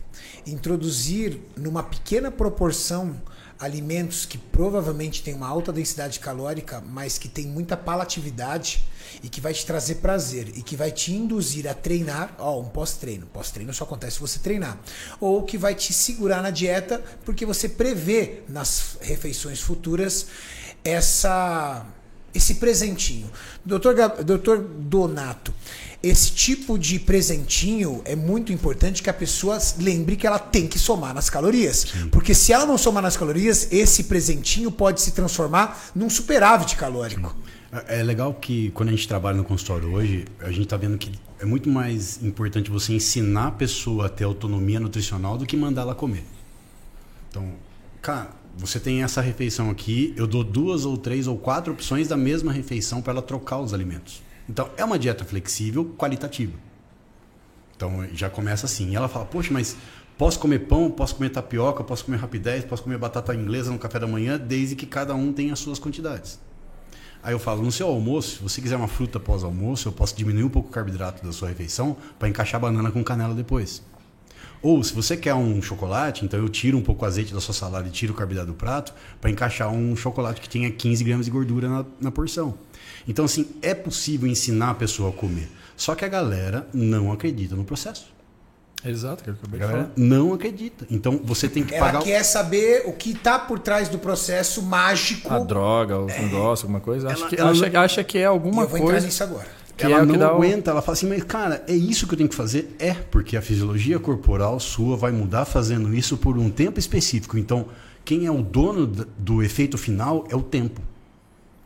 [0.46, 3.14] Introduzir numa pequena proporção
[3.58, 8.84] alimentos que provavelmente têm uma alta densidade calórica, mas que tem muita palatividade
[9.22, 12.68] e que vai te trazer prazer e que vai te induzir a treinar, ó, um
[12.68, 13.26] pós-treino.
[13.26, 14.78] Pós-treino só acontece se você treinar.
[15.20, 20.26] Ou que vai te segurar na dieta porque você prevê nas refeições futuras
[20.84, 21.86] essa
[22.34, 23.30] esse presentinho.
[23.64, 25.54] Doutor, Doutor Donato,
[26.08, 30.78] esse tipo de presentinho é muito importante que a pessoa lembre que ela tem que
[30.78, 31.86] somar nas calorias.
[32.10, 37.34] Porque se ela não somar nas calorias, esse presentinho pode se transformar num superávit calórico.
[37.88, 40.96] É é legal que quando a gente trabalha no consultório hoje, a gente está vendo
[40.96, 45.56] que é muito mais importante você ensinar a pessoa a ter autonomia nutricional do que
[45.56, 46.24] mandá-la comer.
[47.28, 47.52] Então,
[48.00, 52.16] cara, você tem essa refeição aqui, eu dou duas ou três ou quatro opções da
[52.16, 54.22] mesma refeição para ela trocar os alimentos.
[54.48, 56.52] Então, é uma dieta flexível, qualitativa.
[57.76, 58.90] Então, já começa assim.
[58.90, 59.76] E ela fala, poxa, mas
[60.16, 63.98] posso comer pão, posso comer tapioca, posso comer rapidez, posso comer batata inglesa no café
[63.98, 66.38] da manhã, desde que cada um tenha as suas quantidades.
[67.22, 70.16] Aí eu falo, no seu almoço, se você quiser uma fruta após almoço, eu posso
[70.16, 73.82] diminuir um pouco o carboidrato da sua refeição para encaixar banana com canela depois.
[74.62, 77.54] Ou se você quer um chocolate, então eu tiro um pouco o azeite da sua
[77.54, 81.26] salada e tiro o carboidrato do prato para encaixar um chocolate que tenha 15 gramas
[81.26, 82.54] de gordura na, na porção.
[83.08, 85.48] Então, assim, é possível ensinar a pessoa a comer.
[85.76, 88.14] Só que a galera não acredita no processo.
[88.84, 89.92] Exato, que eu A acabei de galera falar.
[89.96, 90.86] não acredita.
[90.90, 92.00] Então, você tem que Ela pagar...
[92.00, 95.32] o- quer saber o que está por trás do processo mágico.
[95.32, 97.08] A droga, os negócios, alguma coisa.
[97.08, 99.06] Acha Ela- que, ela acha, não- acha que é alguma eu vou entrar coisa.
[99.06, 99.46] nisso agora.
[99.76, 102.06] que ela é o não dá o- aguenta, ela fala assim, mas cara, é isso
[102.06, 102.74] que eu tenho que fazer?
[102.78, 107.36] É, porque a fisiologia corporal sua vai mudar fazendo isso por um tempo específico.
[107.36, 107.66] Então,
[108.04, 110.80] quem é o dono do efeito final é o tempo.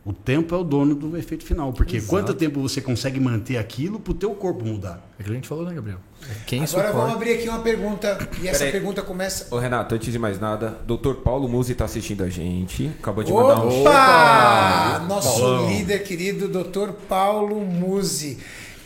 [0.03, 2.09] O tempo é o dono do efeito final, porque Exato.
[2.09, 4.99] quanto tempo você consegue manter aquilo pro teu corpo mudar?
[5.19, 5.99] É que a gente falou, né, Gabriel?
[6.47, 7.13] Quem Agora vamos suporta.
[7.13, 8.29] abrir aqui uma pergunta.
[8.41, 8.71] E essa Peraí.
[8.71, 9.47] pergunta começa.
[9.53, 11.13] Ô Renato, antes de mais nada, Dr.
[11.23, 12.87] Paulo Musi tá assistindo a gente.
[12.99, 13.81] Acabou de mandar um.
[13.81, 15.05] Opa!
[15.07, 15.69] Nosso Paulão.
[15.69, 16.93] líder querido, Dr.
[17.07, 18.39] Paulo Musi.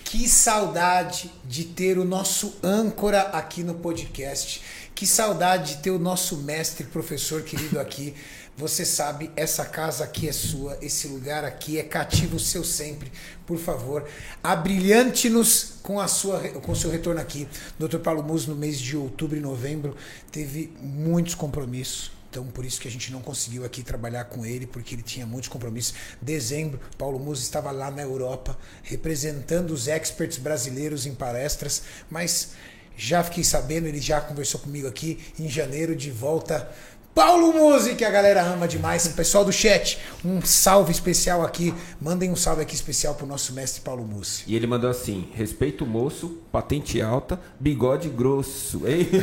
[0.03, 4.61] Que saudade de ter o nosso âncora aqui no podcast.
[4.93, 8.13] Que saudade de ter o nosso mestre, professor querido aqui.
[8.57, 13.11] Você sabe, essa casa aqui é sua, esse lugar aqui é cativo seu sempre.
[13.45, 14.07] Por favor,
[14.41, 17.49] abrilhante-nos com a sua com seu retorno aqui.
[17.77, 17.97] Dr.
[17.97, 19.93] Paulo Musi no mês de outubro e novembro
[20.31, 22.11] teve muitos compromissos.
[22.29, 25.25] Então, por isso que a gente não conseguiu aqui trabalhar com ele, porque ele tinha
[25.25, 25.93] muitos compromissos.
[26.21, 32.51] Dezembro, Paulo Musi estava lá na Europa, representando os experts brasileiros em palestras, mas
[32.97, 36.69] já fiquei sabendo, ele já conversou comigo aqui em janeiro, de volta.
[37.15, 39.07] Paulo Musi, que a galera ama demais.
[39.07, 41.73] Pessoal do chat, um salve especial aqui.
[41.99, 44.43] Mandem um salve aqui especial pro nosso mestre Paulo Musi.
[44.45, 48.81] E ele mandou assim: respeito o moço, patente alta, bigode grosso.
[48.85, 49.07] Hein?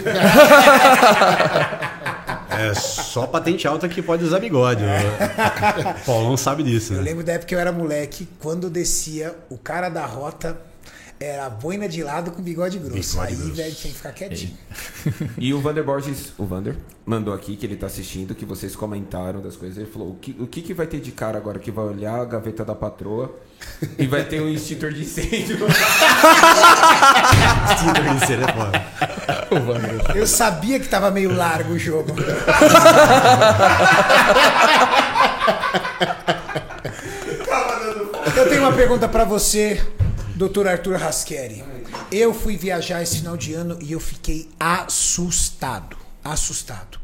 [2.55, 4.85] É só patente alta que pode usar bigode.
[6.03, 7.05] O Paulão sabe disso, Eu né?
[7.05, 10.61] lembro da época que eu era moleque, quando descia o cara da rota,
[11.23, 13.13] era a boina de lado com bigode grosso.
[13.13, 13.55] Bigode Aí, grosso.
[13.55, 14.57] velho, tinha que ficar quietinho.
[15.39, 19.41] E o Vander Borges, o Vander, mandou aqui que ele tá assistindo, que vocês comentaram
[19.41, 19.77] das coisas.
[19.79, 22.21] Ele falou: o que, o que, que vai ter de cara agora que vai olhar
[22.21, 23.35] a gaveta da patroa
[23.99, 25.59] e vai ter um extintor de incêndio?
[28.23, 28.83] Isso é foda.
[30.15, 32.13] Eu sabia que tava meio largo o jogo.
[38.37, 39.81] Eu tenho uma pergunta pra você,
[40.49, 40.67] Dr.
[40.67, 41.63] Arthur Rasqueri.
[42.11, 45.97] Eu fui viajar esse final de ano e eu fiquei assustado.
[46.25, 46.99] Assustado.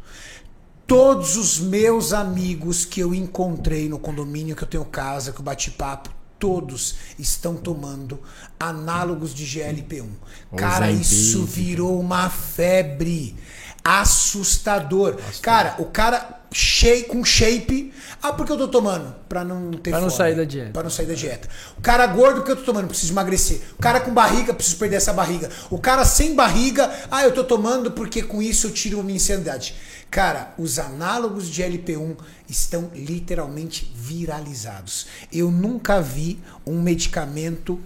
[0.86, 5.44] Todos os meus amigos que eu encontrei no condomínio que eu tenho casa, que eu
[5.44, 8.18] bati papo, todos estão tomando
[8.58, 10.08] análogos de GLP-1.
[10.56, 13.36] Cara, isso virou uma febre.
[13.84, 15.18] Assustador.
[15.42, 17.92] Cara, o cara cheio, com shape.
[18.22, 19.14] Ah, por que eu tô tomando?
[19.28, 20.16] Pra não ter Pra não fome.
[20.18, 20.70] sair da dieta.
[20.72, 21.48] Pra não sair da dieta.
[21.76, 22.88] O cara gordo, porque eu tô tomando?
[22.88, 23.60] Preciso emagrecer.
[23.78, 25.50] O cara com barriga, preciso perder essa barriga.
[25.70, 29.16] O cara sem barriga, ah, eu tô tomando porque com isso eu tiro a minha
[29.16, 29.74] insanidade.
[30.10, 32.16] Cara, os análogos de LP1
[32.48, 35.06] estão literalmente viralizados.
[35.32, 37.78] Eu nunca vi um medicamento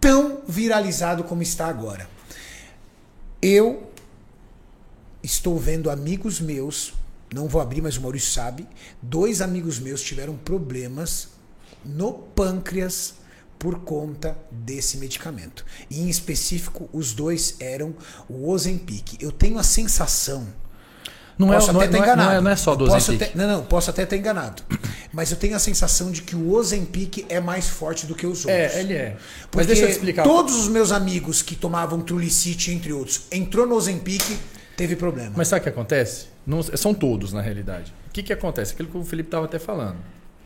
[0.00, 2.08] tão viralizado como está agora.
[3.42, 3.90] Eu
[5.22, 6.94] estou vendo amigos meus,
[7.34, 8.66] não vou abrir, mas o Maurício sabe,
[9.00, 11.28] dois amigos meus tiveram problemas
[11.84, 13.14] no pâncreas
[13.58, 15.64] por conta desse medicamento.
[15.90, 17.94] E em específico, os dois eram
[18.28, 19.20] o Ozempic.
[19.20, 20.46] Eu tenho a sensação
[21.38, 22.30] Não é, posso não, até é, estar não, é, enganado.
[22.30, 23.34] não é- não é só do Ozempic.
[23.34, 24.62] Não, não, posso até estar enganado.
[25.12, 28.44] mas eu tenho a sensação de que o Ozempic é mais forte do que os
[28.46, 28.74] outros.
[28.74, 29.16] É, ele é.
[29.42, 30.22] Porque Mas deixa eu te explicar.
[30.22, 34.22] todos os meus amigos que tomavam Trulicity, entre outros, entrou no Ozempic,
[34.76, 35.32] teve problema.
[35.36, 36.26] Mas sabe o que acontece?
[36.46, 37.92] Não- são todos, na realidade.
[38.08, 38.72] O que, que acontece?
[38.72, 39.98] Aquilo que o Felipe estava até falando.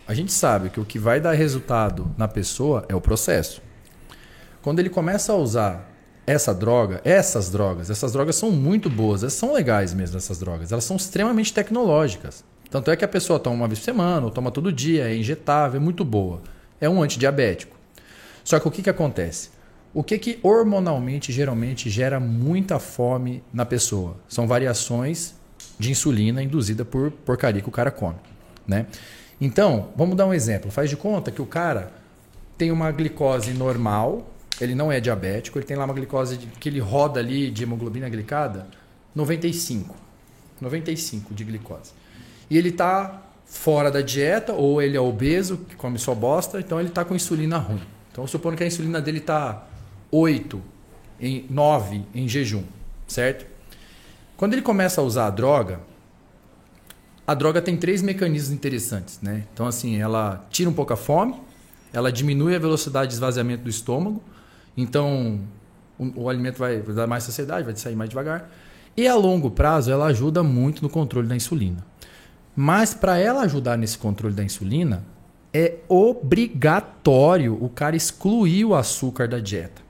[0.07, 3.63] A gente sabe que o que vai dar resultado na pessoa é o processo.
[4.61, 5.91] Quando ele começa a usar
[6.27, 10.73] essa droga, essas drogas, essas drogas são muito boas, elas são legais mesmo, essas drogas.
[10.73, 12.45] Elas são extremamente tecnológicas.
[12.71, 15.17] Tanto é que a pessoa toma uma vez por semana, ou toma todo dia, é
[15.17, 16.43] injetável, é muito boa.
[16.81, 17.77] É um antidiabético.
[18.43, 19.51] Só que o que, que acontece?
[19.93, 24.17] O que, que hormonalmente geralmente gera muita fome na pessoa?
[24.29, 25.35] São variações
[25.79, 28.19] de insulina induzida por porcaria que o cara come.
[28.67, 28.87] Né?
[29.41, 30.71] Então, vamos dar um exemplo.
[30.71, 31.93] Faz de conta que o cara
[32.57, 36.79] tem uma glicose normal, ele não é diabético, ele tem lá uma glicose que ele
[36.79, 38.67] roda ali de hemoglobina glicada
[39.15, 39.95] 95.
[40.61, 41.93] 95 de glicose.
[42.49, 46.79] E ele está fora da dieta, ou ele é obeso, que come só bosta, então
[46.79, 47.83] ele está com insulina ruim.
[48.11, 49.67] Então, supondo que a insulina dele está
[50.11, 50.63] 8,
[51.21, 52.63] em 9 em jejum,
[53.07, 53.47] certo?
[54.45, 55.81] Quando ele começa a usar a droga,
[57.27, 59.47] a droga tem três mecanismos interessantes, né?
[59.51, 61.41] Então, assim, ela tira um pouco a fome,
[61.95, 64.23] ela diminui a velocidade de esvaziamento do estômago,
[64.77, 65.41] então
[65.99, 68.51] o, o alimento vai, dar mais saciedade, vai sair mais devagar.
[68.95, 71.83] E a longo prazo, ela ajuda muito no controle da insulina.
[72.55, 75.07] Mas para ela ajudar nesse controle da insulina,
[75.55, 79.81] é obrigatório o cara excluir o açúcar da dieta.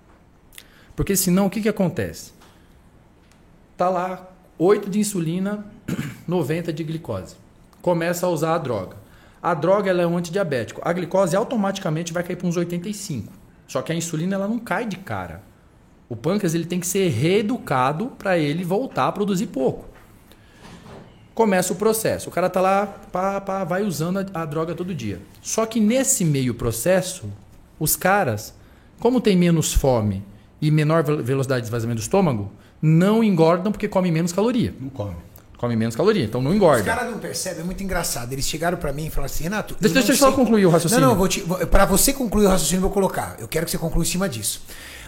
[0.95, 2.33] Porque senão o que, que acontece?
[3.77, 5.65] Tá lá 8 de insulina,
[6.27, 7.37] 90 de glicose.
[7.83, 8.97] Começa a usar a droga.
[9.43, 10.81] A droga ela é um antidiabético.
[10.85, 13.33] A glicose automaticamente vai cair para uns 85.
[13.67, 15.43] Só que a insulina ela não cai de cara.
[16.09, 19.87] O pâncreas ele tem que ser reeducado para ele voltar a produzir pouco.
[21.35, 22.29] Começa o processo.
[22.29, 25.21] O cara tá lá, pá, pá, vai usando a, a droga todo dia.
[25.43, 27.25] Só que nesse meio processo,
[27.79, 28.55] os caras,
[29.01, 30.23] como tem menos fome
[30.63, 32.53] e menor ve- velocidade de esvaziamento do estômago,
[32.87, 34.75] não engordam porque comem menos caloria.
[34.79, 35.17] Não come.
[35.57, 36.83] Come menos caloria, então não Os engorda.
[36.83, 38.31] caras não percebem, é muito engraçado.
[38.33, 39.75] Eles chegaram pra mim e falaram assim, Renato.
[39.81, 41.01] Deixa- não deixa eu só concluir o raciocínio.
[41.03, 43.37] Não, não, vou te, vou, pra você concluir o raciocínio, eu vou colocar.
[43.39, 44.61] Eu quero que você conclua em cima disso.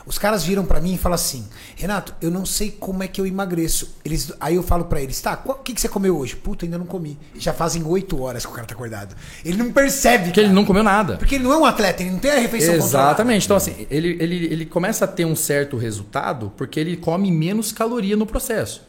[0.06, 1.44] Os caras viram pra mim e falam assim,
[1.74, 3.96] Renato, eu não sei como é que eu emagreço.
[4.04, 6.36] Eles, aí eu falo pra eles, tá, o que, que você comeu hoje?
[6.36, 7.18] Puta, ainda não comi.
[7.34, 9.16] Já fazem oito horas que o cara tá acordado.
[9.44, 10.26] Ele não percebe.
[10.26, 11.16] Porque ele não comeu nada.
[11.16, 12.74] Porque ele não é um atleta, ele não tem a refeição.
[12.74, 13.46] Exatamente.
[13.46, 17.72] Então, assim, ele, ele, ele começa a ter um certo resultado porque ele come menos
[17.72, 18.82] caloria no processo.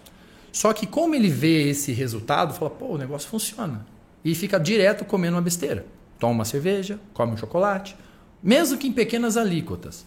[0.51, 3.85] Só que como ele vê esse resultado, fala, pô, o negócio funciona.
[4.23, 5.83] E fica direto comendo uma besteira.
[6.19, 7.95] Toma uma cerveja, come um chocolate,
[8.41, 10.05] mesmo que em pequenas alíquotas.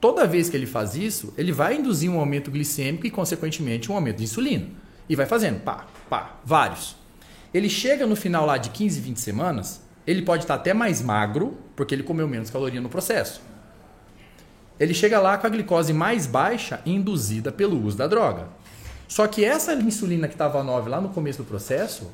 [0.00, 3.94] Toda vez que ele faz isso, ele vai induzir um aumento glicêmico e, consequentemente, um
[3.94, 4.66] aumento de insulina.
[5.08, 6.96] E vai fazendo, pá, pá, vários.
[7.52, 11.56] Ele chega no final lá de 15, 20 semanas, ele pode estar até mais magro,
[11.74, 13.40] porque ele comeu menos caloria no processo.
[14.78, 18.48] Ele chega lá com a glicose mais baixa, induzida pelo uso da droga.
[19.06, 22.10] Só que essa insulina que estava 9 lá no começo do processo,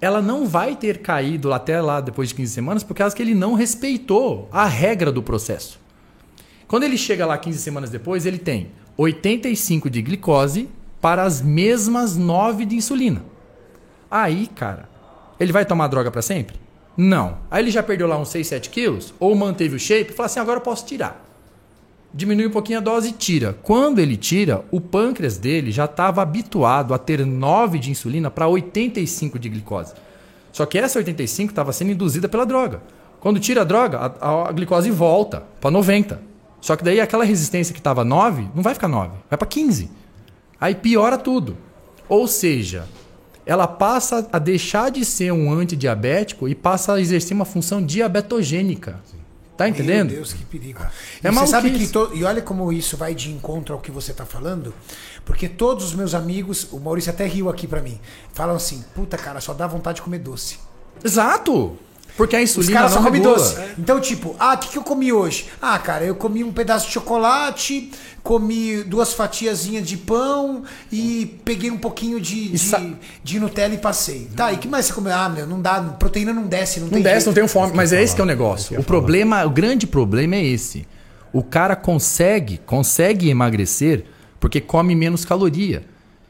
[0.00, 3.34] ela não vai ter caído até lá depois de 15 semanas, por causa que ele
[3.34, 5.80] não respeitou a regra do processo.
[6.68, 10.68] Quando ele chega lá 15 semanas depois, ele tem 85 de glicose
[11.00, 13.22] para as mesmas 9 de insulina.
[14.10, 14.88] Aí, cara,
[15.38, 16.56] ele vai tomar droga para sempre?
[16.96, 17.38] Não.
[17.50, 20.40] Aí ele já perdeu lá uns 6, 7 quilos, ou manteve o shape, fala assim,
[20.40, 21.24] agora eu posso tirar.
[22.12, 23.56] Diminui um pouquinho a dose e tira.
[23.62, 28.48] Quando ele tira, o pâncreas dele já estava habituado a ter 9 de insulina para
[28.48, 29.92] 85 de glicose.
[30.50, 32.80] Só que essa 85 estava sendo induzida pela droga.
[33.20, 36.18] Quando tira a droga, a, a glicose volta para 90.
[36.60, 39.90] Só que daí aquela resistência que estava 9 não vai ficar 9, vai para 15.
[40.60, 41.56] Aí piora tudo.
[42.08, 42.86] Ou seja,
[43.44, 49.00] ela passa a deixar de ser um antidiabético e passa a exercer uma função diabetogênica.
[49.56, 50.08] Tá entendendo?
[50.08, 50.80] Meu Deus, que perigo.
[51.24, 53.90] É e você sabe que to- e olha como isso vai de encontro ao que
[53.90, 54.74] você tá falando,
[55.24, 57.98] porque todos os meus amigos, o Maurício até riu aqui pra mim,
[58.34, 60.58] falam assim: "Puta, cara, só dá vontade de comer doce".
[61.02, 61.78] Exato!
[62.16, 63.56] Porque a Os insulina caras só comem doce.
[63.78, 65.46] Então, tipo, ah, o que, que eu comi hoje?
[65.60, 67.90] Ah, cara, eu comi um pedaço de chocolate,
[68.22, 72.82] comi duas fatiazinhas de pão e peguei um pouquinho de, de, sa-
[73.22, 74.28] de Nutella e passei.
[74.34, 75.12] Tá, e que mais você comeu?
[75.14, 77.26] Ah, meu, não dá, proteína não desce, não, Não tem desce, jeito.
[77.26, 77.72] não tem fome.
[77.74, 78.80] Mas é esse que é o negócio.
[78.80, 80.86] O problema, o grande problema é esse.
[81.32, 84.04] O cara consegue, consegue emagrecer
[84.40, 85.84] porque come menos caloria.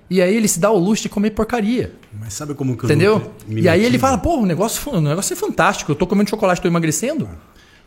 [0.09, 1.93] E aí ele se dá o luxo de comer porcaria.
[2.13, 3.33] Mas sabe como que eu Entendeu?
[3.49, 5.91] E aí ele fala, pô, o negócio, o negócio é fantástico.
[5.91, 7.29] Eu tô comendo chocolate, tô emagrecendo.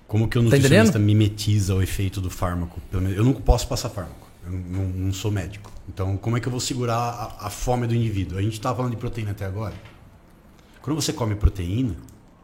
[0.08, 1.06] Como que o Tá nutricionista entendendo?
[1.06, 2.82] mimetiza o efeito do fármaco?
[2.92, 4.28] Eu não posso passar fármaco.
[4.46, 5.72] Eu não, não sou médico.
[5.88, 6.98] Então, como é que eu vou segurar
[7.40, 8.38] a, a fome do indivíduo?
[8.38, 9.74] A gente estava falando de proteína até agora.
[10.82, 11.96] Quando você come proteína,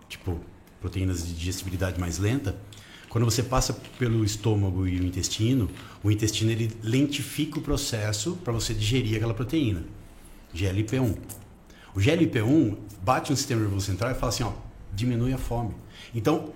[0.08, 0.40] tipo
[0.80, 2.56] proteínas de digestibilidade mais lenta,
[3.16, 5.70] quando você passa pelo estômago e o intestino,
[6.04, 9.86] o intestino ele lentifica o processo para você digerir aquela proteína.
[10.54, 11.16] GLP-1.
[11.96, 14.52] O GLP-1 bate no sistema nervoso central e fala assim, ó,
[14.94, 15.74] diminui a fome.
[16.14, 16.52] Então,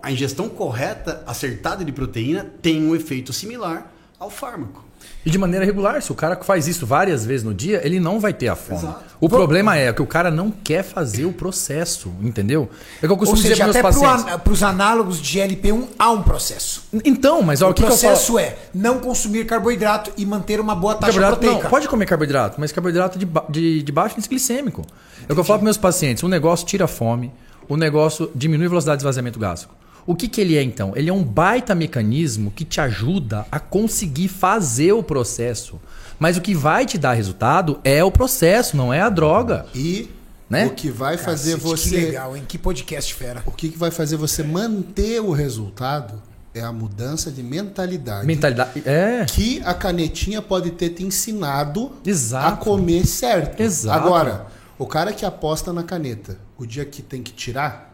[0.00, 4.83] a ingestão correta, acertada de proteína, tem um efeito similar ao fármaco.
[5.26, 8.20] E de maneira regular, se o cara faz isso várias vezes no dia, ele não
[8.20, 8.80] vai ter a fome.
[8.80, 9.04] Exato.
[9.18, 12.68] O problema é que o cara não quer fazer o processo, entendeu?
[12.98, 16.10] É que eu Ou costumo dizer seja, para até para os análogos de GLP-1 há
[16.10, 16.84] um processo.
[17.04, 18.10] Então, mas ó, o, o que, que eu falo?
[18.12, 21.62] processo é não consumir carboidrato e manter uma boa taxa proteica.
[21.62, 24.82] não, pode comer carboidrato, mas carboidrato de, ba- de, de baixo índice glicêmico.
[25.26, 27.32] É o que eu falo para meus pacientes: o negócio tira a fome,
[27.66, 29.74] o negócio diminui a velocidade de esvaziamento gástrico.
[30.06, 30.92] O que, que ele é então?
[30.94, 35.80] Ele é um baita mecanismo que te ajuda a conseguir fazer o processo.
[36.18, 39.66] Mas o que vai te dar resultado é o processo, não é a droga.
[39.74, 40.10] E
[40.48, 40.66] Né?
[40.66, 41.88] o que vai fazer Cacete, você.
[41.88, 42.44] Que legal, hein?
[42.46, 43.42] Que podcast fera.
[43.46, 46.22] O que, que vai fazer você manter o resultado
[46.54, 48.26] é a mudança de mentalidade.
[48.26, 48.82] Mentalidade.
[48.86, 49.24] É.
[49.26, 52.46] Que a canetinha pode ter te ensinado Exato.
[52.46, 53.60] a comer certo.
[53.60, 53.98] Exato.
[54.06, 54.46] Agora,
[54.78, 57.93] o cara que aposta na caneta, o dia que tem que tirar,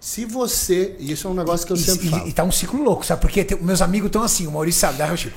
[0.00, 0.94] se você.
[0.98, 2.28] e Isso é um negócio que eu E, sempre e- falo.
[2.28, 3.20] e tá um ciclo louco, sabe?
[3.20, 5.32] Porque tem- meus amigos estão assim, o Maurício sabe, da Rocha.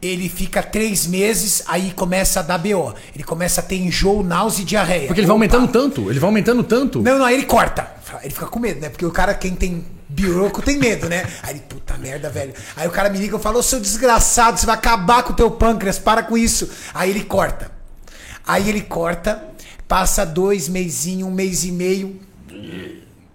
[0.00, 2.92] Ele fica três meses, aí começa a dar BO.
[3.14, 5.06] Ele começa a ter enjoo, náusea e diarreia.
[5.06, 5.44] Porque ele vai Opa.
[5.44, 7.00] aumentando tanto, ele vai aumentando tanto.
[7.00, 7.88] Não, não, aí ele corta.
[8.22, 8.88] Ele fica com medo, né?
[8.88, 11.24] Porque o cara, quem tem biroco, tem medo, né?
[11.42, 12.52] Aí ele, puta merda, velho.
[12.76, 15.36] Aí o cara me liga e fala, ô seu desgraçado, você vai acabar com o
[15.36, 16.68] teu pâncreas, para com isso.
[16.92, 17.70] Aí ele corta.
[18.44, 19.40] Aí ele corta,
[19.86, 22.20] passa dois meizinho, um mês e meio.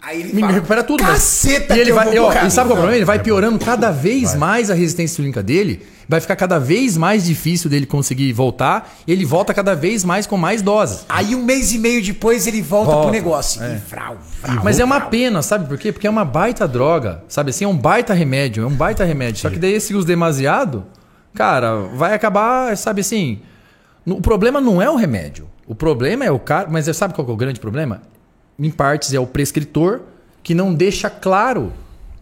[0.02, 1.04] Aí ele fala, recupera tudo.
[1.04, 2.52] mas- Caceta e ele que eu vai, vou e, ó, e sabe qual é o
[2.52, 2.96] caminho." problema?
[2.96, 5.82] Ele vai piorando cada vez mais a resistência insulínica dele.
[6.10, 8.96] Vai ficar cada vez mais difícil dele conseguir voltar.
[9.06, 11.04] E ele volta cada vez mais com mais doses.
[11.10, 13.62] Aí um mês e meio depois ele volta, Volta, pro negócio.
[13.62, 13.74] é.
[13.74, 15.92] E vrau, vrau, Mas é uma pena, sabe por quê?
[15.92, 17.24] Porque é uma baita droga.
[17.28, 17.66] Sabe assim?
[17.66, 18.64] É um baita remédio.
[18.64, 19.42] É um baita remédio.
[19.42, 20.86] Só que daí se usa demasiado,
[21.34, 23.40] cara, vai acabar, sabe assim.
[24.06, 25.50] O problema não é o remédio.
[25.68, 26.70] O problema é o cara.
[26.72, 28.02] Mas sabe qual que é o grande problema?
[28.60, 30.02] Em partes é o prescritor
[30.44, 31.72] que não deixa claro.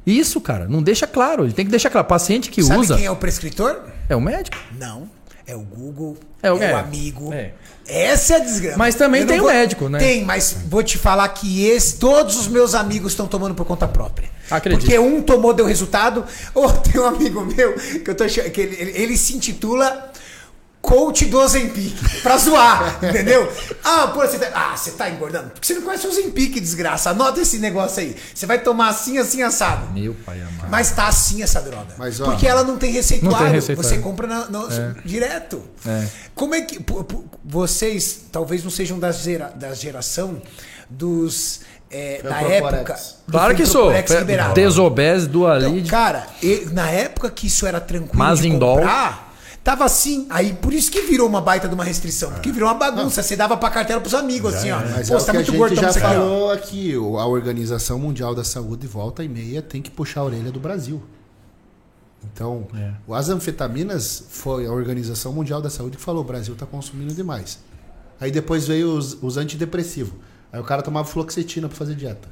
[0.06, 1.44] Isso, cara, não deixa claro.
[1.46, 2.06] Ele tem que deixar claro.
[2.08, 3.82] Paciente que Sabe usa quem é o prescritor?
[4.10, 4.58] é o médico.
[4.80, 5.10] Não.
[5.48, 6.74] É o Google, É é o- o, é.
[6.74, 7.32] amigo.
[7.34, 7.52] É.
[7.88, 8.78] Essa é a desgrama.
[8.80, 10.00] Mas também Eu tem o médico, né?
[10.00, 13.88] Tem, mas vou te falar que esse, todos os meus amigos estão tomando por conta
[13.88, 14.28] própria.
[14.50, 14.82] Acredito.
[14.82, 16.26] Porque um tomou, deu resultado.
[16.56, 20.12] Ou tem um amigo meu que eu tô achando, que ele, ele, ele se intitula
[20.86, 21.96] coach do Ozempic.
[22.22, 23.52] Pra zoar, entendeu?
[23.84, 25.50] Ah, pô, você tá, ah, você tá engordando?
[25.50, 27.10] Porque você não conhece o Ozempic, desgraça.
[27.10, 28.16] Anota esse negócio aí.
[28.34, 29.92] Você vai tomar assim, assim, assado.
[29.94, 30.70] Meu pai amado.
[30.70, 31.94] Mas tá assim essa droga.
[31.98, 33.38] Mas, ó, Porque ela não tem receituário.
[33.38, 33.90] Não tem receituário.
[33.90, 34.68] Você compra na- no-
[35.04, 35.62] direto.
[35.86, 36.06] É.
[36.34, 36.80] Como é que.
[37.44, 40.42] Vocês talvez não sejam da, gera, da geração
[40.90, 41.62] dos.
[41.92, 42.96] é, da época.
[43.28, 43.92] do Claro que sou.
[44.54, 45.90] Desobese, Então, dualide.
[45.90, 48.76] cara, e- na época que isso era tranquilo Mazindol.
[48.78, 49.25] de comprar,
[49.66, 50.26] tava assim.
[50.30, 52.32] Aí por isso que virou uma baita de uma restrição.
[52.32, 53.22] Porque virou uma bagunça.
[53.22, 54.80] Você dava pra cartela pros amigos, assim, ó.
[54.80, 56.20] Mas Pô, é você tá que a muito gente gordo, toma já isso aqui, ó.
[56.22, 56.94] falou aqui.
[56.96, 61.04] A Organização Mundial da Saúde, volta e meia, tem que puxar a orelha do Brasil.
[62.34, 62.94] Então, É.
[63.14, 67.60] as anfetaminas foi a Organização Mundial da Saúde que falou: o Brasil está consumindo demais.
[68.20, 70.14] Aí depois veio os, os antidepressivos.
[70.52, 72.30] Aí o cara tomava fluoxetina para fazer dieta.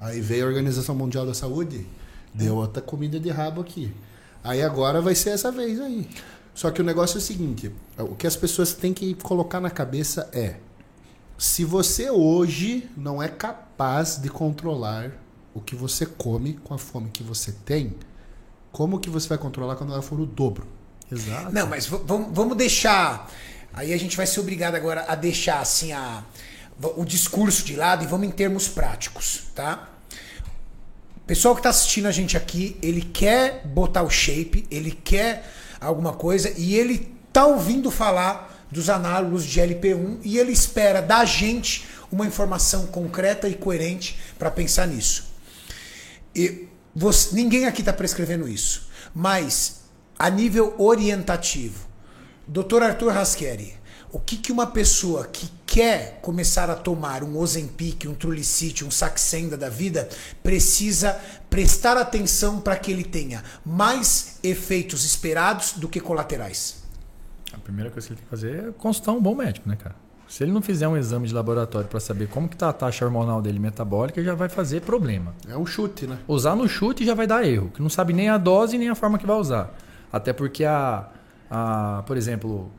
[0.00, 1.84] Aí veio a Organização Mundial da Saúde,
[2.32, 3.92] deu outra comida de rabo aqui.
[4.44, 6.08] Aí agora vai ser essa vez aí.
[6.58, 9.70] Só que o negócio é o seguinte: o que as pessoas têm que colocar na
[9.70, 10.56] cabeça é:
[11.38, 15.12] se você hoje não é capaz de controlar
[15.54, 17.94] o que você come com a fome que você tem,
[18.72, 20.66] como que você vai controlar quando ela for o dobro?
[21.12, 21.54] Exato.
[21.54, 23.30] Não, mas vamos deixar.
[23.72, 26.24] Aí a gente vai ser obrigado agora a deixar assim a,
[26.96, 29.90] o discurso de lado e vamos em termos práticos, tá?
[31.18, 35.48] O pessoal que está assistindo a gente aqui, ele quer botar o shape, ele quer
[35.80, 41.24] alguma coisa e ele tá ouvindo falar dos análogos de LP1 e ele espera da
[41.24, 45.24] gente uma informação concreta e coerente para pensar nisso.
[46.34, 49.82] E você- ninguém aqui está prescrevendo isso, mas
[50.18, 51.86] a nível orientativo,
[52.46, 52.82] Dr.
[52.82, 53.76] Arthur Raschieri,
[54.10, 58.90] o que, que uma pessoa que quer começar a tomar um Ozempic, um Trulicity, um
[58.90, 60.08] Saxenda da vida,
[60.42, 66.82] precisa prestar atenção para que ele tenha mais efeitos esperados do que colaterais?
[67.52, 69.94] A primeira coisa que ele tem que fazer é consultar um bom médico, né, cara?
[70.28, 73.02] Se ele não fizer um exame de laboratório para saber como que tá a taxa
[73.02, 75.34] hormonal dele metabólica, já vai fazer problema.
[75.48, 76.18] É um chute, né?
[76.28, 78.94] Usar no chute já vai dar erro, que não sabe nem a dose nem a
[78.94, 79.74] forma que vai usar.
[80.12, 81.08] Até porque a,
[81.50, 82.70] a por exemplo,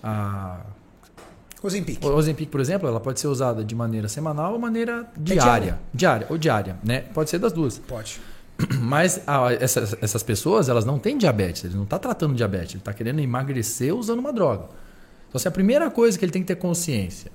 [0.00, 0.60] a
[1.62, 2.04] Ozempic.
[2.04, 5.78] O Ozempic, por exemplo, ela pode ser usada de maneira semanal ou maneira diária.
[5.94, 7.02] Diária ou diária, né?
[7.14, 7.78] Pode ser das duas.
[7.78, 8.20] Pode.
[8.80, 11.64] Mas ah, essas, essas pessoas, elas não têm diabetes.
[11.64, 12.72] Ele não está tratando diabetes.
[12.72, 14.64] Ele está querendo emagrecer usando uma droga.
[15.28, 17.30] Então, assim, a primeira coisa que ele tem que ter consciência.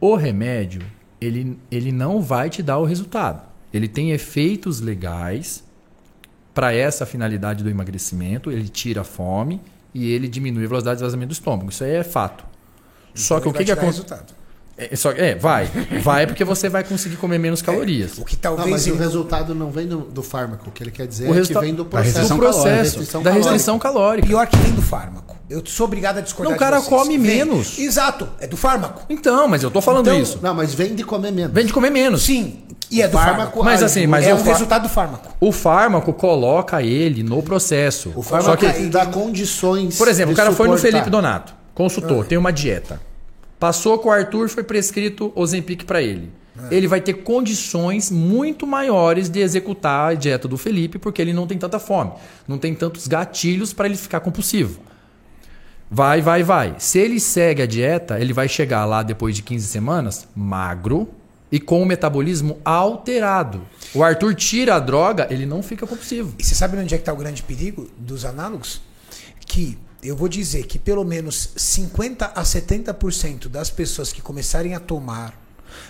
[0.00, 0.82] O remédio,
[1.20, 3.46] ele, ele não vai te dar o resultado.
[3.72, 5.64] Ele tem efeitos legais
[6.54, 8.50] para essa finalidade do emagrecimento.
[8.50, 9.60] Ele tira a fome
[9.94, 11.70] e ele diminui a velocidade de vazamento do estômago.
[11.70, 12.44] Isso aí é fato.
[13.18, 13.98] Só que Então o que, que acontece?
[13.98, 14.38] resultado.
[14.80, 15.68] É, só- é, vai.
[16.04, 18.16] Vai porque você vai conseguir comer menos calorias.
[18.16, 20.68] O que Não, talvez mas o resultado não vem do, do fármaco.
[20.68, 22.20] O que ele quer dizer O é que vem do processo.
[22.20, 23.50] do calórica, processo, restrição da calórica.
[23.52, 24.26] restrição calórica.
[24.28, 25.36] pior que vem do fármaco.
[25.50, 26.88] Eu sou obrigado a discordar Não, o de cara vocês.
[26.88, 27.38] come Vem.
[27.38, 27.76] menos.
[27.76, 29.02] Exato, é do fármaco.
[29.10, 30.38] Então, mas eu tô falando Então, isso.
[30.40, 31.52] Não, mas vem de comer menos.
[31.52, 32.22] Vem de comer menos.
[32.22, 32.58] Sim,
[32.88, 33.64] e é do fármaco fármaco.
[33.64, 33.86] Mas ajuda.
[33.86, 35.28] assim, mas é o o fa- resultado do fármaco.
[35.40, 38.10] O fármaco coloca ele no processo.
[38.14, 39.98] O Só fármaco que, dá condições.
[39.98, 40.92] por exemplo, o cara foi no suportar.
[40.98, 43.00] Felipe Donato, consultou, tem uma dieta.
[43.58, 46.30] Passou com o Arthur, foi prescrito Ozempic para ele.
[46.70, 51.46] Ele vai ter condições muito maiores de executar a dieta do Felipe, porque ele não
[51.46, 52.12] tem tanta fome,
[52.46, 54.80] não tem tantos gatilhos para ele ficar compulsivo.
[55.90, 56.74] Vai, vai, vai.
[56.78, 61.08] Se ele segue a dieta, ele vai chegar lá depois de 15 semanas magro
[61.50, 63.62] e com o metabolismo alterado.
[63.94, 66.34] O Arthur tira a droga, ele não fica compulsivo.
[66.38, 68.82] E você sabe onde é que está o grande perigo dos análogos?
[69.46, 74.80] Que eu vou dizer que pelo menos 50 a 70% das pessoas que começarem a
[74.80, 75.38] tomar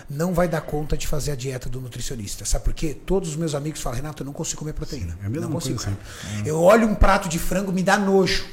[0.09, 2.43] não vai dar conta de fazer a dieta do nutricionista.
[2.45, 2.95] Sabe por quê?
[3.05, 5.17] Todos os meus amigos falam, Renato, eu não consigo comer proteína.
[5.21, 5.75] é a mesma não consigo.
[5.75, 6.47] coisa cara.
[6.47, 8.45] Eu olho um prato de frango, me dá nojo.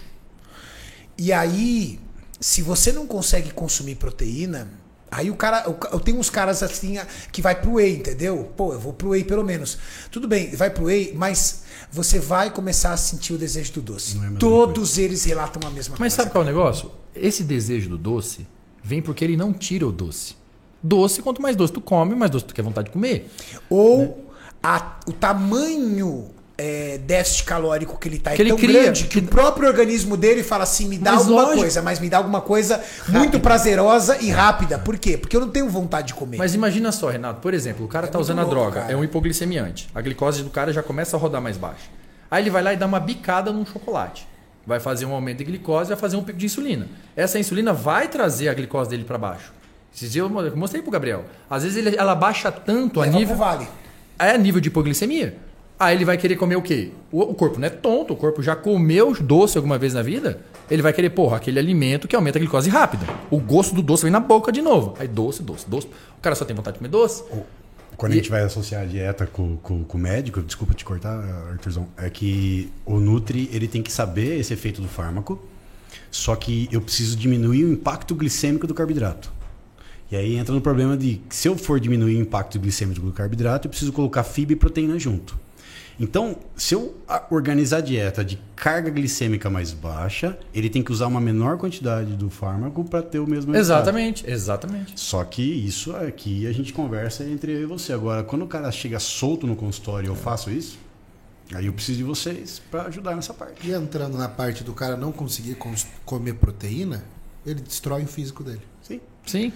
[1.18, 1.98] E aí,
[2.38, 4.68] se você não consegue consumir proteína,
[5.10, 8.52] aí o cara, eu eu tenho uns caras assim ah, que vai pro whey, entendeu?
[8.56, 9.78] Pô, eu vou pro whey pelo menos.
[10.10, 14.18] Tudo bem, vai pro whey, mas você vai começar a sentir o desejo do doce.
[14.18, 16.16] É Todos eles relatam a mesma Mas coisa.
[16.16, 16.90] sabe qual é o negócio?
[17.14, 18.46] Esse desejo do doce
[18.82, 20.34] vem porque ele não tira o doce.
[20.82, 23.30] Doce, quanto mais doce tu come, mais doce tu quer vontade de comer.
[23.70, 24.30] Ou
[24.62, 28.82] a- o tamanho é, déficit calórico que ele tá Que é tão cria.
[28.84, 31.60] grande que o próprio organismo dele fala assim, me dá Mas alguma lógico.
[31.60, 34.78] coisa, mas me dá alguma coisa muito prazerosa e rápida.
[34.78, 35.18] Por quê?
[35.18, 36.38] Porque eu não tenho vontade de comer.
[36.38, 38.80] Mas imagina só, Renato, por exemplo, o cara É tá muito usando a louco, droga,
[38.80, 38.92] cara.
[38.92, 39.88] é um hipoglicemiante.
[39.94, 41.84] A glicose do cara já começa a rodar mais baixa.
[42.30, 44.26] Aí ele vai lá e dá uma bicada num chocolate.
[44.66, 46.88] Vai fazer um aumento de glicose, vai fazer um pico de insulina.
[47.14, 49.52] Essa insulina vai trazer a glicose dele para baixo.
[49.94, 51.24] Esses dias eu mostrei pro Gabriel.
[51.48, 53.68] Às vezes ele- ela baixa tanto a Leva nível, pro vale.
[54.18, 55.36] é nível de hipoglicemia.
[55.78, 56.90] Aí ele vai querer comer o quê?
[57.12, 60.40] O, o corpo não é tonto, o corpo já comeu doce alguma vez na vida.
[60.70, 63.06] Ele vai querer, porra, aquele alimento que aumenta a glicose rápida.
[63.30, 64.94] O gosto do doce vem na boca de novo.
[64.98, 65.86] Aí doce, doce, doce.
[66.18, 67.22] O cara só tem vontade de comer doce.
[67.96, 71.18] Quando a gente vai associar a dieta com, com, com o médico, desculpa te cortar,
[71.50, 75.42] Arthurzão, é que o Nutri ele tem que saber esse efeito do fármaco,
[76.10, 79.32] só que eu preciso diminuir o impacto glicêmico do carboidrato.
[80.10, 83.12] E aí entra no problema de que se eu for diminuir o impacto glicêmico do
[83.12, 85.45] carboidrato, eu preciso colocar fibra e proteína junto.
[85.98, 90.92] Então, se eu a- organizar a dieta de carga glicêmica mais baixa, ele tem que
[90.92, 93.82] usar uma menor quantidade do fármaco para ter o mesmo resultado.
[93.84, 94.92] Exatamente, exatamente.
[95.00, 97.92] Só que isso aqui a gente conversa entre eu e você.
[97.94, 100.78] Agora, quando o cara chega solto no consultório e eu faço isso,
[101.54, 103.66] aí eu preciso de vocês para ajudar nessa parte.
[103.66, 107.04] E entrando na parte do cara não conseguir cons- comer proteína,
[107.46, 108.60] ele destrói o físico dele.
[108.82, 109.00] Sim.
[109.24, 109.52] Sim.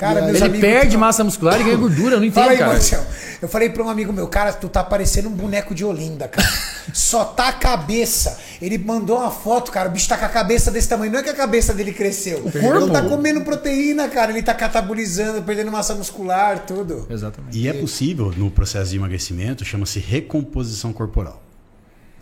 [0.00, 2.56] Cara, meus Ele amigos perde massa muscular e ganha gordura, eu não Fala entendo, aí,
[2.56, 2.72] cara.
[2.72, 3.06] Marcelo.
[3.42, 6.48] Eu falei pra um amigo meu, cara, tu tá parecendo um boneco de Olinda, cara.
[6.94, 8.38] Só tá a cabeça.
[8.62, 11.12] Ele mandou uma foto, cara, o bicho tá com a cabeça desse tamanho.
[11.12, 12.38] Não é que a cabeça dele cresceu.
[12.38, 12.78] O corpo?
[12.78, 14.32] Ele tá comendo proteína, cara.
[14.32, 17.06] Ele tá catabolizando, perdendo massa muscular, tudo.
[17.10, 17.58] Exatamente.
[17.58, 21.42] E é possível, no processo de emagrecimento, chama-se recomposição corporal.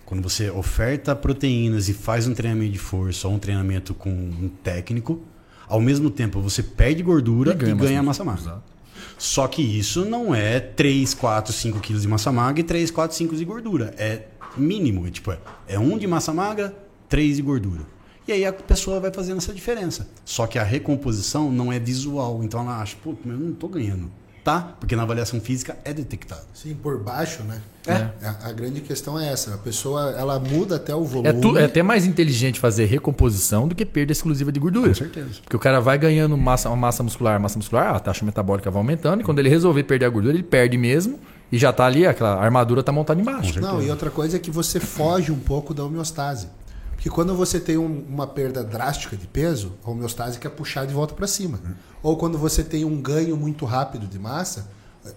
[0.04, 4.50] Quando você oferta proteínas e faz um treinamento de força ou um treinamento com um
[4.64, 5.22] técnico,
[5.68, 8.42] ao mesmo tempo você perde gordura e ganha, massa magra.
[8.42, 8.62] Exato.
[9.16, 13.16] Só que isso não é 3, 4, 5 quilos de massa magra e 3, 4,
[13.16, 13.92] 5 de gordura.
[13.98, 14.22] É
[14.56, 15.06] mínimo.
[15.06, 16.74] É, tipo, é- é 1 de massa magra,
[17.08, 17.82] 3 de gordura.
[18.26, 20.08] E aí a pessoa vai fazendo essa diferença.
[20.24, 22.42] Só que a recomposição não é visual.
[22.44, 24.10] Então ela acha, pô, eu não tô ganhando.
[24.48, 24.76] Tá?
[24.80, 26.40] Porque na avaliação física é detectado.
[26.54, 27.60] Sim, por baixo, né?
[27.86, 28.08] É.
[28.26, 29.54] A, a grande questão é essa.
[29.54, 31.28] A pessoa, ela muda até o volume.
[31.28, 34.88] É, tu- é até mais inteligente fazer recomposição do que perda exclusiva de gordura.
[34.88, 35.28] Com certeza.
[35.42, 38.80] Porque o cara vai ganhando massa, uma massa muscular, massa muscular, a taxa metabólica vai
[38.80, 41.18] aumentando, e quando ele resolver perder a gordura, ele perde mesmo,
[41.52, 43.60] e já tá ali, aquela armadura tá montada embaixo.
[43.60, 46.48] Não, e outra coisa é que você foge um pouco da homeostase.
[46.98, 50.92] Porque quando você tem um- uma perda drástica de peso, a homeostase quer puxar de
[50.92, 51.60] volta para cima.
[52.02, 54.68] Ou quando você tem um ganho muito rápido de massa,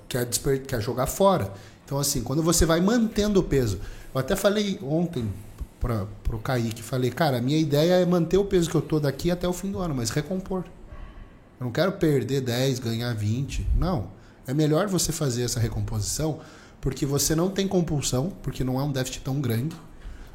[0.07, 1.51] quer, desper- quer jogar fora.
[1.83, 3.79] Então, assim, quando você vai mantendo o peso.
[4.13, 5.27] Eu até falei ontem
[5.79, 8.99] para o Kaique, falei, cara, a minha ideia é manter o peso que eu tô
[8.99, 10.63] daqui até o fim do ano, mas recompor.
[11.59, 13.67] Eu não quero perder 10, ganhar 20.
[13.75, 14.09] Não.
[14.45, 16.39] É melhor você fazer essa recomposição
[16.79, 19.75] porque você não tem compulsão, porque não é um déficit tão grande.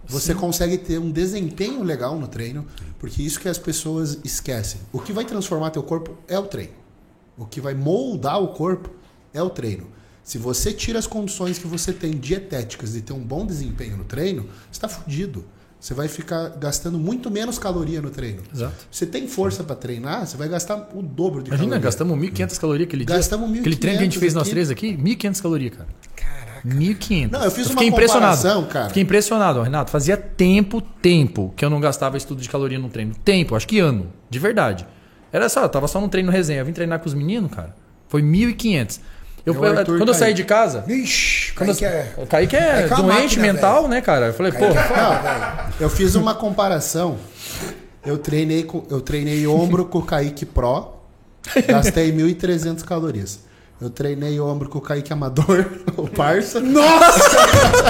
[0.09, 2.67] Você consegue ter um desempenho legal no treino,
[2.99, 4.81] porque isso que as pessoas esquecem.
[4.93, 6.75] O que vai transformar teu corpo é o treino.
[7.37, 8.91] O que vai moldar o corpo
[9.35, 9.89] é o treino.
[10.23, 14.05] Se você tira as condições que você tem dietéticas de ter um bom desempenho no
[14.05, 15.45] treino, você está fudido.
[15.79, 18.43] Você vai ficar gastando muito menos caloria no treino.
[18.53, 18.75] Exato.
[18.91, 21.85] Você tem força para treinar, você vai gastar o dobro de Imagina, caloria.
[21.85, 23.15] gastamos 1.500 calorias aquele dia.
[23.17, 24.51] Gastamos Aquele treino que a gente 1.500 fez nós aqui.
[24.51, 25.89] três aqui, 1.500 calorias, cara.
[26.17, 26.46] Caraca.
[26.67, 27.31] 1.500.
[27.31, 28.37] Não, eu fiz uma fiquei impressionado.
[28.37, 28.89] comparação, cara.
[28.89, 29.91] Fiquei impressionado, Renato.
[29.91, 33.15] Fazia tempo, tempo que eu não gastava estudo de caloria no treino.
[33.25, 34.13] Tempo, acho que ano.
[34.29, 34.87] De verdade.
[35.33, 36.61] Era só, eu tava só no treino resenha.
[36.61, 37.75] Eu vim treinar com os meninos, cara.
[38.09, 39.01] Foi 1.500.
[39.45, 40.85] Eu, É o Arthur quando eu saí de casa.
[40.89, 42.13] Ixi, Quando Kaique é...
[42.17, 43.89] eu, o Kaique é Kaique é uma doente máquina, mental, velho.
[43.89, 44.27] né, cara?
[44.27, 44.59] Eu falei, pô.
[44.59, 45.75] Kaique é foda, velho.
[45.79, 47.17] Eu fiz uma comparação.
[48.05, 50.95] Eu treinei, com, eu treinei ombro com o Kaique Pro.
[51.69, 53.46] Gastei 1.300 calorias.
[53.79, 55.67] Eu treinei ombro com o Kaique Amador,
[55.99, 56.61] o parça.
[56.61, 57.31] Nossa!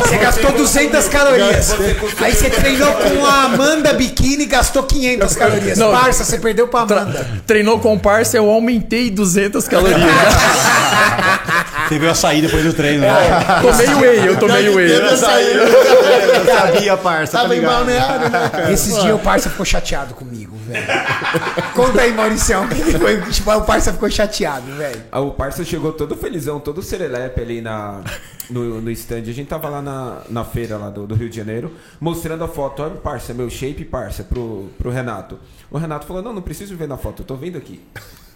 [0.04, 1.76] Você gastou 200 calorias.
[2.20, 5.78] Aí você treinou com a Amanda Biquíni e gastou 500 calorias.
[5.78, 5.92] Não.
[5.92, 7.40] Parça, você perdeu pra Amanda.
[7.46, 10.00] Treinou com parça, eu aumentei 200 calorias.
[11.88, 13.14] Você viu a sair depois do treino, né?
[13.62, 14.90] tomei whey, eu tomei whey.
[14.90, 15.54] Eu saí.
[15.56, 17.32] Eu sabia, parça.
[17.32, 17.74] tá Tava em ligado?
[17.76, 18.72] balneário, né, cara?
[18.72, 20.35] Esses dias o parça ficou chateado comigo.
[21.74, 23.20] Conta aí, Mauricião, o que que foi?
[23.30, 25.02] Tipo, o parça ficou chateado, velho.
[25.10, 28.02] Ah, O parça chegou todo felizão, todo serelepe ali na,
[28.50, 29.18] no, no stand.
[29.18, 32.48] A gente tava lá na, na feira lá do, do Rio de Janeiro, mostrando a
[32.48, 32.82] foto.
[32.82, 35.38] Olha, parça, meu shape, parça, pro, pro Renato.
[35.70, 37.80] O Renato falou, não, não preciso ver na foto, eu tô vendo aqui.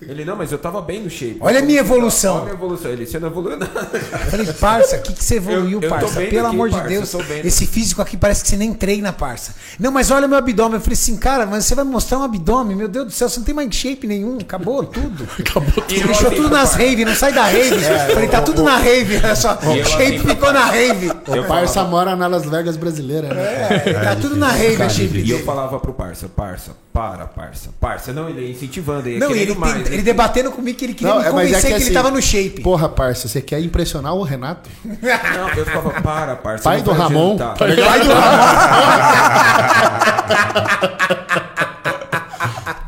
[0.02, 1.36] Ele, não, mas eu tava bem no shape.
[1.40, 2.38] Olha a minha Olha evolução.
[2.38, 2.90] a minha evolução.
[2.90, 3.72] Ele, você não evoluiu nada.
[3.92, 3.98] Eu
[4.30, 6.14] falei, parça, o que, que você evoluiu, Eu- eu tô parça?
[6.20, 7.44] Pelo aqui, amor de parça, Deus, tô vendo.
[7.46, 9.54] esse físico aqui parece que você nem treina, parça.
[9.78, 10.74] Não, mas olha meu abdômen.
[10.74, 12.76] Eu falei assim, cara, mas você vai me mostrar um abdômen?
[12.76, 14.38] Meu Deus do céu, você não tem mais shape nenhum.
[14.40, 15.28] Acabou tudo.
[15.38, 15.92] Acabou tudo.
[15.94, 17.80] Eu Deixou assim, tudo nas rave, não sai da rave.
[18.14, 19.58] falei, tá tudo na rave, olha só.
[19.60, 21.10] Shape assim, ficou na rave.
[21.10, 23.82] O parça mora na Las Vegas brasileira, né?
[23.86, 27.70] É, tá tudo na rave, shape E eu falava pro parça, parça, para, parça.
[27.80, 29.74] Parça, não, ele ia incentivando, ele ia Não, ele, mais.
[29.74, 29.88] tem- né?
[29.92, 31.84] ele debatendo comigo que ele queria Não, me é, mas convencer é que, que ele
[31.84, 32.60] assim, tava no shape.
[32.62, 34.68] Porra, parça, você quer impressionar o Renato?
[34.84, 36.64] Não, eu ficava, para, parça.
[36.64, 37.36] Pai não do Ramon.
[37.36, 38.10] Tá ligado?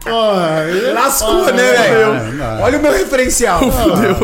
[0.05, 2.15] Porra, ele- Lascou, Porra, né, velho?
[2.15, 2.61] não, não.
[2.63, 3.61] Olha o meu referencial.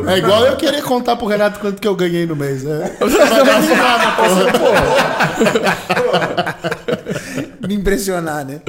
[0.09, 2.96] É igual eu querer contar pro Renato quanto que eu ganhei no mês, né?
[7.66, 8.60] me impressionar, né?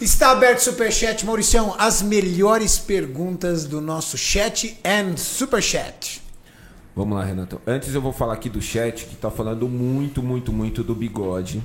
[0.00, 1.74] Está aberto o Superchat, Mauricião.
[1.78, 6.22] As melhores perguntas do nosso chat and Superchat.
[6.96, 7.60] Vamos lá, Renato.
[7.66, 11.62] Antes eu vou falar aqui do chat que tá falando muito, muito, muito do bigode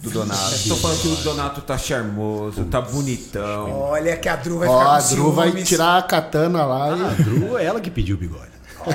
[0.00, 0.68] do Donato.
[0.68, 3.70] Tô falando que o Donato tá charmoso, tá bonitão.
[3.72, 5.68] Olha que a Dru vai Ó, ficar a com Dru vai ciúmes.
[5.68, 7.22] tirar a katana lá A e.
[7.22, 8.50] Dru é ela que pediu o bigode.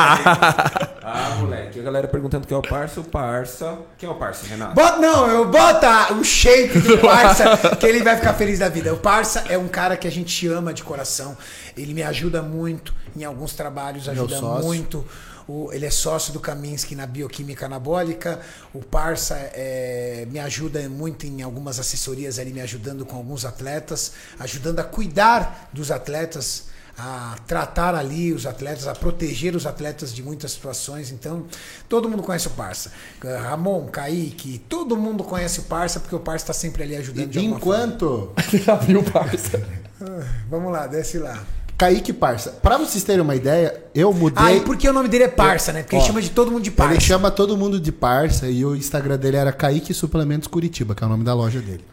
[0.00, 0.88] Ah,
[1.36, 1.80] moleque.
[1.80, 3.00] A galera perguntando quem é o parça.
[3.00, 3.78] O parça.
[3.96, 4.74] Quem é o parça, Renato?
[4.74, 8.92] Bota, não, eu bota o shape do Parça, que ele vai ficar feliz da vida.
[8.92, 11.36] O Parça é um cara que a gente ama de coração.
[11.76, 14.64] Ele me ajuda muito em alguns trabalhos, ajuda sócio.
[14.66, 15.04] muito.
[15.46, 18.38] O- ele é sócio do Kaminsky na bioquímica anabólica.
[18.74, 24.12] O Parça é, me ajuda muito em algumas assessorias ali, me ajudando com alguns atletas,
[24.38, 26.64] ajudando a cuidar dos atletas
[26.98, 31.12] a tratar ali os atletas, a proteger os atletas de muitas situações.
[31.12, 31.44] Então,
[31.88, 32.90] todo mundo conhece o Parça.
[33.22, 37.48] Ramon, Kaique, todo mundo conhece o Parça, porque o Parça está sempre ali ajudando forma.
[37.48, 38.32] Enquanto.
[38.64, 39.62] Já viu, parça?
[40.50, 41.38] Vamos lá, desce lá.
[41.76, 42.50] Kaique Parça.
[42.50, 44.44] Pra vocês terem uma ideia, eu mudei.
[44.44, 45.82] Ah, e por que o nome dele é Parça, né?
[45.84, 47.00] Porque ele Ó, chama de todo mundo de Ele Parça.
[47.00, 51.06] chama todo mundo de parça e o Instagram dele era Kaique Suplementos Curitiba, que é
[51.06, 51.84] o nome da loja dele.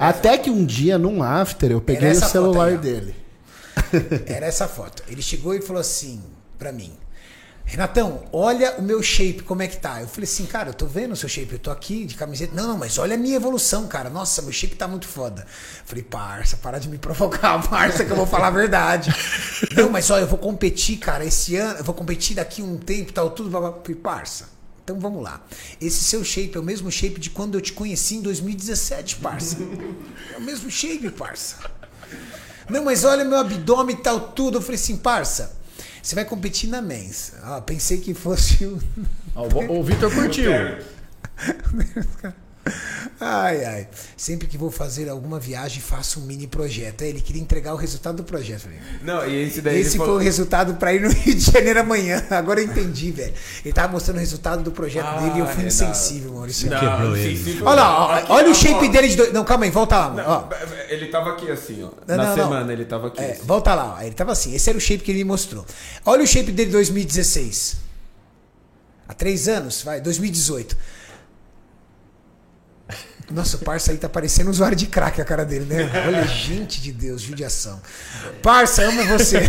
[0.00, 3.14] Até que um dia, num after, eu peguei Era o essa foto celular dele.
[4.26, 5.02] Era essa foto.
[5.08, 6.22] Ele chegou e falou assim
[6.58, 6.96] pra mim:
[7.66, 10.02] Renatão, olha o meu shape, como é que tá?
[10.02, 12.54] Eu falei assim, cara, eu tô vendo o seu shape, eu tô aqui de camiseta.
[12.54, 14.10] Não, não, mas olha a minha evolução, cara.
[14.10, 15.42] Nossa, meu shape tá muito foda.
[15.42, 19.12] Eu falei, parça, para de me provocar, parça, que eu vou falar a verdade.
[19.74, 23.12] não, mas olha, eu vou competir, cara, esse ano, eu vou competir daqui um tempo,
[23.12, 23.48] tal, tudo.
[23.48, 23.68] blá, blá.
[23.70, 24.48] Eu falei, parça.
[24.84, 25.42] Então vamos lá.
[25.80, 29.56] Esse seu shape é o mesmo shape de quando eu te conheci em 2017, parça.
[30.34, 31.56] É o mesmo shape, parça.
[32.68, 34.58] Não, mas olha meu abdômen e tal, tudo.
[34.58, 35.56] Eu falei assim, parça,
[36.02, 37.32] você vai competir na mens.
[37.42, 38.80] Ah, pensei que fosse o.
[39.34, 40.52] Ó, o o Vitor curtiu.
[43.20, 43.88] Ai, ai.
[44.16, 47.04] Sempre que vou fazer alguma viagem, faço um mini projeto.
[47.04, 48.60] Aí Ele queria entregar o resultado do projeto.
[48.62, 50.16] Falei, Não, e esse daí Esse foi falou...
[50.16, 52.24] o resultado pra ir no Rio de Janeiro amanhã.
[52.30, 53.34] Agora eu entendi, velho.
[53.64, 55.66] Ele tava mostrando o resultado do projeto Ah, dele e eu fui Renato.
[55.68, 56.70] insensível, Maurício.
[56.70, 57.62] Não, Quebrou ele.
[57.62, 58.90] Olha lá, ó, aqui, olha o ó, shape ó.
[58.90, 59.32] dele de dois.
[59.32, 60.28] Não, calma aí, volta lá, mano.
[60.28, 60.48] Ó.
[60.88, 61.90] Ele tava aqui assim, ó.
[62.06, 62.44] Não, Na não, não.
[62.44, 63.20] semana ele tava aqui.
[63.20, 63.42] É, assim.
[63.44, 64.02] volta lá, ó.
[64.02, 64.54] ele tava assim.
[64.54, 65.64] Esse era o shape que ele me mostrou.
[66.04, 67.76] Olha o shape dele 2016.
[69.06, 70.76] Há três anos, vai, 2018.
[73.30, 75.90] Nossa, o parça aí tá parecendo um usuário de crack a cara dele, né?
[76.06, 77.80] Olha, gente de Deus, judiação.
[78.42, 79.40] Parça, amo você.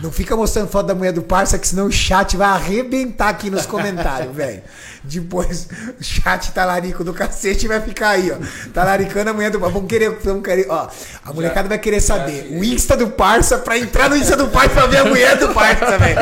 [0.00, 3.50] Não fica mostrando foto da mulher do parça, que senão o chat vai arrebentar aqui
[3.50, 4.62] nos comentários, velho.
[5.02, 5.68] Depois
[5.98, 8.36] o chat talarico do cacete vai ficar aí, ó.
[8.72, 9.74] Talaricando a mulher do parça.
[9.74, 10.88] Vamos querer, vamos querer, ó.
[11.24, 14.70] A molecada vai querer saber o Insta do parça pra entrar no Insta do parça
[14.70, 16.20] pra ver a mulher do parça, velho.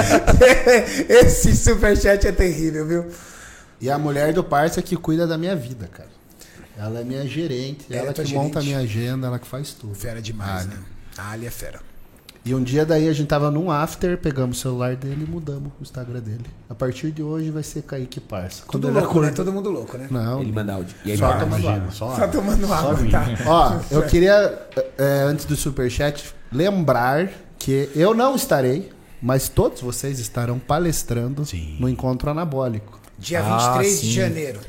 [1.09, 3.07] Esse superchat é terrível, viu?
[3.85, 6.09] E a mulher do parça que cuida da minha vida, cara.
[6.77, 8.65] Ela é minha gerente, Ela ela, é que monta a gerente?
[8.65, 9.94] minha agenda, ela que faz tudo.
[9.94, 10.77] Fera demais, Ah, né?
[11.19, 11.81] A Ali é fera.
[12.47, 15.70] E um dia daí a gente tava num after, pegamos o celular dele e mudamos
[15.78, 16.44] o Instagram dele.
[16.69, 18.65] A partir de hoje vai ser Kaique Parça.
[18.66, 19.28] Quando Tudo ele louco, né?
[19.28, 20.09] acordar- Todo mundo louco, né?
[20.11, 20.94] Não, Ele manda áudio.
[21.06, 21.90] E aí, Só tomando água.
[21.90, 23.11] só, Tá tomando água, aguinha.
[23.12, 23.27] tá?
[23.47, 24.66] Ó, eu queria,
[24.98, 28.90] é, antes do superchat, lembrar que eu não estarei,
[29.23, 31.77] mas todos vocês estarão palestrando Sim.
[31.81, 33.01] no Encontro Anabólico.
[33.19, 34.12] Dia Ah, 23 de sim.
[34.12, 34.61] janeiro.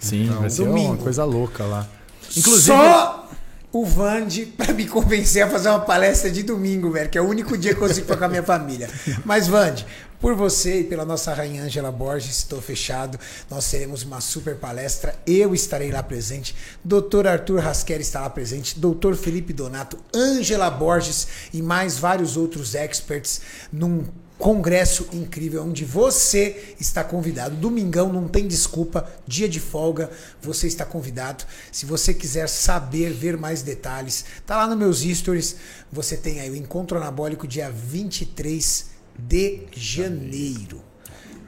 [0.00, 0.92] Sim, vai ser domingo.
[0.92, 1.88] uma coisa louca lá.
[2.36, 3.28] Inclusive, Só
[3.72, 7.28] o Vande pra me convencer a fazer uma palestra de domingo, velho, que é o
[7.28, 8.88] único dia que eu consigo ficar com a minha família.
[9.24, 9.84] Mas, Vande,
[10.20, 13.18] por você e pela nossa rainha Angela Borges, estou fechado.
[13.50, 15.14] Nós teremos uma super palestra.
[15.26, 16.54] Eu estarei lá presente.
[16.84, 17.26] Dr.
[17.26, 18.78] Arthur Rasquer está lá presente.
[18.78, 19.14] Dr.
[19.14, 23.40] Felipe Donato, Angela Borges e mais vários outros experts
[23.72, 24.04] num
[24.38, 27.56] congresso incrível onde você está convidado.
[27.56, 30.10] Domingão não tem desculpa, dia de folga,
[30.40, 31.44] você está convidado.
[31.72, 35.56] Se você quiser saber, ver mais detalhes, tá lá nos meus stories.
[35.92, 38.86] Você tem aí o encontro anabólico dia 23
[39.18, 40.87] de janeiro.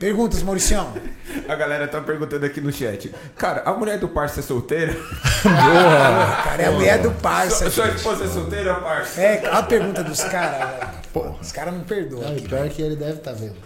[0.00, 0.94] Perguntas, Mauricião?
[1.46, 3.14] A galera tá perguntando aqui no chat.
[3.36, 4.96] Cara, a mulher do parça é solteira?
[5.44, 7.70] Cara, é a mulher do parça.
[7.70, 9.20] Sua, sua esposa é solteira, parça?
[9.20, 10.70] É, a pergunta dos caras.
[11.14, 11.36] velho.
[11.38, 12.22] Os caras não perdoam.
[12.22, 12.48] Não, aqui.
[12.48, 13.56] pior que ele deve estar vendo.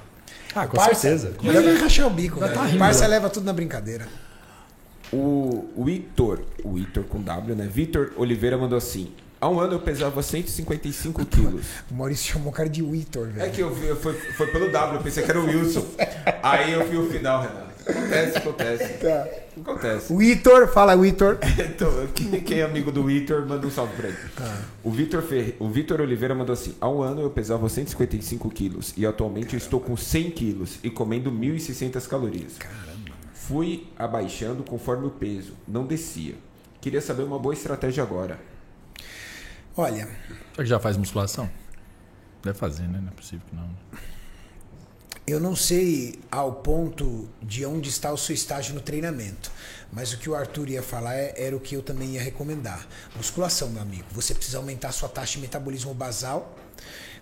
[0.56, 1.32] ah, com Parça, certeza.
[1.40, 2.59] Melhor vai rachar o bico, Já velho.
[2.59, 4.09] tá rindo, Parça leva tudo na brincadeira.
[5.12, 7.69] O, o Vitor, o Vitor com W, né?
[7.73, 9.12] Vitor Oliveira mandou assim.
[9.44, 11.66] Há um ano eu pesava 155 quilos.
[11.90, 13.46] O Maurício chamou o cara de Vitor, velho.
[13.46, 15.84] É que eu vi, foi, foi pelo W, eu pensei que era o Wilson.
[16.42, 17.74] Aí eu vi o final, Renato.
[17.86, 18.88] Acontece, acontece.
[18.94, 19.28] Tá.
[19.60, 20.16] Acontece.
[20.16, 21.38] Vitor, fala Vitor.
[21.60, 24.16] Então, quem, quem é amigo do Vitor, manda um salve pra ele.
[24.82, 25.56] O Vitor Fer...
[25.58, 29.58] o Vitor Oliveira mandou assim: há um ano eu pesava 155 quilos e atualmente eu
[29.58, 32.56] estou com 100 quilos e comendo 1.600 calorias.
[32.56, 33.12] Caramba.
[33.34, 36.34] Fui abaixando conforme o peso, não descia.
[36.80, 38.53] Queria saber uma boa estratégia agora.
[39.76, 41.51] Olha, Será que já faz musculação?
[42.42, 43.01] Deve fazer, né?
[43.01, 43.68] Não é possível que não.
[45.26, 49.51] eu não sei ao ponto de onde está o seu estágio no treinamento,
[49.92, 52.86] mas o que o Arthur ia falar é- era o que eu também ia recomendar.
[53.16, 54.05] Musculação, meu amigo.
[54.12, 56.55] Você precisa aumentar a sua taxa de metabolismo basal,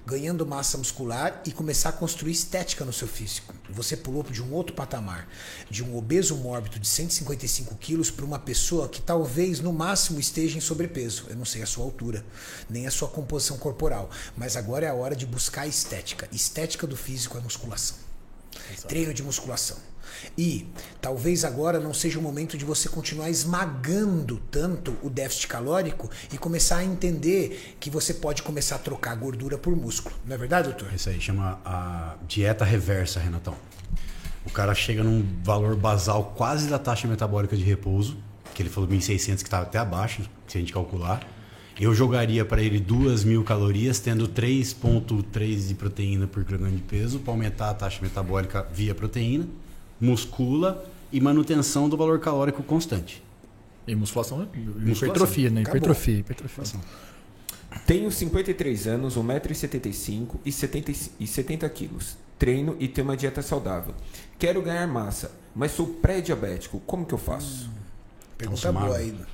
[0.07, 3.55] ganhando massa muscular e começar a construir estética no seu físico.
[3.71, 5.29] Você pulou de um outro patamar,
[5.71, 10.59] de um obeso mórbido de 155 quilos para uma pessoa que talvez no máximo esteja
[10.59, 11.27] em sobrepeso.
[11.29, 12.25] Eu não sei a sua altura,
[12.69, 16.29] nem a sua composição corporal, mas agora é a hora de buscar estética.
[16.33, 17.97] Estética do físico é musculação.
[18.89, 19.92] Treino de musculação.
[20.37, 20.67] E
[21.01, 26.39] talvez agora não seja o momento de você continuar esmagando tanto o déficit calórico e
[26.39, 30.15] começar a entender que você pode começar a trocar gordura por músculo.
[30.27, 30.93] Não é verdade, doutor?
[30.95, 33.57] Isso aí chama a dieta reversa, Renatão.
[34.45, 38.17] O cara chega num valor basal quase da taxa metabólica de repouso,
[38.55, 41.27] que ele falou 1.600, que estava até abaixo, se a gente calcular.
[41.81, 47.33] Eu jogaria para ele 2.000 calorias, tendo 3,3 de proteína por quilograma de peso, para
[47.33, 49.47] aumentar a taxa metabólica via proteína,
[50.03, 53.23] muscula e manutenção do valor calórico constante.
[53.87, 54.93] E musculação, Musculação.
[54.93, 55.61] hipertrofia, né?
[55.63, 55.77] Acabou.
[55.79, 56.81] Hipertrofia, hipertrofia.
[57.87, 62.17] Tenho 53 anos, 1,75m e 70, e 70 quilos.
[62.39, 63.95] Treino e tenho uma dieta saudável.
[64.39, 66.81] Quero ganhar massa, mas sou pré-diabético.
[66.81, 67.71] Como que eu faço?
[68.37, 69.27] Pergunta Falso boa magro.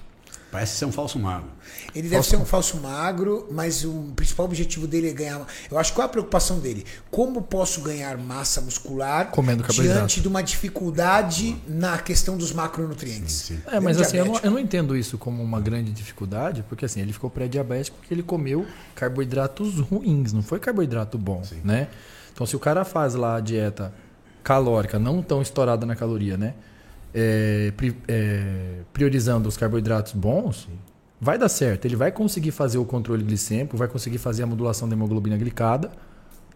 [0.50, 1.50] Parece ser um falso magro.
[1.94, 5.46] Ele deve ser um falso magro, mas o principal objetivo dele é ganhar.
[5.70, 6.86] Eu acho qual é a preocupação dele?
[7.10, 13.52] Como posso ganhar massa muscular Comendo diante de uma dificuldade na questão dos macronutrientes?
[13.66, 14.46] É, mas Ele assim, eu não, diabético.
[14.46, 18.22] eu não entendo isso como uma grande dificuldade, porque assim, ele ficou pré-diabético porque ele
[18.22, 21.88] comeu carboidratos ruins, não foi carboidrato bom, né?
[22.32, 23.92] Então se o cara faz lá a dieta
[24.42, 26.54] calórica não tão estourada na caloria, né?
[27.20, 30.68] É, pri- é, priorizando os carboidratos bons,
[31.20, 31.84] vai dar certo.
[31.84, 35.90] Ele vai conseguir fazer o controle glicêmico, vai conseguir fazer a modulação da hemoglobina glicada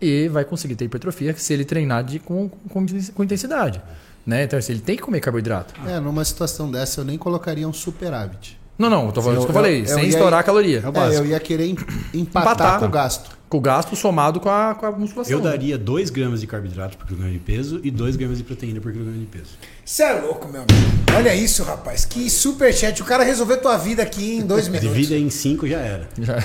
[0.00, 3.82] e vai conseguir ter hipertrofia se ele treinar de, com, com, com intensidade.
[4.24, 4.44] Né?
[4.44, 5.74] Então, assim, ele tem que comer carboidrato.
[5.88, 8.56] É, numa situação dessa eu nem colocaria um superávit.
[8.82, 10.40] Não, não, eu tô falando Eu- isso que eu falei, eu- eu sem ia- estourar
[10.40, 10.82] a caloria.
[10.84, 11.76] É É, eu ia querer em-
[12.12, 12.78] empatar, Empatar.
[12.80, 13.30] com o gasto.
[13.48, 15.32] Com o gasto somado com a, com a musculação.
[15.32, 18.80] Eu daria 2 gramas de carboidrato por quilograma de peso e 2 gramas de proteína
[18.80, 19.50] por quilograma de peso.
[19.84, 20.78] Você é louco, meu amigo.
[21.14, 22.04] Olha isso, rapaz.
[22.06, 23.00] Que superchat.
[23.02, 24.88] O cara resolveu tua vida aqui em dois minutos.
[24.88, 26.08] Divida em 5 já era.
[26.18, 26.36] Já-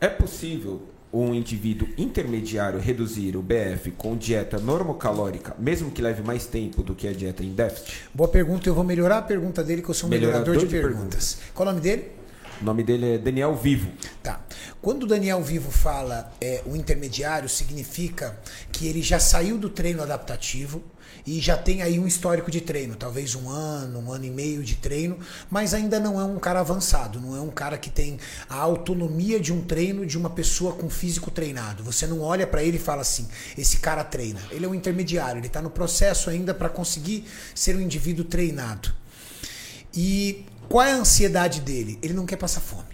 [0.00, 0.82] É possível
[1.12, 6.94] um indivíduo intermediário reduzir o BF com dieta normocalórica, mesmo que leve mais tempo do
[6.94, 8.04] que a dieta em déficit?
[8.14, 8.68] Boa pergunta.
[8.68, 11.38] Eu vou melhorar a pergunta dele, que eu sou um melhorador, Melhorador de, de perguntas.
[11.54, 12.12] Qual o nome dele?
[12.60, 13.90] O nome dele é Daniel Vivo.
[14.22, 14.40] Tá.
[14.82, 18.38] Quando o Daniel Vivo fala é, o intermediário, significa
[18.70, 20.82] que ele já saiu do treino adaptativo
[21.30, 24.64] e já tem aí um histórico de treino, talvez um ano, um ano e meio
[24.64, 25.16] de treino,
[25.48, 29.38] mas ainda não é um cara avançado, não é um cara que tem a autonomia
[29.38, 31.84] de um treino de uma pessoa com físico treinado.
[31.84, 34.40] Você não olha pra ele e fala assim: esse cara treina.
[34.50, 37.24] Ele é um intermediário, ele tá no processo ainda para conseguir
[37.54, 38.92] ser um indivíduo treinado.
[39.94, 41.96] E qual é a ansiedade dele?
[42.02, 42.89] Ele não quer passar fome.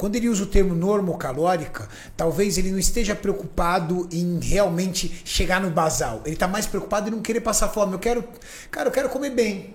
[0.00, 1.86] Quando ele usa o termo normocalórica,
[2.16, 6.22] talvez ele não esteja preocupado em realmente chegar no basal.
[6.24, 7.92] Ele está mais preocupado em não querer passar fome.
[7.92, 8.24] Eu quero,
[8.70, 9.74] cara, eu quero comer bem.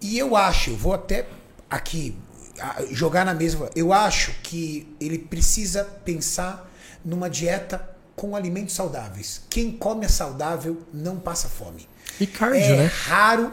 [0.00, 1.26] E eu acho, eu vou até
[1.68, 2.16] aqui
[2.92, 3.68] jogar na mesma.
[3.74, 6.70] Eu acho que ele precisa pensar
[7.04, 7.84] numa dieta
[8.14, 9.42] com alimentos saudáveis.
[9.50, 11.88] Quem come saudável não passa fome.
[12.20, 12.86] E cardio, é né?
[12.86, 13.52] raro.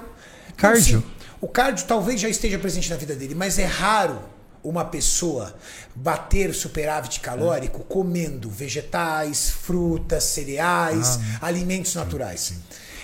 [0.55, 0.99] Cardio.
[0.99, 1.03] Sim,
[1.41, 4.34] o cardio talvez já esteja presente na vida dele, mas é raro
[4.69, 5.55] uma pessoa
[5.93, 12.53] bater superávit calórico comendo vegetais, frutas, cereais, alimentos naturais.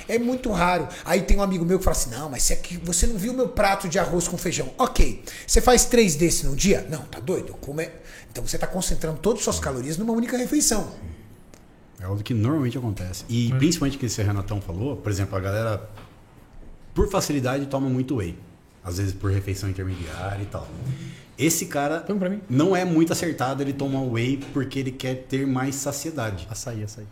[0.08, 0.88] É muito raro.
[1.06, 3.48] Aí tem um amigo meu que fala assim: não, mas você, você não viu meu
[3.50, 4.70] prato de arroz com feijão.
[4.78, 5.24] Ok.
[5.48, 6.86] Você faz três desses no dia?
[6.90, 7.54] Não, tá doido?
[7.62, 7.92] Como é?
[8.30, 10.92] Então você está concentrando todas as suas calorias numa única refeição.
[12.00, 13.24] É algo que normalmente acontece.
[13.30, 15.90] E principalmente que esse Renatão falou, por exemplo, a galera,
[16.96, 18.38] por facilidade, toma muito whey.
[18.84, 20.68] Às vezes por refeição intermediária e tal.
[21.42, 22.06] Esse cara
[22.48, 26.48] não é muito acertado ele tomar whey porque ele quer ter mais saciedade.
[26.48, 27.08] Açaí, açaí.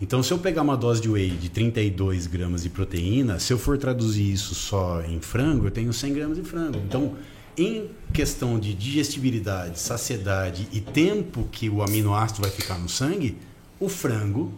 [0.00, 3.58] Então, se eu pegar uma dose de whey de 32 gramas de proteína, se eu
[3.58, 6.78] for traduzir isso só em frango, eu tenho 100 gramas de frango.
[6.78, 7.16] Então,
[7.56, 13.36] em questão de digestibilidade, saciedade e tempo que o aminoácido vai ficar no sangue,
[13.78, 14.54] o frango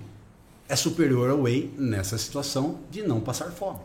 [0.68, 3.80] é superior ao whey nessa situação de não passar fome.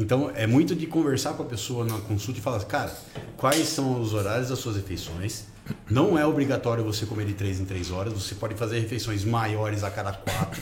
[0.00, 2.90] Então, é muito de conversar com a pessoa na consulta e falar, cara,
[3.36, 5.44] quais são os horários das suas refeições?
[5.90, 9.84] Não é obrigatório você comer de 3 em 3 horas, você pode fazer refeições maiores
[9.84, 10.58] a cada 4.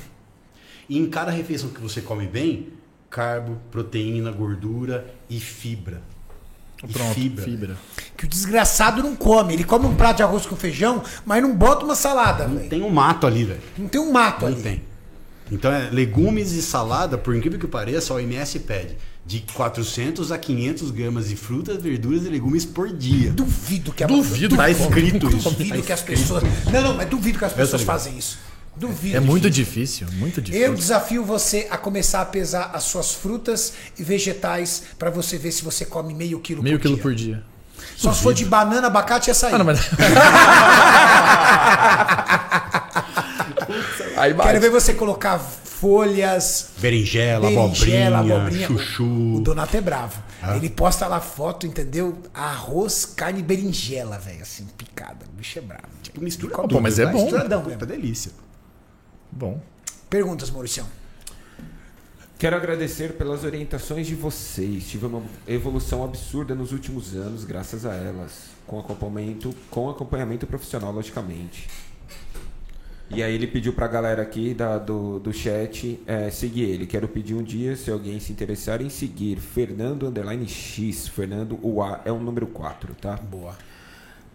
[0.88, 2.70] E em cada refeição que você come bem,
[3.08, 6.02] carbo, proteína, gordura e fibra.
[6.92, 7.44] Pronto, fibra.
[7.44, 7.76] fibra.
[8.16, 9.52] Que o desgraçado não come.
[9.54, 12.68] Ele come um prato de arroz com feijão, mas não bota uma salada, Não velho.
[12.68, 13.60] tem um mato ali, velho.
[13.78, 14.62] Não tem um mato Não ali.
[14.62, 14.82] tem.
[15.50, 18.96] Então, é, legumes e salada, por incrível que pareça, a OMS pede
[19.28, 23.30] de 400 a 500 gramas de frutas, verduras e legumes por dia.
[23.30, 25.50] Duvido que a Duvido Tá escrito isso.
[25.50, 26.18] Duvido Tá que as escrito.
[26.20, 26.42] pessoas.
[26.72, 28.38] Não, não, mas duvido que as pessoas fazem isso.
[28.74, 29.18] Duvido.
[29.18, 30.66] É muito difícil, muito difícil.
[30.66, 35.52] Eu desafio você a começar a pesar as suas frutas e vegetais pra você ver
[35.52, 37.02] se você come meio quilo Meio por quilo dia.
[37.02, 37.42] por dia.
[37.98, 39.52] Só se for de banana, abacate e açaí.
[39.52, 39.78] Ah, não, mas...
[44.42, 45.38] Quero ver você colocar
[45.80, 48.66] folhas, Berinjela, berinjela, abobrinha, abobrinha.
[48.66, 49.36] chuchu.
[49.36, 50.22] O Donato é bravo.
[50.42, 50.56] Ah.
[50.56, 52.18] Ele posta lá foto, entendeu?
[52.34, 54.42] Arroz, carne e berinjela, velho.
[54.42, 55.24] Assim, picada.
[55.32, 55.84] O bicho é bravo.
[56.02, 57.22] Tipo, mistura Pô, tudo, mas é bom.
[57.22, 58.32] Misturadão Puta delícia.
[59.30, 59.60] Bom.
[60.10, 60.86] Perguntas, Mauricião.
[62.38, 64.88] Quero agradecer pelas orientações de vocês.
[64.88, 70.92] Tive uma evolução absurda nos últimos anos, graças a elas, com acompanhamento, com acompanhamento profissional,
[70.92, 71.68] logicamente.
[73.10, 76.86] E aí ele pediu pra galera aqui da, do, do chat é, seguir ele.
[76.86, 81.08] Quero pedir um dia, se alguém se interessar em seguir, Fernando Underline X.
[81.08, 83.16] Fernando, o A é o número 4, tá?
[83.16, 83.56] Boa.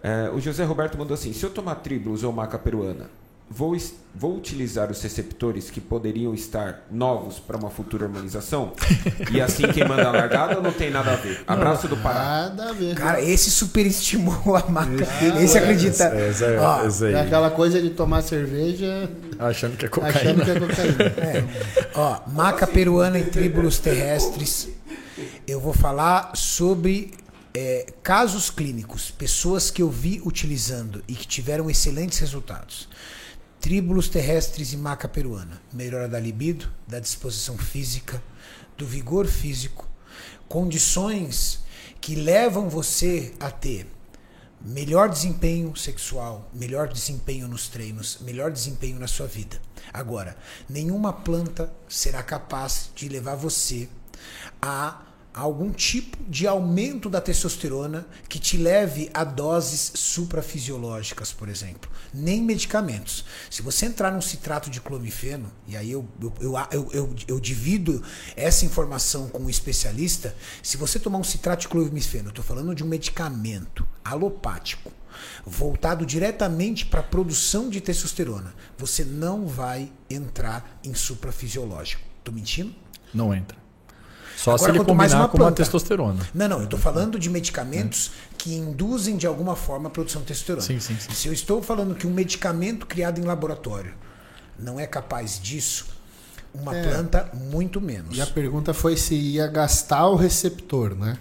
[0.02, 3.10] É, o José Roberto mandou assim: se eu tomar tribulus ou maca peruana,
[3.49, 3.78] vou,
[4.14, 8.74] vou utilizar os receptores que poderiam estar novos para uma futura harmonização?
[9.32, 11.44] e assim quem manda a largada ou não tem nada a ver?
[11.48, 12.49] Abraço do Pará.
[12.49, 12.95] Nada a ver.
[12.95, 15.07] Cara, esse superestimou a marca.
[15.41, 16.11] Esse acredita.
[16.60, 19.10] Ó, é aquela coisa de tomar cerveja
[19.40, 20.45] Achando que é achando cocaína.
[20.45, 21.14] que é cocaína.
[21.24, 21.44] É.
[21.95, 24.70] Ó, maca peruana em tríbulos terrestres.
[25.48, 27.14] Eu vou falar sobre
[27.53, 32.88] é, casos clínicos, pessoas que eu vi utilizando e que tiveram excelentes resultados.
[33.64, 35.61] Tríbulos terrestres e maca peruana.
[35.72, 38.22] Melhora da libido, da disposição física,
[38.77, 39.88] do vigor físico,
[40.49, 41.61] condições
[42.02, 43.88] que levam você a ter
[44.60, 49.57] melhor desempenho sexual, melhor desempenho nos treinos, melhor desempenho na sua vida.
[49.94, 50.35] Agora,
[50.68, 53.88] nenhuma planta será capaz de levar você
[54.61, 55.03] a
[55.34, 61.90] algum tipo de aumento da testosterona que te leve a doses suprafisiológicas, por exemplo.
[62.14, 63.26] Nem medicamentos.
[63.50, 68.04] Se você entrar num citrato de clomifeno, e aí eu, eu, eu, eu, eu, divido
[68.36, 72.76] essa informação com um especialista, se você tomar um citrato de clomifeno, eu estou falando
[72.76, 74.92] de um medicamento alopático,
[75.46, 82.04] voltado diretamente para a produção de testosterona, você não vai entrar em suprafisiológico.
[82.24, 82.74] Tô mentindo?
[83.14, 83.62] Não entra.
[84.44, 85.56] Só Agora, se ele quanto mais combinar uma com uma planta.
[85.64, 86.28] testosterona.
[86.34, 90.28] Não, não, eu estou falando de medicamentos que induzem de alguma forma a produção de
[90.28, 90.61] testosterona.
[90.65, 91.11] Sim, sim, sim.
[91.14, 93.94] Se eu estou falando que um medicamento criado em laboratório
[94.60, 95.86] não é capaz disso,
[96.53, 96.84] uma É.
[96.84, 98.18] planta muito menos.
[98.18, 101.18] E a pergunta foi se ia gastar o receptor, né?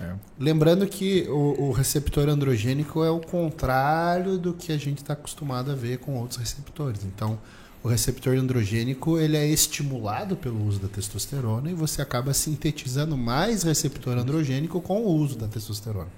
[0.00, 0.12] É.
[0.38, 5.70] Lembrando que o, o receptor androgênico é o contrário do que a gente está acostumado
[5.70, 7.04] a ver com outros receptores.
[7.04, 7.38] Então,
[7.86, 13.62] o receptor androgênico ele é estimulado pelo uso da testosterona e você acaba sintetizando mais
[13.62, 16.08] receptor androgênico com o uso da testosterona.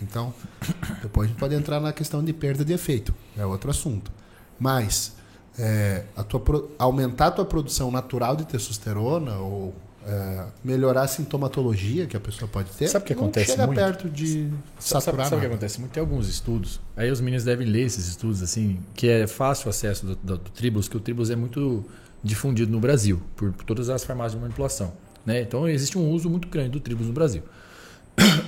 [0.00, 0.32] Então,
[1.02, 4.10] depois a gente pode entrar na questão de perda de efeito, é outro assunto.
[4.58, 5.12] Mas
[5.58, 6.42] é, a tua
[6.78, 9.74] aumentar a tua produção natural de testosterona ou
[10.06, 13.78] é, melhorar a sintomatologia que a pessoa pode ter, Sabe o que acontece chega muito?
[13.78, 14.48] perto de
[14.78, 15.80] Sabe, saturar sabe o que acontece?
[15.80, 16.80] Muito tem alguns estudos.
[16.96, 20.38] Aí os meninos devem ler esses estudos, assim, que é fácil o acesso do, do,
[20.38, 21.84] do Tribulus, que o Tribulus é muito
[22.22, 24.92] difundido no Brasil, por, por todas as farmácias de manipulação.
[25.24, 25.40] Né?
[25.42, 27.42] Então existe um uso muito grande do Tribulus no Brasil.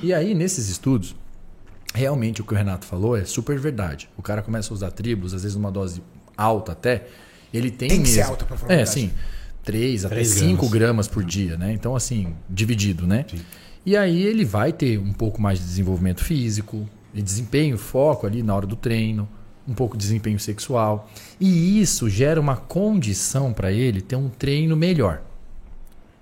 [0.02, 1.14] E aí, nesses estudos,
[1.94, 4.08] realmente o que o Renato falou é super verdade.
[4.16, 6.02] O cara começa a usar Tribulus, às vezes numa dose
[6.36, 7.06] alta até,
[7.52, 9.12] ele tem, Tem que ser mesmo- alta pra falar a É, sim.
[9.64, 10.70] 3 até Três 5 gramas.
[10.70, 11.72] gramas por dia, né?
[11.72, 13.24] Então, assim, dividido, né?
[13.28, 13.40] Sim.
[13.86, 18.42] E aí ele vai ter um pouco mais de desenvolvimento físico, de desempenho, foco ali
[18.42, 19.28] na hora do treino,
[19.68, 21.10] um pouco de desempenho sexual.
[21.38, 25.22] E isso gera uma condição para ele ter um treino melhor.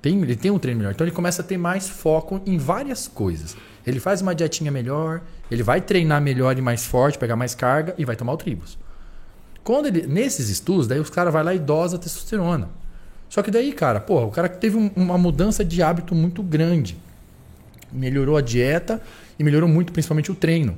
[0.01, 0.93] Tem, ele tem um treino melhor.
[0.93, 3.57] Então ele começa a ter mais foco em várias coisas.
[3.87, 7.95] Ele faz uma dietinha melhor, ele vai treinar melhor e mais forte, pegar mais carga
[7.97, 8.77] e vai tomar o tribus.
[9.63, 12.69] Quando ele, nesses estudos, daí os caras vai lá e dosa a testosterona.
[13.33, 16.99] Só que daí, cara, porra, o cara teve um- uma mudança de hábito muito grande.
[17.91, 19.01] Melhorou a dieta
[19.39, 20.77] e melhorou muito principalmente o treino.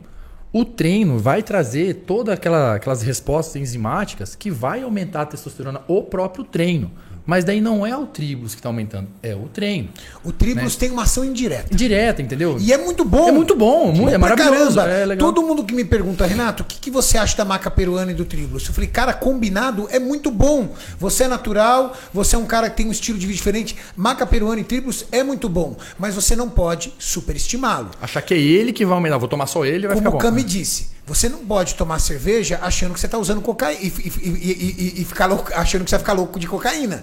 [0.53, 6.01] O treino vai trazer todas aquela, aquelas respostas enzimáticas que vai aumentar a testosterona, o
[6.03, 6.93] próprio treino.
[7.27, 9.89] Mas daí não é o tribulus que está aumentando, é o treino.
[10.23, 11.75] O Tribulus tem uma ação indireta.
[11.75, 12.59] Direta, entendeu?
[12.61, 13.29] E é muito bom.
[13.29, 14.77] É muito bom, muito, é Bom pra maravilhoso.
[14.77, 15.15] caramba.
[15.15, 15.17] É.
[15.17, 18.15] Todo mundo que me pergunta, Renato, o que, que você acha da maca peruana e
[18.15, 18.67] do Tribulus?
[18.67, 20.75] Eu falei, cara, combinado é muito bom.
[20.99, 23.75] Você é natural, você é um cara que tem um estilo de vida diferente.
[23.97, 27.91] Maca peruana e Tribulus é muito bom, mas você não pode superestimá-lo.
[28.03, 30.25] Achar que é ele que vai aumentar, vou tomar só ele vai Como o ficar
[30.25, 30.31] bom.
[30.31, 34.29] Cami disse, você não pode tomar cerveja achando que você está usando cocaína e, e-
[34.29, 37.03] e- e- e ficar louco, achando que você vai ficar louco de cocaína.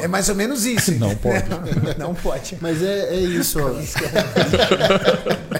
[0.00, 0.92] É mais ou menos isso.
[0.98, 1.44] Não pode.
[1.98, 2.56] não pode.
[2.60, 3.58] Mas é, é isso.
[3.60, 3.74] ó.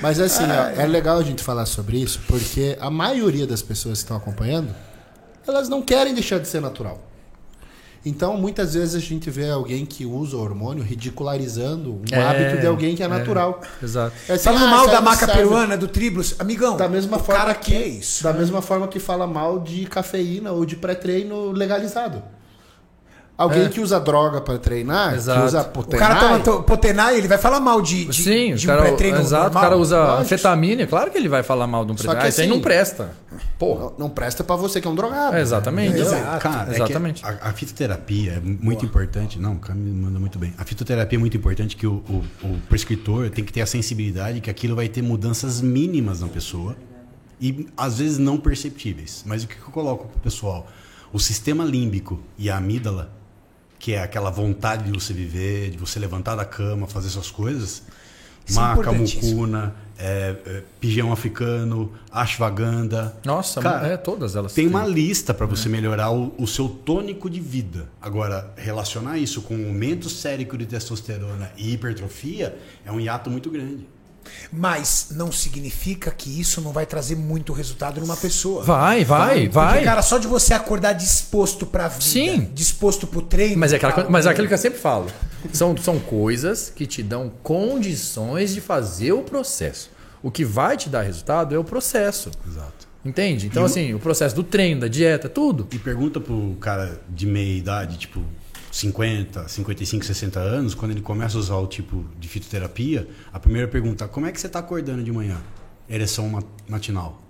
[0.00, 3.98] Mas assim, ó, é legal a gente falar sobre isso, porque a maioria das pessoas
[3.98, 4.74] que estão acompanhando,
[5.46, 7.02] elas não querem deixar de ser natural.
[8.06, 12.66] Então, muitas vezes a gente vê alguém que usa hormônio ridicularizando um É, hábito de
[12.66, 13.08] alguém que é é.
[13.08, 13.60] natural.
[13.82, 14.14] Exato.
[14.28, 17.20] É assim, Falando ah, mal da maca serve- peruana, do Tribulus, amigão, Da mesma o
[17.20, 18.22] forma cara que quer isso.
[18.22, 22.22] Da mesma forma que fala mal de cafeína ou de pré-treino legalizado.
[23.38, 23.68] Alguém É.
[23.68, 25.38] que usa droga para treinar, Exato.
[25.40, 28.56] que usa O potenai, cara toma to- Potenai, ele vai falar mal de, de, Sim,
[28.56, 29.62] de o cara, um pré-treino exato, normal.
[29.62, 30.22] o cara usa lógico.
[30.22, 32.20] anfetamina, é claro que ele vai falar mal de um pré-treino.
[32.24, 33.12] Ah, isso aí assim- não presta.
[33.56, 33.80] Porra.
[33.82, 35.36] não, não presta para você que é um drogado.
[35.36, 35.90] É, exatamente.
[35.90, 36.06] Entendeu?
[36.06, 36.40] Exato.
[36.42, 37.24] Cara, é que Exatamente.
[37.24, 39.38] a, a fitoterapia é muito importante.
[39.38, 40.52] Não, o cara me manda muito bem.
[40.58, 44.40] A fitoterapia é muito importante que o, o, o prescritor tem que ter a sensibilidade
[44.40, 46.76] que aquilo vai ter mudanças mínimas na pessoa
[47.40, 49.22] e às vezes não perceptíveis.
[49.24, 50.66] Mas o que que eu coloco pro pessoal?
[51.12, 53.12] O sistema límbico e a amígdala,
[53.78, 57.82] que é aquela vontade de você viver, de você levantar da cama, fazer suas coisas,
[58.46, 59.30] Isso é maca, importantíssimo.
[59.30, 63.16] mucuna, é, é, pigeão africano, ashwagandha.
[63.24, 64.52] Nossa, Cara, é todas elas.
[64.52, 67.88] Tem uma lista para você melhorar o, o seu tônico de vida.
[68.00, 73.86] Agora, relacionar isso com aumento sérico de testosterona e hipertrofia é um hiato muito grande.
[74.52, 78.62] Mas não significa que isso não vai trazer muito resultado numa pessoa.
[78.64, 79.84] Vai, vai, Porque, vai.
[79.84, 82.50] cara, só de você acordar disposto pra vida, Sim.
[82.54, 83.58] disposto pro treino.
[83.58, 85.06] Mas é, aquela, mas é aquilo que eu sempre falo.
[85.52, 89.90] São, são coisas que te dão condições de fazer o processo.
[90.22, 92.30] O que vai te dar resultado é o processo.
[92.46, 92.88] Exato.
[93.04, 93.46] Entende?
[93.46, 95.68] Então, assim, o processo do treino, da dieta, tudo.
[95.72, 98.22] E pergunta pro cara de meia idade, tipo
[98.78, 103.66] 50, 55, 60 anos, quando ele começa a usar o tipo de fitoterapia, a primeira
[103.66, 105.36] pergunta, como é que você está acordando de manhã?
[105.90, 107.20] Ereção ma- matinal.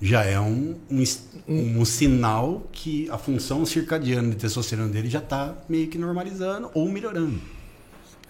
[0.00, 5.18] Já é um, um, es- um sinal que a função circadiana de testosterona dele já
[5.18, 7.40] está meio que normalizando ou melhorando.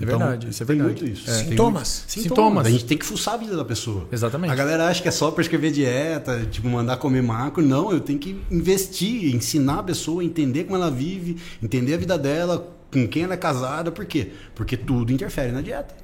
[0.00, 1.00] É verdade, isso é tem verdade.
[1.02, 1.30] muito isso.
[1.30, 1.34] É.
[1.34, 1.46] Sintomas?
[1.48, 2.22] muito- Sintomas.
[2.24, 2.66] Sintomas.
[2.66, 4.08] A gente tem que fuçar a vida da pessoa.
[4.10, 4.50] Exatamente.
[4.50, 7.62] A galera acha que é só prescrever dieta, tipo, mandar comer macro.
[7.62, 11.96] Não, eu tenho que investir, ensinar a pessoa a entender como ela vive, entender a
[11.96, 13.92] vida dela, com quem ela é casada.
[13.92, 14.32] Por quê?
[14.54, 15.94] Porque tudo interfere na dieta.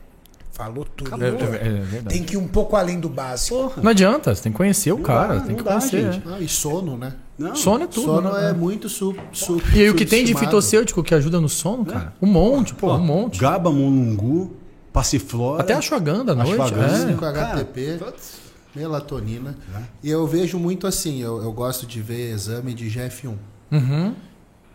[0.52, 1.10] Falou tudo.
[1.22, 2.08] É, é- é verdade.
[2.08, 3.72] Tem que ir um pouco além do básico.
[3.82, 6.12] Não adianta, você tem que conhecer o Não cara, dá, tem que dá, conhecer.
[6.12, 6.28] gente.
[6.28, 6.32] é.
[6.34, 7.14] Ah, e sono, né?
[7.38, 8.04] Não, Sono é tudo.
[8.06, 8.50] sono né?
[8.50, 11.84] é muito su, su, E aí o que tem de fitossêutico que ajuda no sono,
[11.86, 12.12] cara?
[12.20, 13.38] Um monte, pô, um monte.
[13.38, 14.56] Gaba, mulungu,
[14.92, 15.62] passiflora.
[15.62, 16.60] Até a ashwagandha à noite.
[16.60, 17.04] Ashwagandha.
[17.04, 17.12] é.
[17.12, 18.00] 5 HTP,
[18.74, 19.56] melatonina.
[20.02, 23.34] E eu vejo muito assim, eu, eu gosto de ver exame de GF1.
[23.70, 24.14] Uhum.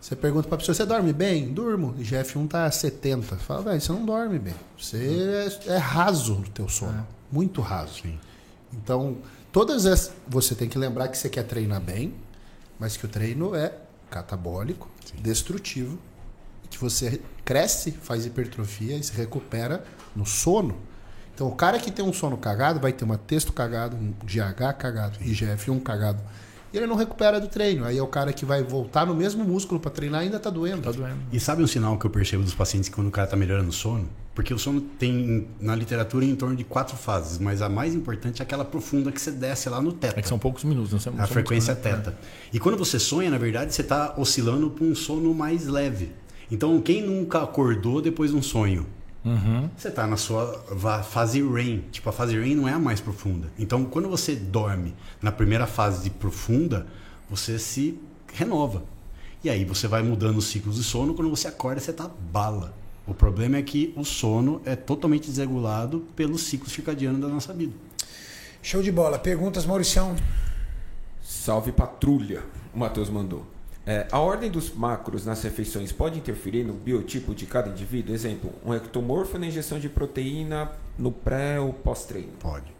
[0.00, 1.48] Você pergunta pra pessoa, você dorme bem?
[1.48, 1.94] Durmo.
[1.98, 3.36] E GF1 tá a 70.
[3.36, 4.54] Fala, velho, você não dorme bem.
[4.78, 7.06] Você é, é raso no teu sono.
[7.32, 8.02] Muito raso.
[8.72, 9.16] Então,
[9.50, 10.12] todas as.
[10.28, 12.12] Você tem que lembrar que você quer treinar bem,
[12.78, 13.72] mas que o treino é
[14.10, 14.88] catabólico,
[15.20, 15.98] destrutivo,
[16.64, 19.84] e que você cresce, faz hipertrofia e se recupera
[20.14, 20.76] no sono.
[21.34, 24.78] Então, o cara que tem um sono cagado vai ter uma texto cagado, um GH
[24.78, 26.22] cagado, IGF-1 cagado.
[26.72, 27.84] E ele não recupera do treino.
[27.84, 30.50] Aí é o cara que vai voltar no mesmo músculo para treinar e ainda tá
[30.50, 30.82] doendo.
[30.82, 31.18] Tá doendo.
[31.32, 33.72] E sabe um sinal que eu percebo dos pacientes quando o cara está melhorando o
[33.72, 34.08] sono?
[34.34, 38.42] Porque o sono tem, na literatura, em torno de quatro fases, mas a mais importante
[38.42, 40.18] é aquela profunda que você desce lá no teto.
[40.18, 41.80] É que são poucos minutos, não são A são frequência né?
[41.80, 42.18] teta.
[42.52, 46.10] E quando você sonha, na verdade, você está oscilando para um sono mais leve.
[46.50, 48.86] Então, quem nunca acordou depois de um sonho?
[49.24, 49.70] Uhum.
[49.76, 50.64] Você está na sua
[51.04, 51.84] fase REM.
[51.92, 53.48] Tipo, a fase REM não é a mais profunda.
[53.58, 56.86] Então, quando você dorme na primeira fase de profunda,
[57.30, 57.98] você se
[58.32, 58.82] renova.
[59.42, 61.14] E aí você vai mudando os ciclos de sono.
[61.14, 62.74] Quando você acorda, você está bala.
[63.06, 67.72] O problema é que o sono é totalmente desregulado pelo ciclo circadiano da nossa vida.
[68.62, 69.18] Show de bola.
[69.18, 70.16] Perguntas, Mauricião?
[71.22, 72.42] Salve patrulha,
[72.74, 73.46] o Matheus mandou.
[73.86, 78.14] É, a ordem dos macros nas refeições pode interferir no biotipo de cada indivíduo?
[78.14, 82.32] Exemplo, um ectomorfo na injeção de proteína no pré ou pós-treino.
[82.40, 82.72] Pode.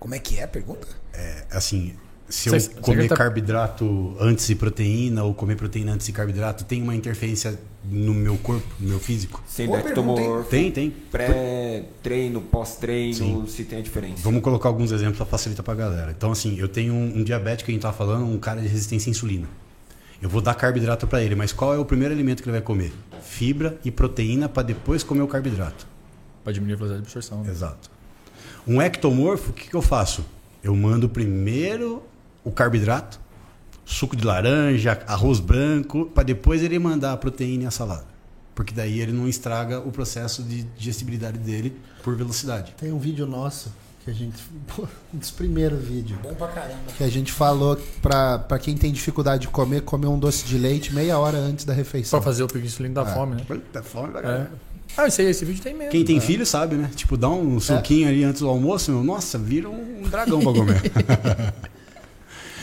[0.00, 0.88] Como é que é a pergunta?
[1.12, 1.96] É, assim,
[2.28, 6.64] se eu você comer tá- carboidrato antes de proteína ou comer proteína antes de carboidrato,
[6.64, 9.42] tem uma interferência no meu corpo, no meu físico?
[9.58, 9.72] Hein?
[9.76, 10.90] ectomorfo, Tem, tem.
[10.90, 13.44] pré-treino, pós-treino, Sim.
[13.46, 14.22] se tem a diferença.
[14.22, 16.10] Vamos colocar alguns exemplos para facilitar para a galera.
[16.16, 18.68] Então, assim, eu tenho um, um diabético que a gente tá falando, um cara de
[18.68, 19.46] resistência à insulina.
[20.20, 22.62] Eu vou dar carboidrato para ele, mas qual é o primeiro alimento que ele vai
[22.62, 22.92] comer?
[23.22, 25.86] Fibra e proteína para depois comer o carboidrato.
[26.42, 27.42] Pra diminuir a velocidade de absorção.
[27.44, 27.50] né?
[27.50, 27.90] Exato.
[28.66, 30.24] Um ectomorfo, o que, que eu faço?
[30.62, 32.02] Eu mando primeiro
[32.46, 33.20] o carboidrato,
[33.84, 38.04] suco de laranja, arroz branco, para depois ele mandar a proteína e a salada.
[38.54, 42.72] Porque daí ele não estraga o processo de digestibilidade dele por velocidade.
[42.78, 43.70] Tem um vídeo nosso
[44.02, 44.36] que a gente.
[45.12, 46.18] Um dos primeiros vídeos.
[46.22, 46.78] Bom pra caramba.
[46.96, 50.56] Que a gente falou pra, pra quem tem dificuldade de comer, comer um doce de
[50.56, 52.18] leite meia hora antes da refeição.
[52.18, 53.14] Pra fazer o insulina da É.
[53.14, 53.42] fome, né?
[53.72, 54.22] Tá fome pra É.
[54.22, 54.48] caralho.
[54.96, 55.90] Ah, esse, aí, esse vídeo tem mesmo.
[55.90, 56.20] Quem tem É.
[56.20, 56.90] filho sabe, né?
[56.94, 60.80] Tipo, dá um suquinho ali antes do almoço, meu, nossa, vira um dragão pra comer.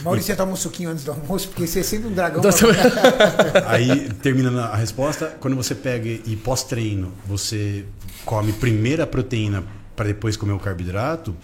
[0.04, 2.40] Maurício, você toma um suquinho antes do almoço, porque você é sempre um dragão.
[2.40, 2.70] Então,
[3.68, 7.86] Aí, terminando a resposta, quando você pega e pós-treino, você
[8.26, 9.64] come primeiro a proteína
[9.96, 11.36] para depois comer o carboidrato,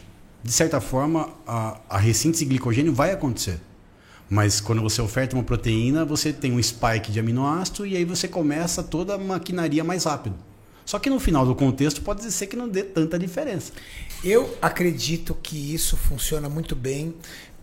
[0.43, 3.59] de certa forma, a, a ressíntese de glicogênio vai acontecer.
[4.29, 8.27] Mas quando você oferta uma proteína, você tem um spike de aminoácido e aí você
[8.27, 10.35] começa toda a maquinaria mais rápido.
[10.85, 13.71] Só que no final do contexto pode ser que não dê tanta diferença.
[14.23, 17.13] Eu acredito que isso funciona muito bem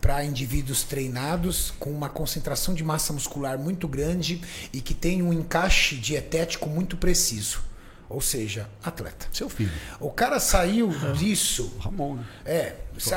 [0.01, 4.41] para indivíduos treinados com uma concentração de massa muscular muito grande
[4.73, 7.61] e que tem um encaixe dietético muito preciso.
[8.09, 9.27] Ou seja, atleta.
[9.33, 9.73] Seu filho.
[9.99, 11.73] O cara saiu disso.
[11.81, 12.25] Ramon, né?
[12.45, 12.75] É,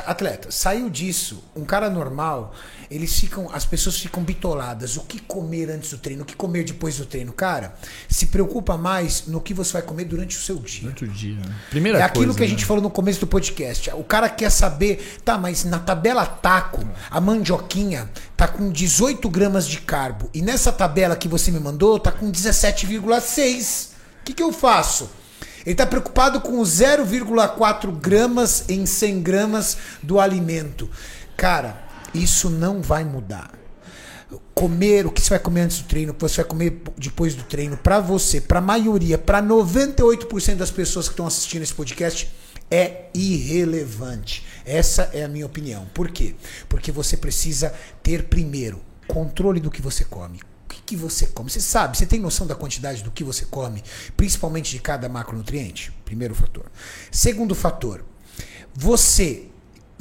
[0.08, 1.44] atleta, saiu disso.
[1.56, 2.54] Um cara normal,
[2.90, 4.98] eles ficam, as pessoas ficam bitoladas.
[4.98, 7.76] O que comer antes do treino, o que comer depois do treino, cara?
[8.10, 10.82] Se preocupa mais no que você vai comer durante o seu dia.
[10.82, 11.36] Durante o dia.
[11.36, 11.56] né?
[11.70, 12.50] Primeira É aquilo coisa, que a né?
[12.50, 13.92] gente falou no começo do podcast.
[13.92, 19.68] O cara quer saber, tá, mas na tabela taco, a mandioquinha tá com 18 gramas
[19.68, 20.32] de carbo.
[20.34, 23.90] E nessa tabela que você me mandou, tá com 17,6.
[24.22, 25.10] O que, que eu faço?
[25.66, 30.90] Ele tá preocupado com os 0,4 gramas em 100 gramas do alimento.
[31.36, 31.82] Cara,
[32.14, 33.60] isso não vai mudar
[34.54, 37.34] comer, o que você vai comer antes do treino, o que você vai comer depois
[37.34, 42.30] do treino, pra você, pra maioria, pra 98% das pessoas que estão assistindo esse podcast,
[42.70, 44.46] é irrelevante.
[44.66, 45.88] Essa é a minha opinião.
[45.94, 46.36] Por quê?
[46.68, 47.74] Porque você precisa
[48.04, 50.40] ter primeiro controle do que você come.
[50.70, 51.50] Que, que você come?
[51.50, 53.84] Você sabe, você tem noção da quantidade do que você come,
[54.16, 55.92] principalmente de cada macronutriente?
[56.06, 56.66] Primeiro fator.
[57.12, 58.06] Segundo fator,
[58.74, 59.50] você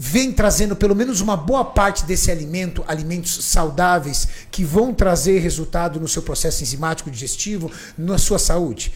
[0.00, 5.98] vem trazendo pelo menos uma boa parte desse alimento, alimentos saudáveis que vão trazer resultado
[5.98, 8.92] no seu processo enzimático digestivo, na sua saúde.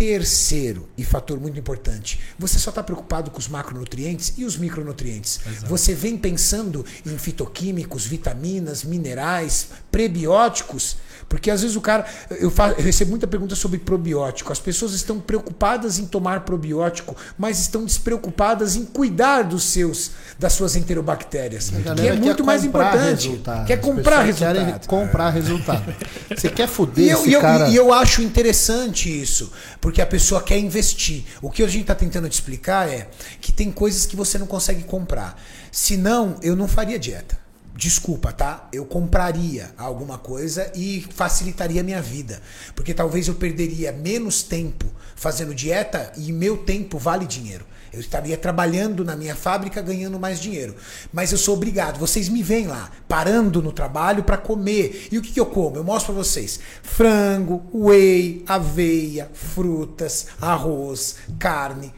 [0.00, 5.40] Terceiro, e fator muito importante, você só está preocupado com os macronutrientes e os micronutrientes.
[5.46, 5.66] Exato.
[5.66, 10.96] Você vem pensando em fitoquímicos, vitaminas, minerais, prebióticos
[11.30, 12.04] porque às vezes o cara.
[12.28, 14.52] Eu, faço, eu recebo muita pergunta sobre probiótico.
[14.52, 20.54] As pessoas estão preocupadas em tomar probiótico, mas estão despreocupadas em cuidar dos seus, das
[20.54, 21.70] suas enterobactérias.
[21.96, 23.28] Que é muito mais importante.
[23.28, 23.64] Resultado.
[23.64, 24.86] Quer comprar resultado.
[24.88, 25.94] comprar resultado.
[26.36, 27.68] Você quer foder e eu, esse eu, cara.
[27.68, 31.22] E eu acho interessante isso, porque a pessoa quer investir.
[31.40, 33.08] O que a gente está tentando te explicar é
[33.40, 35.40] que tem coisas que você não consegue comprar.
[35.70, 37.38] Senão, eu não faria dieta.
[37.80, 38.68] Desculpa, tá?
[38.74, 42.42] Eu compraria alguma coisa e facilitaria a minha vida.
[42.76, 44.84] Porque talvez eu perderia menos tempo
[45.16, 47.64] fazendo dieta e meu tempo vale dinheiro.
[47.90, 50.76] Eu estaria trabalhando na minha fábrica ganhando mais dinheiro.
[51.10, 51.98] Mas eu sou obrigado.
[51.98, 55.08] Vocês me veem lá, parando no trabalho para comer.
[55.10, 55.76] E o que, que eu como?
[55.76, 61.94] Eu mostro para vocês: frango, whey, aveia, frutas, arroz, carne.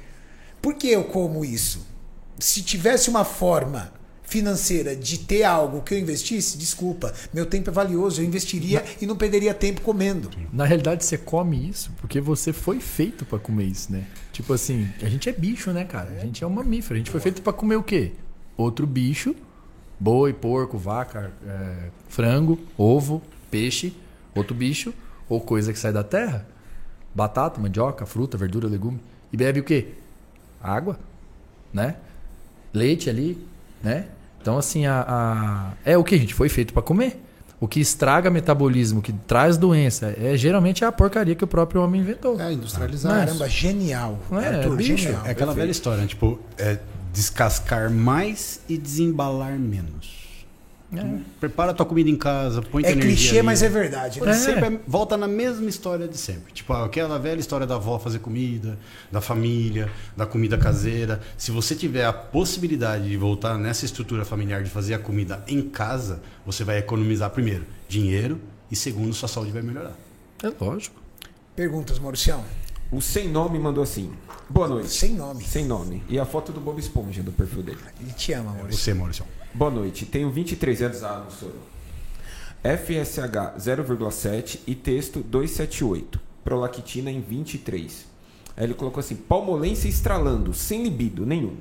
[0.62, 1.84] Por que eu como isso?
[2.38, 4.00] Se tivesse uma forma
[4.32, 9.04] financeira de ter algo que eu investisse, desculpa, meu tempo é valioso, eu investiria e
[9.04, 10.30] não perderia tempo comendo.
[10.50, 14.06] Na realidade, você come isso porque você foi feito para comer isso, né?
[14.32, 16.12] Tipo assim, a gente é bicho, né, cara?
[16.12, 16.94] A gente é um mamífero.
[16.94, 18.12] A gente foi feito para comer o quê?
[18.56, 19.36] Outro bicho,
[20.00, 23.92] boi, porco, vaca, é, frango, ovo, peixe,
[24.34, 24.94] outro bicho,
[25.28, 26.46] ou coisa que sai da terra.
[27.14, 28.98] Batata, mandioca, fruta, verdura, legume.
[29.30, 29.88] E bebe o quê?
[30.62, 30.98] Água,
[31.70, 31.96] né?
[32.72, 33.46] Leite ali,
[33.82, 34.06] né?
[34.43, 35.73] Então, assim, a, a...
[35.85, 37.23] é o que a gente foi feito para comer.
[37.60, 41.81] O que estraga metabolismo, o que traz doença, é geralmente a porcaria que o próprio
[41.81, 42.39] homem inventou.
[42.40, 43.14] É, industrializado.
[43.14, 44.19] Caramba, genial.
[44.28, 45.12] Não é, Arthur, é, genial.
[45.12, 45.55] é aquela Perfeito.
[45.55, 46.09] velha história, né?
[46.09, 46.78] tipo, é
[47.12, 50.22] descascar mais e desembalar menos.
[50.94, 51.20] É.
[51.40, 53.47] Prepara a tua comida em casa, põe É clichê, ali.
[53.47, 54.20] mas é verdade.
[54.20, 54.31] Né?
[54.31, 54.35] É.
[54.35, 56.52] Sempre volta na mesma história de sempre.
[56.52, 58.78] Tipo, aquela velha história da avó fazer comida,
[59.10, 61.20] da família, da comida caseira.
[61.39, 65.62] Se você tiver a possibilidade de voltar nessa estrutura familiar de fazer a comida em
[65.62, 68.39] casa, você vai economizar primeiro dinheiro
[68.70, 69.94] e segundo sua saúde vai melhorar.
[70.43, 71.01] É lógico.
[71.56, 72.44] Perguntas, Mauricião.
[72.90, 74.12] O sem nome mandou assim.
[74.51, 74.90] Boa noite.
[74.90, 75.43] Sem nome.
[75.44, 76.02] Sem nome.
[76.09, 77.78] E a foto do Bob Esponja do perfil dele.
[77.98, 78.78] Ele te ama, Maurício.
[78.82, 79.24] Você, Maurício.
[79.55, 80.07] Boa noite.
[80.07, 81.05] Tenho 23 anos.
[81.05, 81.53] Ah, não sou
[82.62, 86.20] FSH 0,7 e texto 278.
[86.45, 88.07] Prolactina em 23.
[88.57, 91.57] Aí ele colocou assim: palmolência estralando, sem libido nenhum.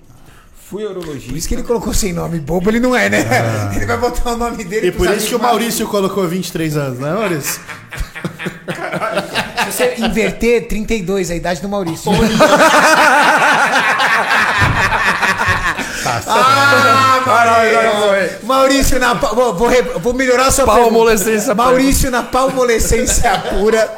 [0.56, 1.30] Fui urologista.
[1.30, 2.40] Por isso que ele colocou sem nome.
[2.40, 3.26] Bobo ele não é, né?
[3.30, 3.72] Ah.
[3.76, 4.88] Ele vai botar o nome dele.
[4.88, 7.62] E por isso que o Maurício colocou 23 anos, né, Maurício?
[9.66, 12.10] Se você inverter, 32 a idade do Maurício.
[16.04, 19.70] Tá ah, Maurício, Maurício na vou, vou,
[20.00, 23.90] vou melhorar a sua palmolescência Maurício na palmolescência pura,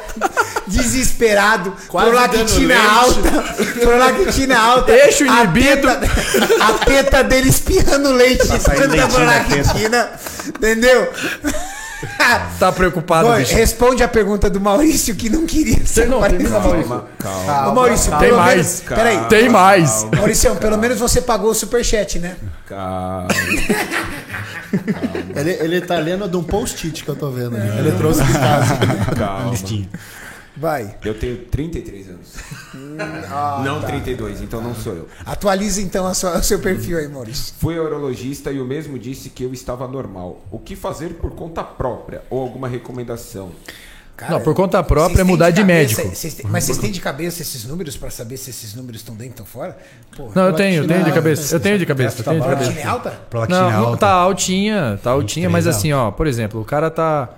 [0.66, 3.44] desesperado, Quase prolactina alta,
[3.80, 6.10] prolactina alta, eixo inibido, a teta,
[6.60, 10.10] a teta dele espirrando leite, tá tanta prolactina,
[10.46, 11.08] entendeu?
[12.58, 13.54] tá preocupado, Bom, bicho.
[13.54, 16.88] Responde a pergunta do Maurício que não queria ser não, termina, Maurício.
[16.88, 17.70] Calma, calma.
[17.70, 18.56] Ô, Maurício, calma, tem mais.
[18.56, 19.24] Menos, calma, peraí.
[19.28, 20.06] Tem mais.
[20.14, 22.36] Maurício, pelo menos você pagou o superchat, né?
[22.66, 23.28] Calma.
[25.36, 27.56] ele, ele tá lendo de um post-it que eu tô vendo.
[27.56, 27.78] É.
[27.78, 28.78] Ele trouxe de casa.
[29.16, 29.54] Calma.
[30.56, 30.96] Vai.
[31.04, 32.34] Eu tenho 33 anos.
[33.30, 33.88] ah, não tá.
[33.88, 35.08] 32, então não sou eu.
[35.26, 37.54] Atualize então a sua, o seu perfil aí, Maurício.
[37.58, 40.44] Fui urologista e o mesmo disse que eu estava normal.
[40.50, 43.50] O que fazer por conta própria ou alguma recomendação?
[44.16, 46.16] Cara, não, por conta própria é mudar de, cabeça, médico.
[46.16, 49.40] Cês mas vocês têm de cabeça esses números para saber se esses números estão dentro
[49.40, 49.76] ou fora?
[50.16, 51.56] Porra, não, eu tenho, eu tenho de cabeça.
[51.56, 52.20] Eu tenho de cabeça.
[52.20, 52.88] Eu tenho de cabeça.
[52.88, 53.20] alta?
[53.48, 53.96] Não, alta.
[53.98, 57.28] tá altinha, tá altinha, mas assim, ó, por exemplo, o cara tá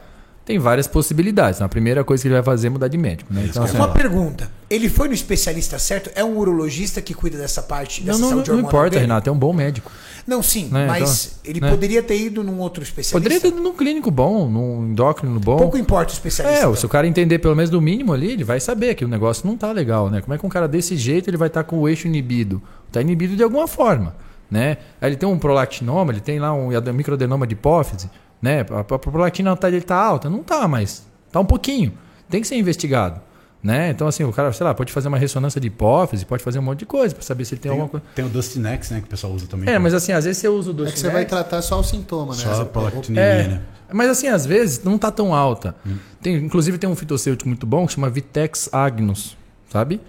[0.46, 1.60] tem várias possibilidades.
[1.60, 3.34] A primeira coisa que ele vai fazer é mudar de médico.
[3.34, 3.46] Né?
[3.50, 4.48] Então, assim, Uma pergunta.
[4.70, 6.08] Ele foi no especialista certo?
[6.14, 9.02] É um urologista que cuida dessa parte dessa não, não, Não importa, dele?
[9.02, 9.28] Renato.
[9.28, 9.90] É um bom médico.
[10.24, 10.68] Não, sim.
[10.70, 10.86] Né?
[10.86, 11.68] Mas então, ele né?
[11.68, 13.16] poderia ter ido num outro especialista.
[13.16, 15.56] Poderia ter ido num clínico bom, num endócrino bom.
[15.56, 16.58] Pouco importa o especialista.
[16.58, 16.76] É, então.
[16.76, 19.46] se o cara entender pelo menos do mínimo ali, ele vai saber que o negócio
[19.48, 20.20] não tá legal, né?
[20.20, 22.62] Como é que um cara desse jeito ele vai estar tá com o eixo inibido?
[22.92, 24.14] Tá inibido de alguma forma,
[24.48, 24.78] né?
[25.00, 28.08] Aí ele tem um prolactinoma, ele tem lá um microadenoma de hipófise,
[28.46, 28.60] né?
[28.70, 30.30] A, a prolactina tá, dele tá alta?
[30.30, 31.92] Não tá, mas Tá um pouquinho.
[32.30, 33.20] Tem que ser investigado.
[33.62, 33.90] Né?
[33.90, 36.62] Então, assim, o cara, sei lá, pode fazer uma ressonância de hipófise, pode fazer um
[36.62, 38.06] monte de coisa para saber se ele tem, Tem, alguma coisa.
[38.14, 39.00] tem o Dustinex, né?
[39.00, 39.68] Que o pessoal usa também.
[39.68, 41.60] É, pra- mas assim, às vezes você usa o É doce que você vai tratar
[41.62, 42.42] só o sintoma, né?
[42.42, 43.60] Só a prolactinemia, É, né?
[43.92, 45.74] mas assim, às vezes não tá tão alta.
[46.22, 49.36] Tem, inclusive tem um fitossêutico muito bom que chama Vitex Agnus,
[49.68, 50.00] sabe?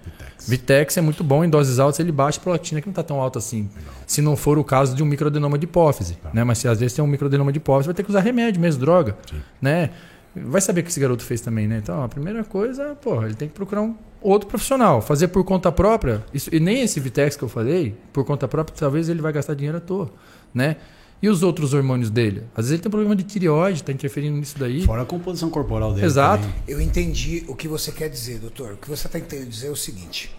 [0.47, 3.19] Vitex é muito bom em doses altas, ele baixa a prolactina que não tá tão
[3.19, 3.69] alta assim.
[4.05, 6.43] Se não for o caso de um microadenoma de hipófise, né?
[6.43, 8.79] Mas se às vezes tem um microadenoma de hipófise, vai ter que usar remédio mesmo,
[8.79, 9.17] droga,
[9.61, 9.89] né?
[10.35, 11.79] Vai saber o que esse garoto fez também, né?
[11.81, 15.71] Então, a primeira coisa, porra, ele tem que procurar um outro profissional, fazer por conta
[15.71, 16.23] própria.
[16.33, 19.55] Isso, e nem esse Vitex que eu falei, por conta própria, talvez ele vai gastar
[19.55, 20.11] dinheiro à toa,
[20.53, 20.77] né?
[21.21, 22.43] E os outros hormônios dele?
[22.55, 24.85] Às vezes ele tem um problema de tireoide, tá interferindo nisso daí.
[24.85, 26.05] Fora a composição corporal dele.
[26.05, 26.43] Exato.
[26.43, 26.55] também.
[26.67, 28.73] Eu entendi o que você quer dizer, doutor.
[28.73, 30.31] O que você está tentando dizer é o seguinte: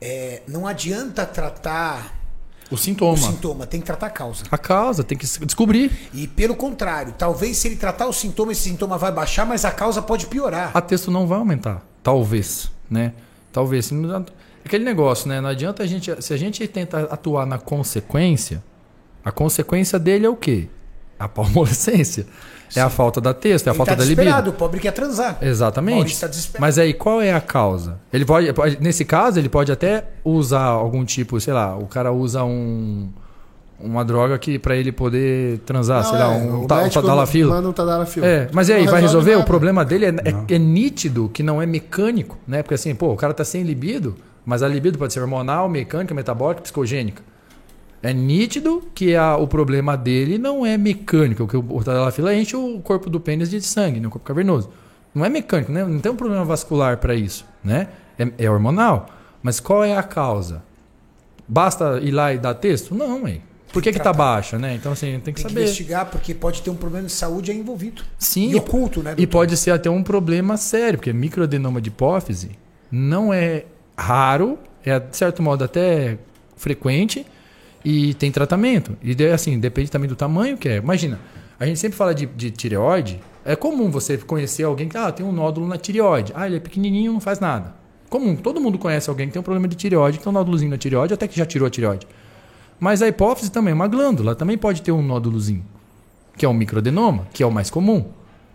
[0.00, 2.18] é, não adianta tratar
[2.70, 3.18] O o sintoma.
[3.18, 4.44] sintoma, tem que tratar a causa.
[4.50, 5.92] A causa, tem que descobrir.
[6.14, 9.70] E pelo contrário, talvez se ele tratar o sintoma, esse sintoma vai baixar, mas a
[9.70, 10.70] causa pode piorar.
[10.74, 11.86] A texto não vai aumentar.
[12.02, 13.12] Talvez, né?
[13.52, 13.92] Talvez.
[14.64, 15.38] Aquele negócio, né?
[15.38, 16.10] Não adianta a gente.
[16.22, 18.64] Se a gente tenta atuar na consequência,
[19.24, 20.68] a consequência dele é o quê?
[21.18, 22.26] A palmolescência.
[22.74, 24.22] É a falta da texto, é a Ele falta tá da libido.
[24.22, 25.36] desesperado, o pobre quer transar.
[25.42, 26.18] Exatamente.
[26.18, 26.60] Tá desesperado.
[26.62, 28.00] Mas aí qual é a causa?
[28.10, 32.10] Ele pode, pode- nesse caso, ele pode até usar algum tipo, sei lá, o cara
[32.12, 33.10] usa um
[33.78, 36.88] uma droga que para ele poder transar, Não, sei lá, é, um, o ta, um
[36.88, 37.54] tadalafila.
[37.56, 38.24] Manda um tadalafila.
[38.26, 39.32] É, mas e aí, Não vai resolve resolver?
[39.34, 39.46] O nada.
[39.46, 42.62] problema dele é, é- é nítido que não é mecânico, né?
[42.62, 44.14] Porque assim, pô, o cara tá sem libido,
[44.46, 47.22] mas a libido pode ser hormonal, mecânica, metabólica, psicogênica.
[48.02, 52.56] É nítido que a- o problema dele não é mecânico, que o, o tadalafila enche
[52.56, 54.08] o corpo do pênis de sangue, né?
[54.08, 54.70] o corpo cavernoso.
[55.14, 55.84] Não é mecânico, né?
[55.84, 57.88] não tem um problema vascular para isso, né?
[58.18, 59.08] É, é hormonal.
[59.42, 60.62] Mas qual é a causa?
[61.46, 62.94] Basta ir lá e dar texto?
[62.94, 63.42] Não, hein?
[63.72, 64.74] Por que que tá baixa, né?
[64.74, 65.62] Então assim, tem que Tem que saber.
[65.62, 68.02] investigar, porque pode ter um problema de saúde aí envolvido.
[68.18, 69.12] Sim, E oculto, né?
[69.12, 69.32] e doutor?
[69.32, 72.50] pode ser até um problema sério, porque microadenoma de hipófise
[72.90, 73.64] não é
[73.96, 76.18] raro, é de certo modo até
[76.56, 77.24] frequente
[77.84, 78.96] e tem tratamento.
[79.02, 80.76] E assim, depende também do tamanho que é.
[80.76, 81.20] Imagina,
[81.58, 85.24] a gente sempre fala de, de tireoide, é comum você conhecer alguém que ah, tem
[85.24, 86.32] um nódulo na tireoide.
[86.34, 87.74] Ah, ele é pequenininho, não faz nada.
[88.08, 90.70] Comum, todo mundo conhece alguém que tem um problema de tireoide, que tem um nódulozinho
[90.70, 92.06] na tireoide, até que já tirou a tireoide.
[92.78, 95.64] Mas a hipófise também é uma glândula, também pode ter um nódulozinho
[96.36, 98.06] que é um microadenoma, que é o mais comum.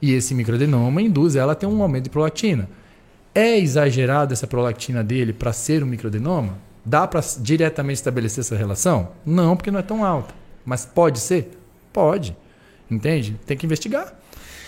[0.02, 2.70] E esse microadenoma induz ela a ter um aumento de prolactina.
[3.34, 6.58] É exagerada essa prolactina dele para ser um microadenoma?
[6.88, 9.10] Dá para diretamente estabelecer essa relação?
[9.26, 10.34] Não, porque não é tão alta.
[10.64, 11.52] Mas pode ser?
[11.92, 12.34] Pode.
[12.90, 13.38] Entende?
[13.46, 14.14] Tem que investigar.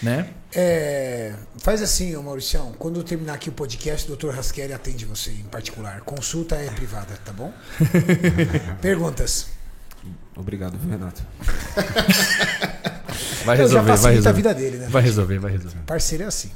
[0.03, 0.27] Né?
[0.53, 5.31] É, faz assim, Mauricião, quando eu terminar aqui o podcast, o doutor Rasqueri atende você
[5.31, 6.01] em particular.
[6.01, 7.53] Consulta é privada, tá bom?
[8.81, 9.47] Perguntas.
[10.35, 11.21] Obrigado, Renato.
[13.45, 14.33] Vai Eu já resolver, vai facilita a resolver.
[14.33, 14.87] vida dele, né?
[14.89, 15.77] Vai resolver, vai resolver.
[15.85, 16.51] Parceiro é assim.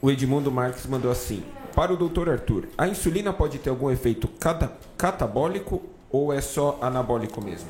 [0.00, 1.42] O Edmundo Marques mandou assim:
[1.74, 6.78] Para o doutor Arthur, a insulina pode ter algum efeito cata- catabólico ou é só
[6.82, 7.68] anabólico mesmo?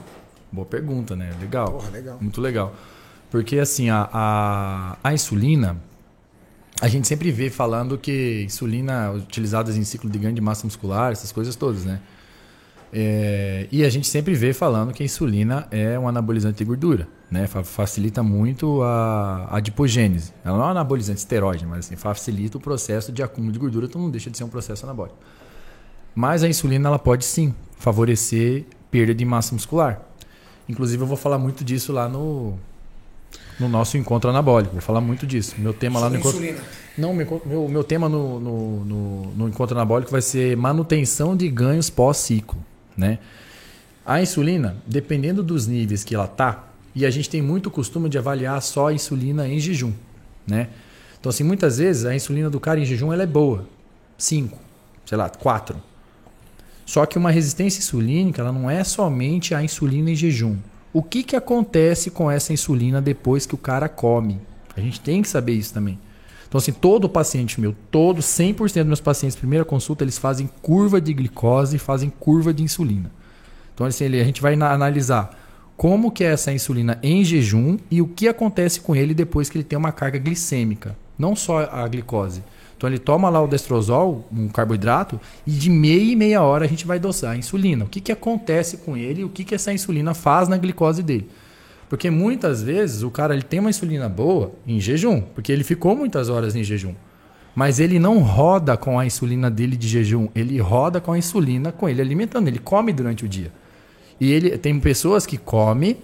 [0.50, 1.32] Boa pergunta, né?
[1.40, 1.70] Legal.
[1.70, 2.18] Porra, legal.
[2.20, 2.74] Muito legal.
[3.30, 5.76] Porque assim, a, a, a insulina,
[6.80, 11.12] a gente sempre vê falando que insulina utilizadas em ciclo de ganho de massa muscular,
[11.12, 12.00] essas coisas todas, né?
[12.92, 17.08] É, e a gente sempre vê falando que a insulina é um anabolizante de gordura,
[17.32, 17.46] né?
[17.46, 20.32] Fa- Facilita muito a adipogênese.
[20.44, 23.86] Ela não é um anabolizante esteroide, mas assim, facilita o processo de acúmulo de gordura,
[23.86, 25.16] então não deixa de ser um processo anabólico.
[26.14, 30.02] Mas a insulina ela pode sim favorecer perda de massa muscular.
[30.68, 32.54] Inclusive eu vou falar muito disso lá no
[33.59, 34.72] no nosso encontro anabólico.
[34.72, 35.54] Vou falar muito disso.
[35.56, 36.38] Meu tema lá no encontro.
[36.98, 41.88] Não, meu, meu, tema no, no, no, no encontro anabólico vai ser manutenção de ganhos
[41.88, 42.59] pós-ciclo.
[42.96, 43.18] Né?
[44.04, 46.64] A insulina, dependendo dos níveis que ela tá,
[46.94, 49.93] e a gente tem muito costume de avaliar só a insulina em jejum.
[50.47, 50.69] Né?
[51.19, 53.66] Então, assim, muitas vezes a insulina do cara em jejum ela é boa.
[54.19, 54.59] 5,
[55.06, 55.77] sei lá, 4.
[56.85, 60.56] Só que uma resistência insulínica ela não é somente a insulina em jejum.
[60.93, 64.39] O que, que acontece com essa insulina depois que o cara come?
[64.77, 65.98] A gente tem que saber isso também.
[66.47, 71.01] Então, assim, todo paciente meu, todo 100% dos meus pacientes, primeira consulta, eles fazem curva
[71.01, 73.10] de glicose e fazem curva de insulina.
[73.74, 75.41] Então, assim, a gente vai na- analisar
[75.82, 79.59] como que é essa insulina em jejum e o que acontece com ele depois que
[79.59, 80.96] ele tem uma carga glicêmica.
[81.18, 82.40] Não só a glicose.
[82.76, 86.68] Então, ele toma lá o destrozol, um carboidrato, e de meia e meia hora a
[86.68, 87.84] gente vai dosar a insulina.
[87.84, 91.02] O que, que acontece com ele e o que, que essa insulina faz na glicose
[91.02, 91.28] dele.
[91.88, 95.96] Porque muitas vezes o cara ele tem uma insulina boa em jejum, porque ele ficou
[95.96, 96.94] muitas horas em jejum.
[97.56, 101.72] Mas ele não roda com a insulina dele de jejum, ele roda com a insulina
[101.72, 103.50] com ele alimentando, ele come durante o dia.
[104.20, 105.98] E ele tem pessoas que comem,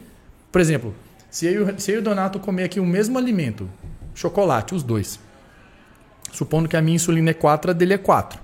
[0.51, 0.95] por exemplo,
[1.31, 3.69] se eu, se eu e o Donato comer aqui o mesmo alimento,
[4.15, 5.21] chocolate, os dois.
[6.33, 8.41] Supondo que a minha insulina é 4, a dele é 4.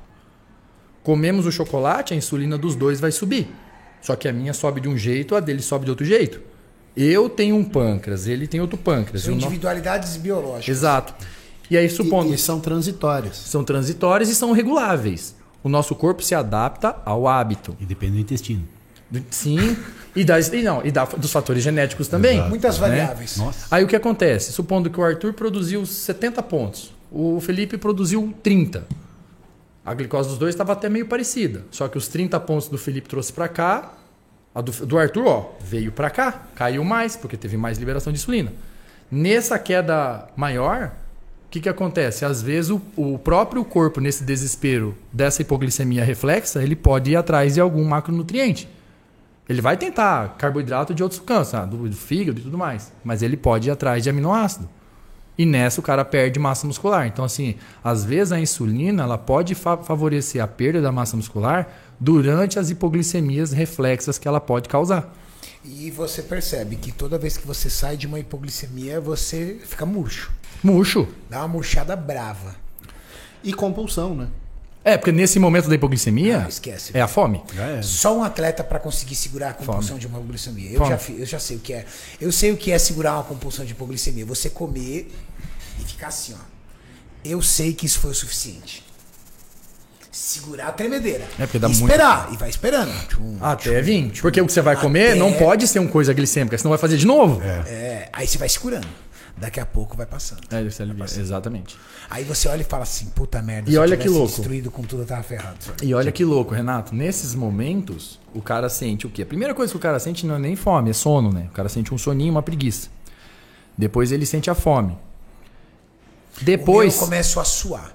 [1.03, 3.49] Comemos o chocolate, a insulina dos dois vai subir.
[4.01, 6.41] Só que a minha sobe de um jeito, a dele sobe de outro jeito.
[6.97, 9.24] Eu tenho um pâncreas, ele tem outro pâncreas.
[9.24, 10.69] São individualidades biológicas.
[10.69, 11.15] Exato.
[11.70, 12.31] E aí, supondo.
[12.31, 13.36] E, e são transitórias.
[13.36, 15.35] São transitórias e são reguláveis.
[15.62, 17.77] O nosso corpo se adapta ao hábito.
[17.81, 18.62] E depende do intestino.
[19.31, 19.77] Sim.
[20.16, 22.41] E, das, e, não, e da- dos fatores genéticos também.
[22.49, 22.89] Muitas né?
[22.89, 23.36] variáveis.
[23.36, 23.66] Nossa.
[23.70, 24.53] Aí o que acontece?
[24.53, 28.86] Supondo que o Arthur produziu 70 pontos, o Felipe produziu 30.
[29.85, 31.65] A glicose dos dois estava até meio parecida.
[31.70, 33.93] Só que os 30 pontos do Felipe trouxe para cá,
[34.55, 38.19] a do, do Arthur, ó, veio para cá, caiu mais, porque teve mais liberação de
[38.19, 38.53] insulina.
[39.11, 40.93] Nessa queda maior,
[41.47, 42.24] o que, que acontece?
[42.24, 47.55] Às vezes o, o próprio corpo, nesse desespero dessa hipoglicemia reflexa, ele pode ir atrás
[47.55, 48.69] de algum macronutriente.
[49.49, 52.93] Ele vai tentar carboidrato de outros cantos, ah, do, do fígado e tudo mais.
[53.05, 54.69] Mas ele pode ir atrás de aminoácido.
[55.37, 57.07] E nessa o cara perde massa muscular.
[57.07, 61.69] Então, assim, às vezes a insulina ela pode fa- favorecer a perda da massa muscular
[61.99, 65.12] durante as hipoglicemias reflexas que ela pode causar.
[65.65, 70.31] E você percebe que toda vez que você sai de uma hipoglicemia, você fica murcho.
[70.62, 71.09] Murcho.
[71.29, 72.55] Dá uma murchada brava.
[73.43, 74.29] E compulsão, né?
[74.85, 76.90] É, porque nesse momento da hipoglicemia Ah, esquece.
[76.94, 77.43] é a fome.
[77.56, 77.81] É.
[77.81, 80.70] Só um atleta para conseguir segurar a compulsão de uma hipoglicemia.
[80.73, 80.90] Eu Fome.
[80.90, 81.86] já, eu já sei o que é.
[82.20, 84.27] Eu sei o que é segurar uma compulsão de hipoglicemia.
[84.27, 85.11] Você comer
[85.81, 86.44] e ficar assim, ó.
[87.24, 88.85] Eu sei que isso foi o suficiente.
[90.12, 91.24] Segurar a tremedeira.
[91.39, 92.28] É, porque dá e muito- esperar.
[92.32, 92.93] E vai esperando.
[93.09, 94.12] Tchum, Até vir.
[94.20, 96.78] Porque o que você vai comer Até- não pode ser uma coisa glicêmica, senão vai
[96.78, 97.43] fazer de novo.
[97.43, 98.86] É, aí você vai segurando.
[99.36, 100.43] Daqui a pouco vai passando.
[100.51, 101.77] É, isso é alivia- exatamente.
[102.09, 103.69] Aí você olha e fala assim, puta merda.
[103.69, 104.28] E se olha que louco.
[104.28, 105.59] destruído com tudo, eu tava ferrado.
[105.82, 106.94] E olha que louco, Renato.
[106.94, 109.23] Nesses momentos, o cara sente o quê?
[109.23, 111.48] A primeira coisa que o cara sente não é nem fome, é sono, né?
[111.51, 112.89] O cara sente um soninho, uma preguiça.
[113.77, 114.97] Depois ele sente a fome.
[116.43, 116.94] Depois.
[116.94, 117.93] Eu começo a suar.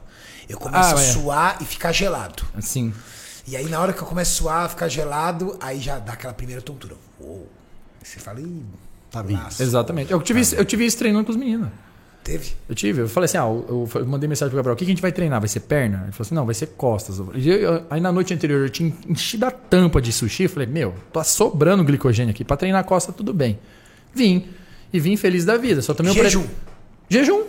[0.48, 1.11] Eu começo Ah, a é.
[1.14, 2.44] suar e ficar gelado.
[2.53, 2.94] Assim.
[3.48, 6.34] E aí, na hora que eu começo a suar, ficar gelado, aí já dá aquela
[6.34, 6.95] primeira tontura.
[7.20, 7.48] Uou.
[8.03, 8.64] Você fala, ih,
[9.11, 9.36] Tá bem.
[9.36, 9.61] laço.
[9.64, 10.11] Exatamente.
[10.11, 11.69] Eu tive, isso- eu tive isso treinando com os meninos.
[12.23, 12.52] Teve?
[12.68, 13.02] Eu tive.
[13.02, 15.02] Eu falei assim: ah, eu, eu mandei mensagem pro Gabriel: o que que a gente
[15.02, 15.40] vai treinar?
[15.40, 16.02] Vai ser perna?
[16.03, 17.18] Ele falou assim: não, vai ser costas.
[17.18, 20.44] Eu falei, "E eu- aí na noite anterior eu tinha enchido a tampa de sushi.
[20.44, 22.44] Eu falei: meu, tá sobrando glicogênio aqui.
[22.44, 23.57] Pra treinar costa, tudo bem.
[24.14, 24.48] Vim.
[24.91, 25.81] E vim feliz da vida.
[25.81, 26.41] Só um Jejum.
[26.44, 26.49] pre-
[27.10, 27.44] Jejum.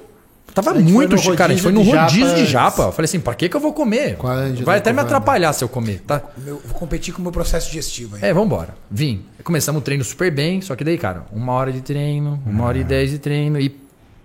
[0.55, 1.53] Tava muito chique, cara.
[1.53, 2.77] A gente foi no de rodízio de japa.
[2.77, 2.83] japa.
[2.89, 4.17] Eu falei assim: pra que, que eu vou comer?
[4.65, 6.23] Vai até me atrapalhar se eu comer, tá?
[6.39, 8.23] Meu, vou competir com o meu processo digestivo aí.
[8.23, 8.75] É, vambora.
[8.91, 9.25] Vim.
[9.45, 12.79] Começamos o treino super bem, só que daí, cara, uma hora de treino, uma hora
[12.79, 13.75] e dez de treino e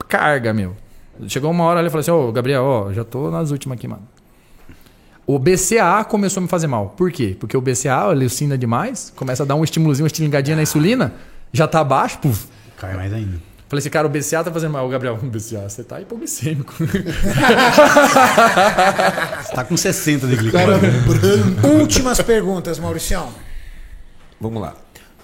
[0.07, 0.75] carga, meu.
[1.27, 3.87] Chegou uma hora ali e falou assim, ô, Gabriel, ó, já tô nas últimas aqui,
[3.87, 4.03] mano.
[5.25, 6.93] O BCA começou a me fazer mal.
[6.97, 7.35] Por quê?
[7.39, 11.13] Porque o BCA, a leucina demais, começa a dar um estimulozinho, uma estilingadinha na insulina,
[11.51, 12.47] já tá baixo, puf.
[12.77, 13.54] Cai mais ainda.
[13.75, 14.87] Falei assim, cara, o BCA tá fazendo mal.
[14.87, 16.73] O Gabriel, BCA, você tá hipoglicêmico.
[16.77, 17.03] Você
[19.53, 20.65] tá com 60 de glicose.
[20.65, 20.79] né?
[21.81, 23.33] Últimas perguntas, Mauricião.
[24.39, 24.77] Vamos lá.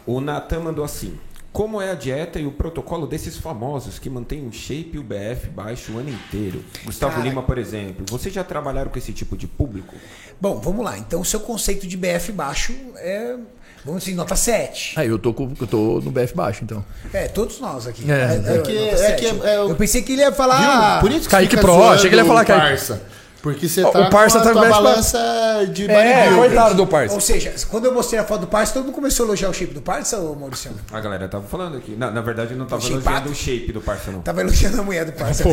[0.06, 1.18] O Natan mandou assim.
[1.54, 5.04] Como é a dieta e o protocolo desses famosos que mantêm o shape e o
[5.04, 6.62] BF baixo o ano inteiro?
[6.84, 7.28] Gustavo Cara.
[7.28, 8.06] Lima, por exemplo.
[8.10, 9.96] Vocês já trabalharam com esse tipo de público?
[10.40, 10.98] Bom, vamos lá.
[10.98, 13.38] Então, o seu conceito de BF baixo é,
[13.86, 14.94] vamos dizer, nota 7.
[15.00, 16.84] Aí eu tô, com- eu tô no BF baixo, então.
[17.14, 18.10] É, todos nós aqui.
[18.12, 18.16] É.
[18.16, 19.42] É, É que- nota é que 7.
[19.48, 20.94] é o- Eu pensei que ele ia falar...
[20.94, 21.02] Viu?
[21.02, 22.68] Por isso que Kaique Pro, achei que ele ia falar o Kaique.
[22.68, 23.02] Parça.
[23.42, 25.20] Porque você O tá Parça com tá a tua mais pra- balança
[25.74, 27.16] de É, coitado do parça.
[27.16, 29.54] Ou seja, quando eu mostrei a foto do Parça, todo mundo começou a elogiar o
[29.54, 30.74] shape do Parça, ô Mauricião?
[30.92, 31.96] A galera tava falando aqui.
[31.96, 33.02] Na, na verdade, eu não tava Shapeado?
[33.10, 34.22] elogiando o shape do parça, não.
[34.22, 35.44] Tava elogiando a mulher do Parça.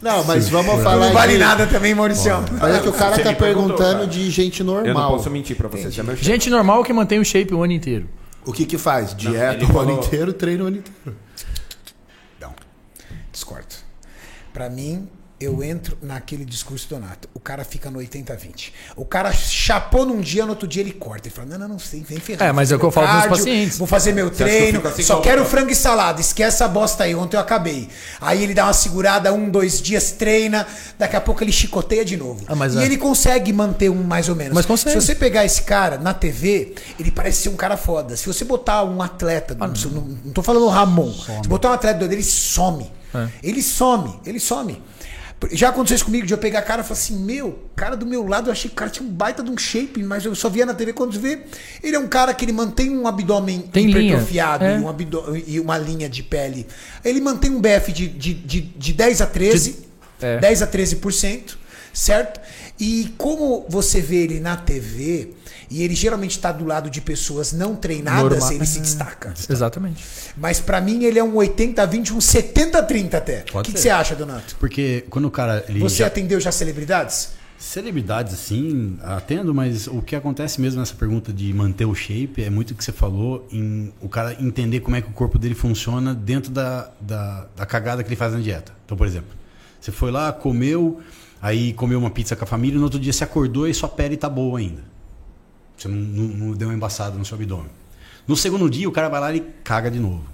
[0.00, 1.38] Não, mas vamos falar Não vale de...
[1.38, 2.44] nada também, Mauricião.
[2.60, 4.06] Mas é que o cara Você tá perguntando cara.
[4.06, 5.10] de gente Eu não normal.
[5.12, 5.98] posso mentir pra vocês.
[5.98, 6.16] É.
[6.16, 8.08] Gente normal que mantém o shape o ano inteiro.
[8.46, 9.14] O que que faz?
[9.14, 11.16] Dieta ele o ano falou- inteiro, treino o ano inteiro.
[12.40, 12.52] Não.
[13.32, 13.66] Discordo.
[14.52, 15.08] Pra mim,
[15.40, 17.28] eu entro naquele discurso do Donato.
[17.32, 18.72] O cara fica no 80-20.
[18.96, 21.28] O cara chapou num dia, no outro dia ele corta.
[21.28, 22.48] Ele fala: não, não, não, sei, vem ferrar.
[22.48, 23.78] É, mas é o que eu falo pros pacientes.
[23.78, 26.20] Vou fazer meu que treino, fico assim só quero frango e salada.
[26.20, 27.14] Esquece essa bosta aí.
[27.14, 27.88] Ontem eu acabei.
[28.20, 30.66] Aí ele dá uma segurada, um, dois dias, treina.
[30.98, 32.44] Daqui a pouco ele chicoteia de novo.
[32.48, 32.84] Ah, mas e é.
[32.84, 34.54] ele consegue manter um mais ou menos.
[34.54, 34.98] Mas consegue.
[34.98, 38.16] Se você pegar esse cara na TV, ele parece ser um cara foda.
[38.16, 41.70] Se você botar um atleta, Ah, não, não, não tô falando o Ramon, se botar
[41.70, 42.90] um atleta doido, ele some.
[43.14, 43.28] É.
[43.42, 44.82] Ele some, ele some.
[45.52, 48.04] Já aconteceu isso comigo, de eu pegar a cara e falar assim, meu, cara do
[48.04, 50.34] meu lado, eu achei que o cara tinha um baita de um shape, mas eu
[50.34, 51.40] só via na TV quando vê.
[51.82, 54.76] Ele é um cara que ele mantém um abdômen Tem hipertrofiado é.
[54.76, 56.66] e, um e uma linha de pele.
[57.04, 59.70] Ele mantém um BF de, de, de, de 10 a 13.
[59.72, 59.88] De-
[60.26, 60.38] é.
[60.38, 61.56] 10 a 13%.
[61.92, 62.40] certo?
[62.78, 65.34] E como você vê ele na TV,
[65.70, 69.34] e ele geralmente está do lado de pessoas não treinadas, Norma- ele se destaca.
[69.48, 70.04] Exatamente.
[70.36, 73.44] Mas pra mim ele é um 80-20, um 70-30 até.
[73.52, 74.56] O que, que você acha, Donato?
[74.58, 75.64] Porque quando o cara.
[75.68, 77.30] Ele Você já- atendeu já celebridades?
[77.58, 82.48] Celebridades, assim, atendo, mas o que acontece mesmo nessa pergunta de manter o shape é
[82.48, 85.56] muito o que você falou em o cara entender como é que o corpo dele
[85.56, 88.72] funciona dentro da, da, da cagada que ele faz na dieta.
[88.86, 89.30] Então, por exemplo,
[89.80, 91.00] você foi lá, comeu,
[91.42, 94.16] aí comeu uma pizza com a família, no outro dia você acordou e sua pele
[94.16, 94.82] tá boa ainda.
[95.78, 97.70] Você não, não, não deu uma embaçada no seu abdômen.
[98.26, 100.24] No segundo dia, o cara vai lá e caga de novo.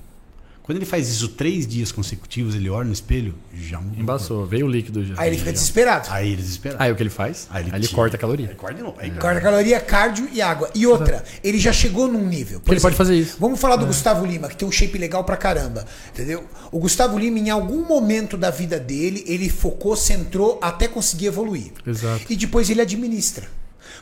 [0.65, 4.01] Quando ele faz isso três dias consecutivos, ele olha no espelho, já mudou.
[4.01, 5.13] Embaçou, veio o líquido já.
[5.19, 6.09] Aí ele fica desesperado.
[6.11, 6.77] Aí ele desespera.
[6.79, 7.47] Aí o que ele faz?
[7.51, 7.95] Aí Aí ele ele, tira.
[7.95, 8.49] corta a caloria.
[8.49, 8.97] Aí corta de novo.
[8.99, 10.71] Aí Corta caloria, cardio e água.
[10.75, 12.61] E outra, ele já chegou num nível.
[12.61, 13.37] Por Ele pode fazer isso.
[13.39, 15.85] Vamos falar do Gustavo Lima, que tem um shape legal pra caramba.
[16.09, 16.45] Entendeu?
[16.73, 21.73] O Gustavo Lima, em algum momento da vida dele, ele focou, centrou até conseguir evoluir.
[21.87, 22.25] Exato.
[22.31, 23.47] E depois ele administra.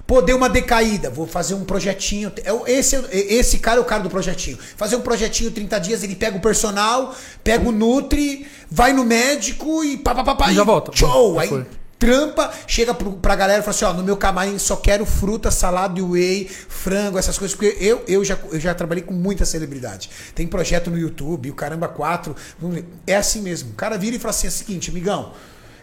[0.07, 2.33] Pô, deu uma decaída, vou fazer um projetinho.
[2.45, 4.59] É Esse, é- esse cara é o cara do projetinho.
[4.77, 7.15] Fazer um projetinho 30 dias, ele pega o personal,
[7.45, 10.91] pega o Nutri, vai no médico e pá, pá, pá, pá, E já volta.
[10.95, 11.39] Show!
[11.39, 11.67] Aí foi.
[11.99, 15.53] trampa, chega pro, pra galera e fala assim, ó, no meu camarim só quero fruta,
[15.53, 19.45] salada de whey, frango, essas coisas, porque eu, eu, já, eu já trabalhei com muita
[19.45, 20.11] celebridade.
[20.35, 22.35] Tem projeto no YouTube, o Caramba 4,
[23.07, 23.71] é assim mesmo.
[23.71, 25.33] O cara vira e fala assim, é o seguinte, amigão,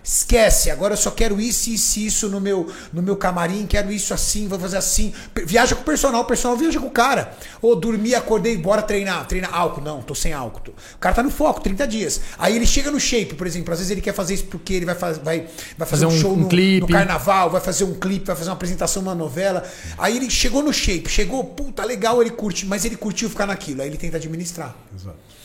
[0.09, 4.11] Esquece, agora eu só quero isso, isso, isso no meu, no meu camarim, quero isso
[4.11, 5.13] assim, vou fazer assim.
[5.45, 7.37] Viaja com o personal, o personal viaja com o cara.
[7.61, 9.27] Ou dormi, acordei, bora treinar.
[9.27, 10.71] Treina álcool, não, tô sem álcool.
[10.95, 12.21] O cara tá no foco, 30 dias.
[12.39, 14.85] Aí ele chega no shape, por exemplo, às vezes ele quer fazer isso porque ele
[14.85, 16.81] vai, faz, vai, vai fazer, Fazer um, um- show um no, clipe.
[16.81, 19.63] no carnaval, vai fazer um clipe, vai fazer uma apresentação numa novela.
[19.95, 23.83] Aí ele chegou no shape, chegou, puta, legal, ele curte, mas ele curtiu ficar naquilo.
[23.83, 24.75] Aí ele tenta administrar.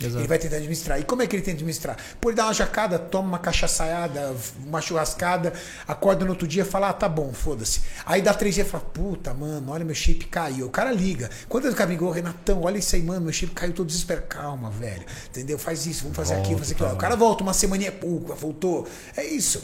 [0.01, 0.99] Ele vai tentar administrar.
[0.99, 1.97] E como é que ele tenta administrar?
[2.21, 4.35] Pô, ele dá uma jacada, toma uma cachaçaiada,
[4.65, 5.53] uma churrascada,
[5.87, 7.83] acorda no outro dia e fala, ah, tá bom, foda-se.
[8.05, 10.67] Aí dá três dias e fala, puta, mano, olha, meu shape caiu.
[10.67, 11.31] O cara liga.
[11.49, 14.27] Quando ele ligou, Renatão, olha isso aí, mano, meu shape caiu todo desesperado.
[14.27, 15.05] Calma, velho.
[15.29, 15.59] Entendeu?
[15.59, 16.93] Faz isso, vamos fazer aquilo, fazer aquilo.
[16.93, 18.87] O cara volta uma semaninha, pô, voltou.
[19.17, 19.63] É isso.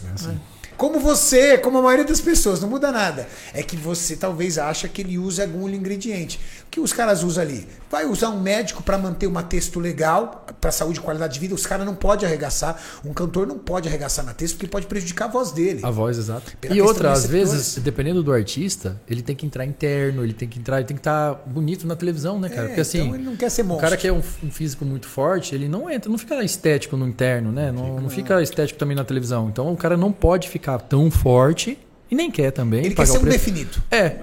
[0.80, 3.28] Como você, como a maioria das pessoas, não muda nada.
[3.52, 6.40] É que você talvez acha que ele usa algum ingrediente.
[6.66, 7.68] O que os caras usam ali?
[7.90, 11.54] Vai usar um médico para manter uma texto legal, para saúde e qualidade de vida.
[11.54, 12.80] Os caras não podem arregaçar.
[13.04, 15.80] Um cantor não pode arregaçar na texto porque pode prejudicar a voz dele.
[15.82, 16.56] A voz, exato.
[16.58, 20.48] Pela e outra, às vezes, dependendo do artista, ele tem que entrar interno, ele tem
[20.48, 22.62] que entrar, ele tem que estar bonito na televisão, né, cara?
[22.62, 23.84] É, Porque assim, então ele não quer ser o monstro.
[23.86, 27.06] cara que é um, um físico muito forte, ele não entra, não fica estético no
[27.06, 27.70] interno, né?
[27.70, 29.48] Não, não fica estético também na televisão.
[29.48, 31.76] Então o cara não pode ficar tão forte
[32.10, 32.84] e nem quer também.
[32.84, 33.82] Ele quer ser o um definido.
[33.90, 34.16] É.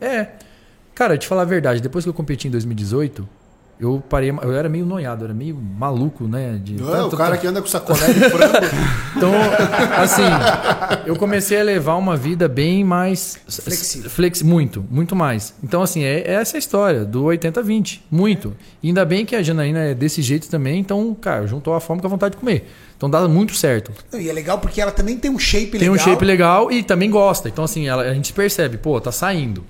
[0.00, 0.28] É.
[0.94, 3.28] Cara, te falar a verdade, depois que eu competi em 2018,
[3.78, 6.58] eu parei, eu era meio noiado, era meio maluco, né?
[6.62, 8.54] De Não, tanto- o cara que anda com sacolé de frango.
[9.16, 9.32] então,
[9.98, 10.22] assim,
[11.04, 14.10] eu comecei a levar uma vida bem mais Flexível.
[14.10, 15.54] Flexi, muito, muito mais.
[15.62, 18.00] Então, assim, é, é essa a história do 80-20.
[18.10, 18.54] Muito.
[18.82, 22.00] E ainda bem que a Janaína é desse jeito também, então, cara, juntou a fome
[22.00, 22.68] com a vontade de comer.
[22.96, 23.92] Então dá muito certo.
[24.10, 25.94] Não, E é legal porque ela também tem um shape Tem legal.
[25.94, 27.48] um shape legal e também gosta.
[27.48, 29.62] Então, assim, ela- a gente percebe, pô, tá saindo.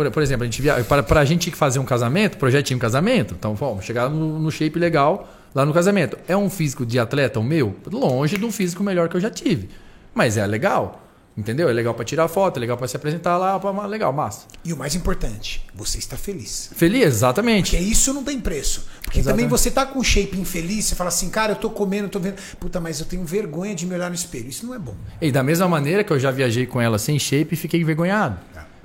[0.00, 3.54] Por, por exemplo, a gente via, para, pra gente fazer um casamento, projetinho casamento, então
[3.54, 6.16] vamos chegar no, no shape legal lá no casamento.
[6.26, 7.76] É um físico de atleta o meu?
[7.92, 9.68] Longe de um físico melhor que eu já tive.
[10.14, 11.06] Mas é legal.
[11.36, 11.68] Entendeu?
[11.68, 14.46] É legal pra tirar foto, é legal pra se apresentar lá, pra, legal, massa.
[14.64, 16.70] E o mais importante, você está feliz.
[16.74, 17.72] Feliz, exatamente.
[17.72, 18.86] Porque isso não tem preço.
[19.02, 19.44] Porque Exatamente.
[19.44, 22.10] também você tá com um shape infeliz, você fala assim, cara, eu tô comendo, eu
[22.10, 22.36] tô vendo.
[22.58, 24.48] Puta, mas eu tenho vergonha de me olhar no espelho.
[24.48, 24.94] Isso não é bom.
[25.20, 28.38] E da mesma maneira que eu já viajei com ela sem shape e fiquei envergonhado.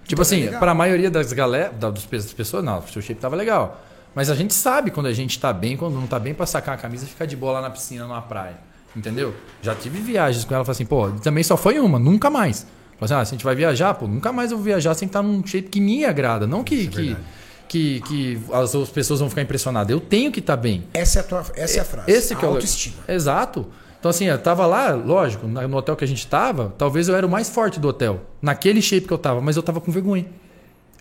[0.05, 3.19] Tipo é assim, para a maioria das galera, das das pessoas, não, o seu shape
[3.19, 3.83] tava legal.
[4.13, 6.75] Mas a gente sabe quando a gente tá bem, quando não tá bem pra sacar
[6.75, 8.55] a camisa e ficar de boa lá na piscina, numa praia.
[8.95, 9.35] Entendeu?
[9.61, 12.65] Já tive viagens com ela, falei assim, pô, também só foi uma, nunca mais.
[12.97, 15.05] Falei assim, ah, se a gente vai viajar, pô, nunca mais eu vou viajar sem
[15.05, 16.47] estar num shape que me agrada.
[16.47, 17.17] Não que, que,
[17.67, 19.91] que, que as outras pessoas vão ficar impressionadas.
[19.91, 20.85] Eu tenho que estar bem.
[20.93, 22.11] Essa é a, tua, essa é a frase.
[22.11, 22.95] Esse a que é o autoestima.
[23.05, 23.67] Exato.
[24.05, 27.25] Então, assim, eu tava lá, lógico, no hotel que a gente tava, talvez eu era
[27.25, 28.21] o mais forte do hotel.
[28.39, 30.27] Naquele shape que eu tava, mas eu tava com vergonha.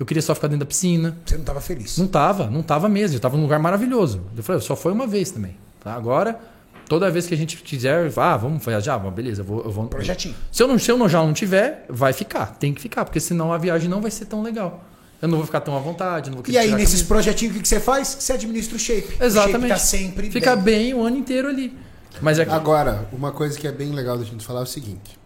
[0.00, 1.14] Eu queria só ficar dentro da piscina.
[1.22, 1.98] Você não tava feliz.
[1.98, 3.14] Não tava, não tava mesmo.
[3.14, 4.22] Eu tava num lugar maravilhoso.
[4.34, 5.54] Eu falei, só foi uma vez também.
[5.80, 5.92] Tá?
[5.92, 6.40] Agora,
[6.88, 9.62] toda vez que a gente quiser, ah, vamos viajar, beleza, eu vou.
[9.62, 10.34] Eu vou Projetinho.
[10.50, 12.56] Se eu, não, se eu não, já não tiver, vai ficar.
[12.58, 14.82] Tem que ficar, porque senão a viagem não vai ser tão legal.
[15.20, 17.62] Eu não vou ficar tão à vontade, não vou E aí, nesses projetinhos, o que
[17.62, 18.16] que você faz?
[18.18, 19.14] Você administra o shape.
[19.20, 19.56] Exatamente.
[19.56, 20.64] O shape tá sempre Fica bem.
[20.64, 21.83] bem o ano inteiro ali.
[22.20, 25.18] Mas é Agora, uma coisa que é bem legal da gente falar é o seguinte: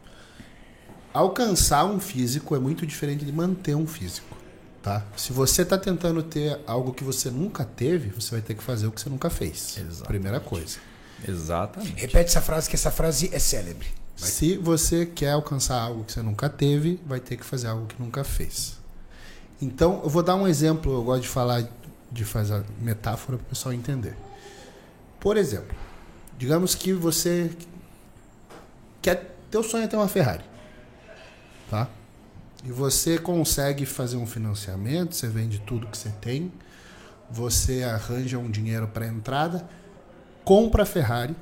[1.12, 4.36] alcançar um físico é muito diferente de manter um físico.
[4.82, 5.05] Tá?
[5.16, 8.86] Se você está tentando ter algo que você nunca teve, você vai ter que fazer
[8.86, 9.77] o que você nunca fez.
[9.77, 10.06] Exatamente.
[10.06, 10.78] Primeira coisa.
[11.27, 12.01] Exatamente.
[12.01, 13.89] Repete essa frase, que essa frase é célebre.
[14.16, 18.01] Se você quer alcançar algo que você nunca teve, vai ter que fazer algo que
[18.01, 18.78] nunca fez.
[19.60, 21.65] Então, eu vou dar um exemplo, eu gosto de falar,
[22.10, 24.16] de fazer metáfora para o pessoal entender.
[25.20, 25.77] Por exemplo,
[26.39, 27.51] digamos que você
[29.02, 30.44] quer, teu sonho é ter uma Ferrari,
[31.69, 31.89] tá?
[32.65, 36.52] E você consegue fazer um financiamento, você vende tudo que você tem,
[37.31, 39.69] você arranja um dinheiro para entrada,
[40.44, 41.36] compra a Ferrari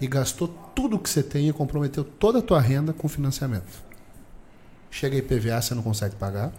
[0.00, 3.82] e gastou tudo que você tem e comprometeu toda a tua renda com financiamento.
[4.90, 6.52] Chega IPVA, você não consegue pagar.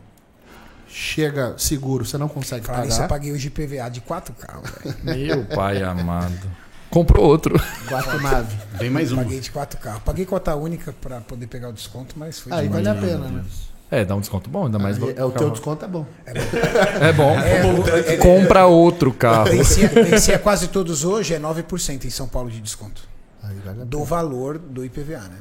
[0.87, 3.09] Chega seguro, você não consegue Falar nisso, eu pagar.
[3.09, 4.97] paguei hoje IPVA de quatro carros, velho.
[5.03, 6.51] Meu pai amado.
[6.91, 7.59] Comprou outro.
[7.87, 8.55] Quatro nave.
[8.73, 9.15] Vem mais um.
[9.15, 10.01] Paguei de quatro carros.
[10.03, 13.43] Paguei cota única pra poder pegar o desconto, mas foi Aí vale a pena, né?
[13.89, 15.01] É, dá um desconto bom, ainda mais.
[15.01, 16.05] Aí, é, o teu desconto é bom.
[16.25, 17.31] É bom.
[17.39, 19.45] É, o- é, Compra outro carro.
[19.51, 23.03] Vencia, vencia quase todos hoje, é 9% em São Paulo de desconto.
[23.43, 23.83] Aí vale.
[23.85, 25.37] Do valor do IPVA, né?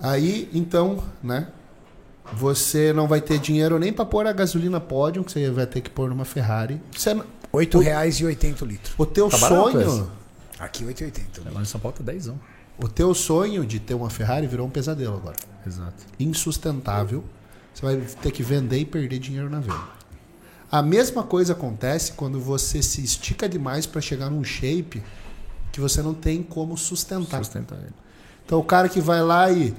[0.00, 1.48] Aí, então, né?
[2.32, 5.80] Você não vai ter dinheiro nem para pôr a gasolina pódio, que você vai ter
[5.80, 6.80] que pôr numa Ferrari.
[6.96, 7.22] Você, R$
[7.52, 8.94] 8,80 o litro.
[8.98, 10.04] o teu Tá barato sonho, esse.
[10.64, 11.52] Aqui 8,80.
[11.52, 12.32] Lá em São Paulo tá 10.
[12.78, 15.36] o teu sonho de ter uma Ferrari virou um pesadelo agora.
[15.66, 16.04] Exato.
[16.18, 17.22] Insustentável.
[17.74, 19.94] Você vai ter que vender e perder dinheiro na venda.
[20.70, 25.02] A mesma coisa acontece quando você se estica demais para chegar num shape
[25.70, 27.44] que você não tem como sustentar.
[27.44, 27.92] Sustenta ele.
[28.46, 29.74] Então o cara que vai lá e,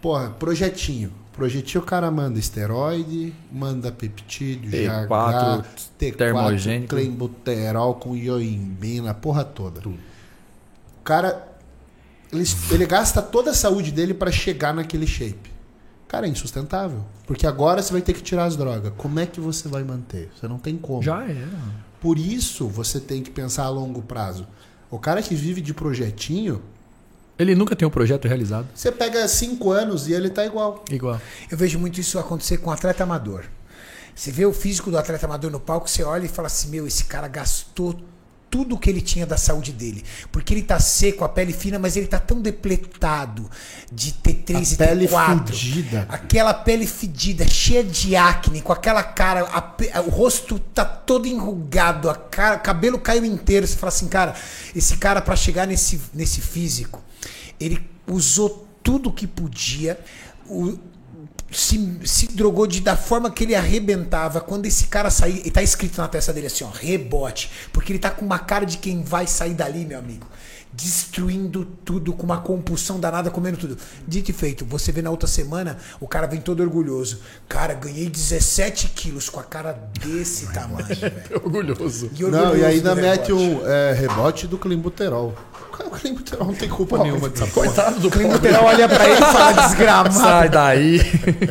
[0.00, 1.12] porra, projetinho.
[1.32, 5.66] Projetinho o cara manda esteroide, manda peptídeo, T4, GH,
[5.98, 6.94] T4, termogênico.
[6.94, 9.80] clenbuterol com ioimbina, porra toda.
[11.02, 11.48] O cara,
[12.32, 15.50] ele, ele gasta toda a saúde dele para chegar naquele shape.
[16.06, 17.04] Cara, é insustentável.
[17.26, 18.92] Porque agora você vai ter que tirar as drogas.
[18.96, 20.30] Como é que você vai manter?
[20.38, 21.02] Você não tem como.
[21.02, 21.48] Já era.
[22.00, 24.46] Por isso você tem que pensar a longo prazo.
[24.88, 26.62] O cara que vive de projetinho,
[27.36, 28.68] Ele nunca tem um projeto realizado.
[28.72, 30.84] você pega cinco anos e ele tá igual.
[30.88, 31.20] Igual.
[31.50, 33.44] Eu vejo muito isso acontecer com atleta amador.
[34.14, 36.86] Você vê o físico do atleta amador no palco, você olha e fala assim: meu,
[36.86, 37.98] esse cara gastou
[38.52, 40.04] tudo que ele tinha da saúde dele.
[40.30, 43.50] Porque ele tá seco, a pele fina, mas ele tá tão depletado
[43.90, 45.36] de T3 A e pele T4.
[45.38, 46.06] fudida.
[46.06, 51.26] Aquela pele fedida, cheia de acne, com aquela cara, a pe- o rosto tá todo
[51.26, 53.66] enrugado, a cara, o cabelo caiu inteiro.
[53.66, 54.34] Você fala assim, cara,
[54.76, 57.02] esse cara para chegar nesse, nesse físico,
[57.58, 59.98] ele usou tudo que podia,
[60.46, 60.76] o-
[61.52, 64.40] se, se drogou de, da forma que ele arrebentava.
[64.40, 67.98] Quando esse cara sair, e tá escrito na testa dele assim, ó, rebote, porque ele
[67.98, 70.26] tá com uma cara de quem vai sair dali, meu amigo.
[70.74, 73.76] Destruindo tudo, com uma compulsão danada, comendo tudo.
[74.08, 77.20] Dito e feito, você vê na outra semana, o cara vem todo orgulhoso.
[77.46, 81.12] Cara, ganhei 17 quilos com a cara desse tamanho, velho.
[81.44, 82.10] Orgulhoso.
[82.18, 83.32] E Não, orgulhoso e ainda do mete rebote.
[83.32, 85.34] um é, rebote do climbuterol.
[85.86, 87.66] O climbuterol não tem culpa nenhuma dessa porra.
[87.66, 90.14] Coitado do Climbuterol olha pra ele e fala desgramado.
[90.14, 91.00] Sai daí.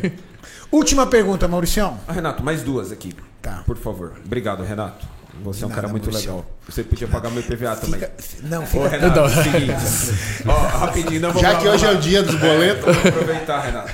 [0.72, 2.00] Última pergunta, Mauricião.
[2.08, 3.14] Ah, Renato, mais duas aqui.
[3.42, 3.64] Tá.
[3.66, 4.14] Por favor.
[4.26, 5.06] Obrigado, Renato.
[5.44, 6.46] Você é um Nada, cara muito legal.
[6.70, 8.00] Você podia pagar meu PVA também.
[8.00, 8.12] Fica,
[8.44, 8.88] não, Ô, fica.
[8.90, 9.30] Renato, Não.
[9.30, 10.44] seguinte.
[10.48, 12.86] Ó, rapidinho, não vamos Já lá, que hoje é o dia dos boletos.
[12.86, 12.92] lá.
[12.94, 13.92] Vamos aproveitar, Renato.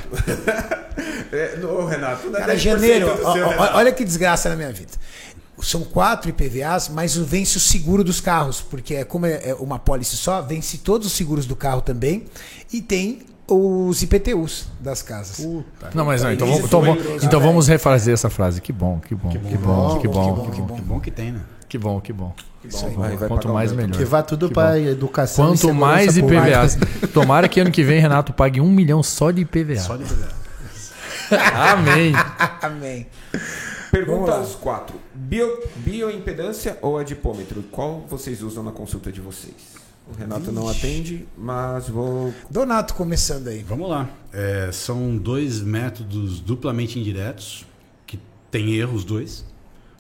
[1.32, 3.78] É, ô, Renato, dá Cara, 10% janeiro, ó, seu, ó, Renato.
[3.78, 4.92] olha que desgraça na minha vida.
[5.62, 9.80] São quatro IPVAs, mas vence o seguro dos carros, porque é como é é uma
[9.80, 12.26] pólice só, vence todos os seguros do carro também
[12.72, 15.40] e tem os IPTUs das casas.
[15.96, 16.32] Não, mas não.
[16.34, 18.62] Então, Isso vamos, então, vamos- então vamos refazer essa frase.
[18.62, 20.76] Que bom, que bom, que bom, que bom, que bom, que bom.
[20.76, 21.40] Que bom que tem, né?
[21.68, 22.34] que bom, que bom.
[22.64, 22.94] Isso aí.
[22.96, 23.98] Vai, vai Quanto mais melhor.
[23.98, 25.46] Que vá tudo para educação.
[25.46, 26.18] e Quanto mais.
[26.18, 26.78] IPVAs.
[27.14, 29.80] Tomara que ano que vem, Renato, pague um milhão só de IPVA.
[29.80, 30.34] Só de verdade.
[31.56, 32.14] Amém.
[32.62, 33.08] Amém.
[33.92, 34.96] Pergunta Vamos aos quatro.
[35.18, 37.64] Bio, bioimpedância ou adipômetro?
[37.64, 39.76] Qual vocês usam na consulta de vocês?
[40.10, 42.34] O Renato não atende, mas vou...
[42.50, 43.64] Donato começando aí.
[43.64, 44.10] Vamos lá.
[44.32, 47.66] É, são dois métodos duplamente indiretos,
[48.06, 48.18] que
[48.50, 49.44] tem erros dois,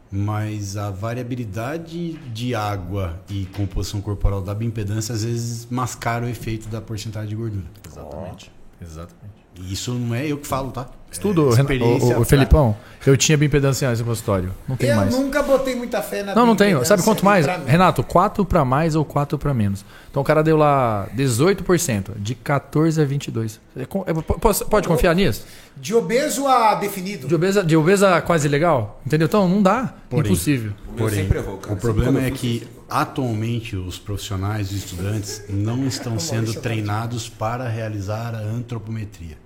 [0.10, 6.70] mas a variabilidade de água e composição corporal da bioimpedância às vezes mascara o efeito
[6.70, 7.66] da porcentagem de gordura.
[7.86, 8.52] Exatamente.
[8.82, 9.37] Exatamente.
[9.60, 10.88] Isso não é eu que falo, tá?
[11.22, 12.76] Tudo, É, Renato, experiência o, o Felipão,
[13.06, 14.54] eu tinha bioimpedância antes no consultório.
[14.68, 15.16] Não tem Eu mais.
[15.16, 16.72] nunca botei muita fé na Não, não tenho.
[16.72, 17.46] bioimpedância Sabe quanto mais?
[17.66, 19.86] Renato, 4 para mais ou 4 para menos.
[20.12, 23.60] Então o cara deu lá 18%, de 14 a 22.
[23.76, 25.46] É é, Pode, pode confiar nisso?
[25.78, 27.28] De obeso a definido.
[27.28, 29.02] De obesa, de obesa quase legal?
[29.06, 29.28] Entendeu?
[29.28, 29.94] Então não dá.
[30.10, 30.32] Porém.
[30.32, 30.74] Impossível.
[31.00, 31.74] O sempre errou, cara.
[31.74, 37.30] O problema eu é que atualmente os profissionais e os estudantes não estão sendo treinados
[37.30, 39.38] para realizar a antropometria.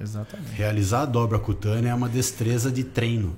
[0.00, 0.52] Exatamente.
[0.52, 3.36] Realizar a dobra cutânea é uma destreza de treino.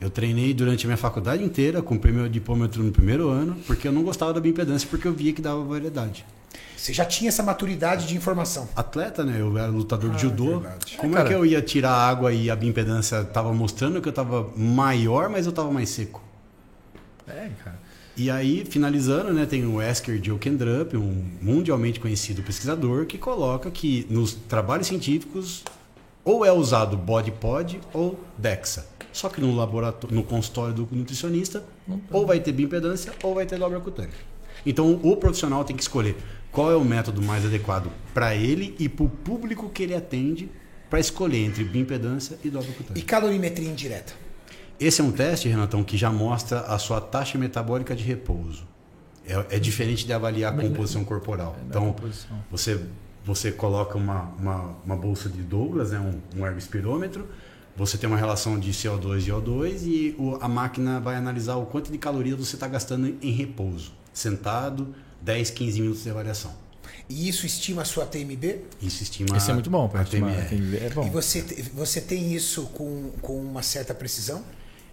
[0.00, 3.92] Eu treinei durante a minha faculdade inteira, comprei meu dipômetro no primeiro ano, porque eu
[3.92, 6.24] não gostava da bioimpedância, porque eu via que dava variedade.
[6.76, 8.68] Você já tinha essa maturidade de informação.
[8.74, 9.36] Atleta, né?
[9.38, 10.58] Eu era lutador de judô.
[10.58, 10.96] verdade.
[10.96, 14.12] Como É, é, que eu ia tirar água e a bioimpedância tava mostrando que eu
[14.12, 16.20] tava maior, mas eu tava mais seco?
[17.28, 17.78] É, cara.
[18.16, 24.06] E aí, finalizando, né, tem o Esker Jokendrup, um mundialmente conhecido pesquisador, que coloca que
[24.10, 25.64] nos trabalhos científicos
[26.24, 28.86] ou é usado body pod ou DEXA.
[29.12, 31.64] Só que no laboratório, no consultório do nutricionista,
[32.10, 34.14] ou vai ter bioimpedância ou vai ter dobra cutânea.
[34.64, 36.16] Então, o profissional tem que escolher
[36.50, 40.50] qual é o método mais adequado para ele e para o público que ele atende
[40.88, 43.00] para escolher entre bioimpedância e dobra cutânea.
[43.00, 44.12] E calorimetria indireta.
[44.84, 48.66] Esse é um teste, Renatão, que já mostra a sua taxa metabólica de repouso.
[49.26, 51.56] É, é diferente de avaliar a composição corporal.
[51.68, 52.36] Então, composição.
[52.50, 52.80] você,
[53.24, 57.28] você coloca uma, uma, uma bolsa de Douglas, né, um, um ergospirômetro,
[57.76, 61.64] você tem uma relação de CO2 e O2 e o- a máquina vai analisar o
[61.66, 63.92] quanto de calorias você está gastando em repouso.
[64.12, 66.50] Sentado, 10, 15 minutos de avaliação.
[67.08, 68.60] E isso estima a sua TMB?
[68.80, 70.32] Isso estima Isso é muito bom, a estimar.
[70.32, 70.48] TMR.
[70.48, 71.06] Tem- É bom.
[71.06, 71.40] E você,
[71.72, 74.42] você tem isso com, com uma certa precisão?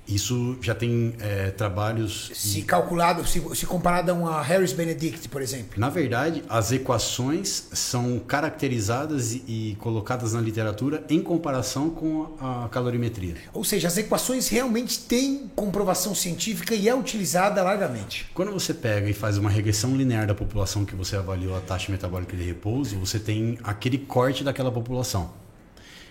[0.09, 2.31] Isso já tem é, trabalhos...
[2.33, 5.79] Se calculado, se, se comparado a uma Harris Benedict, por exemplo.
[5.79, 12.67] Na verdade, as equações são caracterizadas e, e colocadas na literatura em comparação com a
[12.69, 13.35] calorimetria.
[13.53, 18.27] Ou seja, as equações realmente têm comprovação científica e é utilizada largamente.
[18.33, 21.91] Quando você pega e faz uma regressão linear da população que você avaliou a taxa
[21.91, 25.31] metabólica de repouso, você tem aquele corte daquela população.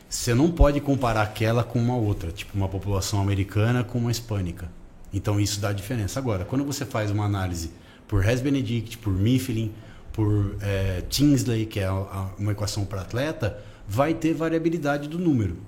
[0.09, 4.71] Você não pode comparar aquela com uma outra, tipo uma população americana com uma hispânica.
[5.13, 6.19] Então isso dá diferença.
[6.19, 7.71] Agora, quando você faz uma análise
[8.07, 9.71] por Hess Benedict, por Mifflin,
[10.13, 11.91] por eh, Tinsley, que é
[12.39, 15.59] uma equação para atleta, vai ter variabilidade do número.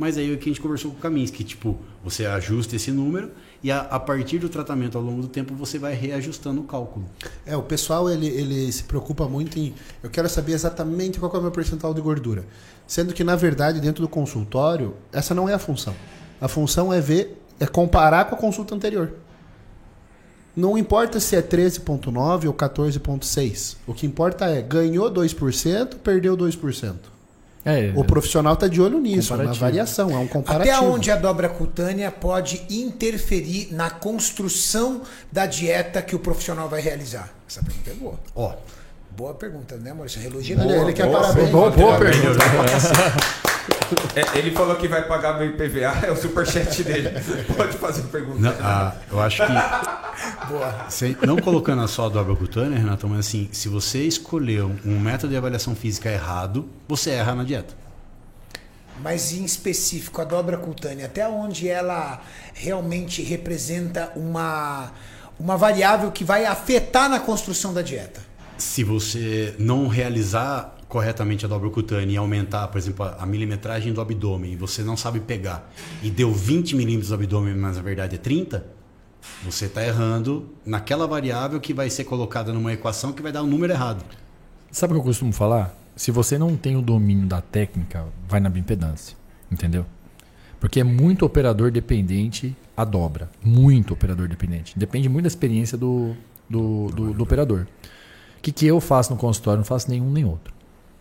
[0.00, 3.30] Mas aí o que a gente conversou com o Kaminsky, tipo, você ajusta esse número
[3.62, 7.04] e a, a partir do tratamento ao longo do tempo você vai reajustando o cálculo.
[7.44, 9.74] É, o pessoal ele, ele se preocupa muito em.
[10.02, 12.46] Eu quero saber exatamente qual é o meu percentual de gordura.
[12.86, 15.94] Sendo que, na verdade, dentro do consultório, essa não é a função.
[16.40, 19.12] A função é ver, é comparar com a consulta anterior.
[20.56, 23.76] Não importa se é 13,9 ou 14,6.
[23.86, 27.19] O que importa é ganhou 2%, perdeu 2%.
[27.64, 29.64] É, O profissional está de olho nisso, é uma Comparativo.
[29.64, 30.76] variação, é um comparativo.
[30.76, 36.80] Até onde a dobra cutânea pode interferir na construção da dieta que o profissional vai
[36.80, 37.30] realizar?
[37.48, 38.20] Essa pergunta é boa.
[38.34, 38.54] Ó,
[39.16, 40.20] Boa pergunta, né, Maurício?
[40.20, 41.50] Relógio Olha, ele quer boa, parabéns.
[41.50, 42.16] boa, boa Parabéns.
[42.20, 43.40] pergunta.
[44.14, 47.10] É, ele falou que vai pagar meu IPVA, é o superchat dele.
[47.56, 48.40] Pode fazer pergunta.
[48.40, 49.52] não, ah, eu acho que
[50.48, 50.86] Boa.
[50.88, 55.30] Sem- não colocando só a dobra cutânea, Renato, mas assim, se você escolheu um método
[55.32, 57.74] de avaliação física errado, você erra na dieta.
[59.02, 62.20] Mas em específico, a dobra cutânea, até onde ela
[62.54, 64.92] realmente representa uma,
[65.38, 68.20] uma variável que vai afetar na construção da dieta?
[68.60, 74.00] Se você não realizar corretamente a dobra cutânea e aumentar, por exemplo, a, milimetragem do
[74.00, 75.72] abdômen, e você não sabe pegar,
[76.02, 78.66] e deu 20 milímetros do abdômen, mas na verdade é 30,
[79.44, 83.46] você está errando naquela variável que vai ser colocada numa equação que vai dar o
[83.46, 84.04] número errado.
[84.70, 85.74] Sabe o que eu costumo falar?
[85.96, 89.16] Se você não tem o domínio da técnica, vai na bioimpedância.
[89.50, 89.84] Entendeu?
[90.58, 93.30] Porque é muito operador dependente a dobra.
[93.42, 94.78] Muito operador dependente.
[94.78, 96.14] Depende muito da experiência do,
[96.48, 97.66] do, do- do operador.
[98.40, 99.58] O que, que eu faço no consultório?
[99.58, 100.50] Não faço nenhum nem outro.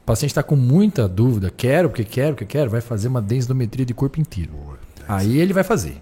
[0.03, 3.85] O paciente está com muita dúvida, quero, porque quero, porque quero, vai fazer uma densitometria
[3.85, 4.51] de corpo inteiro.
[5.07, 6.01] Aí ele vai fazer.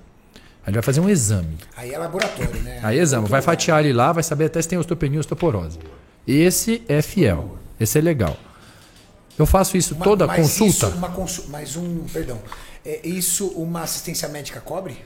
[0.66, 1.56] Aí ele vai fazer um exame.
[1.76, 2.80] Aí é laboratório, né?
[2.82, 5.78] Aí exame, vai fatiar ele lá, vai saber até se tem osteopenia ou osteoporose.
[6.26, 7.58] Esse é fiel.
[7.80, 8.36] Esse é legal.
[9.38, 10.88] Eu faço isso Uma- toda mas consulta.
[10.88, 12.40] Isso, uma consu- mas um, perdão.
[12.84, 14.98] É isso uma assistência médica cobre?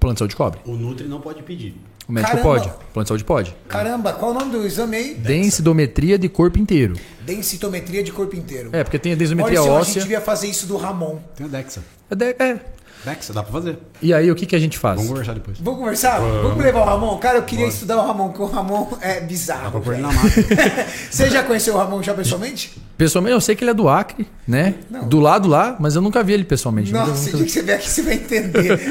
[0.00, 0.60] Plano de saúde cobre.
[0.64, 1.74] O Nutri não pode pedir.
[2.08, 2.48] O médico Caramba!
[2.54, 2.68] pode.
[2.92, 3.54] Plano de saúde pode.
[3.68, 5.14] Caramba, qual o nome do exame aí?
[5.14, 6.94] Densidometria de corpo inteiro.
[7.24, 8.70] Densitometria de corpo inteiro.
[8.72, 9.92] É, porque tem a densidometria Maurício, a óssea.
[9.94, 11.18] gente devia fazer isso do Ramon.
[11.36, 11.84] Tem a DEXA.
[12.10, 12.58] É de- é.
[13.04, 13.78] DEXA, dá pra fazer.
[14.02, 14.96] E aí, o que, que a gente faz?
[14.96, 15.58] Vamos conversar depois.
[15.58, 16.20] Vamos conversar?
[16.20, 17.18] Vamos levar o Ramon?
[17.18, 19.64] Cara, eu queria estudar o Ramon, porque o Ramon é bizarro.
[19.64, 20.14] Dá pra pôr ele velho.
[20.14, 20.86] na máquina.
[21.10, 22.78] Você já conheceu o Ramon já pessoalmente?
[22.98, 24.74] Pessoalmente, eu sei que ele é do Acre, né?
[24.90, 25.08] Não.
[25.08, 26.92] Do lado lá, mas eu nunca vi ele pessoalmente.
[26.92, 28.80] Nossa, o dia que você vier aqui, você vai entender.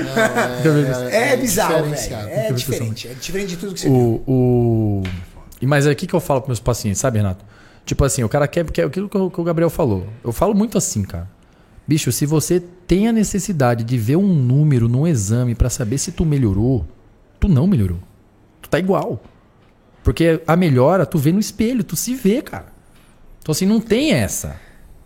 [1.11, 1.95] É, bizarro, velho.
[1.95, 2.29] diferenciado.
[2.29, 3.07] É diferente.
[3.07, 4.23] É diferente de tudo que você viu.
[4.25, 5.03] O, o...
[5.61, 7.43] E mas aí o que, eu falo para meus pacientes, sabe, Renato?
[7.85, 10.07] Tipo assim, o cara quer, quer aquilo o, que o Gabriel falou.
[10.23, 11.27] Eu falo muito assim, cara.
[11.89, 16.11] Bicho, se você tem a necessidade de ver um número num exame para saber se
[16.11, 16.85] tu melhorou,
[17.39, 17.97] tu não melhorou.
[18.61, 19.19] Tu tá igual.
[20.03, 22.67] Porque a melhora tu vê no espelho, tu se vê, cara.
[23.41, 24.55] Então assim, não tem essa.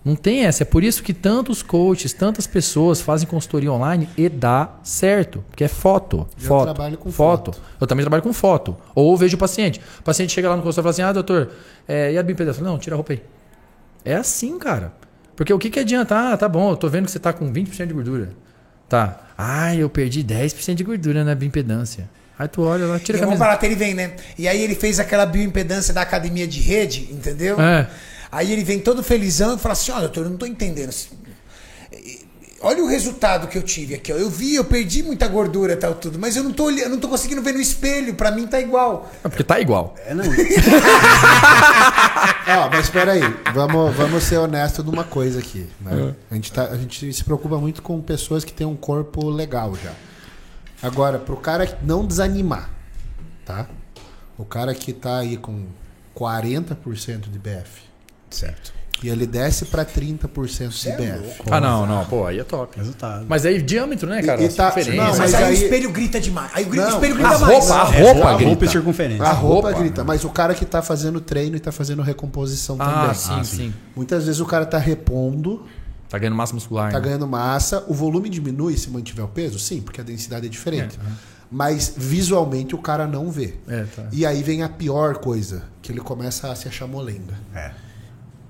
[0.04, 0.64] Não tem essa.
[0.64, 5.42] É por isso que tantos coaches, tantas pessoas fazem consultoria online e dá certo.
[5.50, 6.28] Porque é foto.
[6.38, 6.64] Eu foto.
[6.66, 7.54] trabalho com foto.
[7.54, 7.62] foto.
[7.80, 8.76] Eu também trabalho com foto.
[8.94, 9.80] Ou vejo o paciente.
[10.02, 11.50] O paciente chega lá no consultório e fala assim: ah, doutor,
[11.88, 13.24] é, e a falo, Não, tira a roupa aí.
[14.04, 14.92] É assim, cara.
[15.36, 16.16] Porque o que, que adianta?
[16.34, 18.30] Ah, tá bom, eu tô vendo que você tá com 20% de gordura.
[18.88, 19.20] Tá.
[19.38, 22.10] Ah, eu perdi 10% de gordura na bioimpedância.
[22.38, 23.58] Aí tu olha lá, tira E a vamos camisa.
[23.58, 24.14] que ele vem, né?
[24.38, 27.60] E aí ele fez aquela bioimpedância da academia de rede, entendeu?
[27.60, 27.88] É.
[28.32, 30.92] Aí ele vem todo felizão e fala assim: olha, doutor, eu não tô entendendo.
[32.64, 34.16] Olha o resultado que eu tive aqui, ó.
[34.16, 36.90] Eu vi, eu perdi muita gordura e tal, tudo, mas eu não tô olhando, eu
[36.90, 38.16] não tô conseguindo ver no espelho.
[38.16, 39.12] Pra mim tá igual.
[39.24, 39.94] É porque tá igual.
[40.06, 40.24] É, não.
[42.48, 43.22] Ó, mas espera aí,
[43.54, 45.70] vamos, vamos ser honestos numa coisa aqui.
[45.82, 46.16] né?
[46.32, 49.76] A, gente tá, a gente se preocupa muito com pessoas que têm um corpo legal
[49.76, 49.92] já.
[50.82, 52.70] Agora, pro cara não desanimar,
[53.46, 53.68] tá?
[54.38, 55.66] O cara que tá aí com
[56.16, 57.94] 40% de BF
[58.34, 58.74] certo.
[59.04, 61.42] E ele desce pra 30% de é BF.
[61.52, 62.06] Ah, não, não.
[62.06, 62.78] Pô, aí é top.
[62.78, 63.26] Resultado.
[63.28, 64.42] Mas aí diâmetro, né, cara?
[64.42, 64.96] E- e tá- Diferença.
[64.96, 66.52] não, mas, mas aí, aí- o espelho grita demais.
[66.54, 67.72] Aí o gri- Não, espelho a grita roupa, mais.
[67.72, 68.50] a É, roupa só a grita.
[68.50, 69.24] roupa e circunferência.
[69.26, 69.80] A roupa, roupa.
[69.80, 73.14] grita, mas o cara que tá fazendo treino e tá fazendo recomposição Ah, também.
[73.16, 73.74] sim, Ah, sim, sim.
[73.96, 75.66] Muitas vezes o cara tá repondo,
[76.10, 76.92] Tá ganhando massa muscular.
[76.92, 77.06] tá né?
[77.06, 79.58] ganhando massa, o volume diminui se mantiver o peso?
[79.60, 80.98] Sim, porque a densidade é diferente.
[81.52, 83.56] Mas visualmente o cara não vê.
[83.68, 84.08] É, tá.
[84.12, 87.36] E aí vem a pior coisa, que ele começa a se achar molenga.
[87.54, 87.72] É.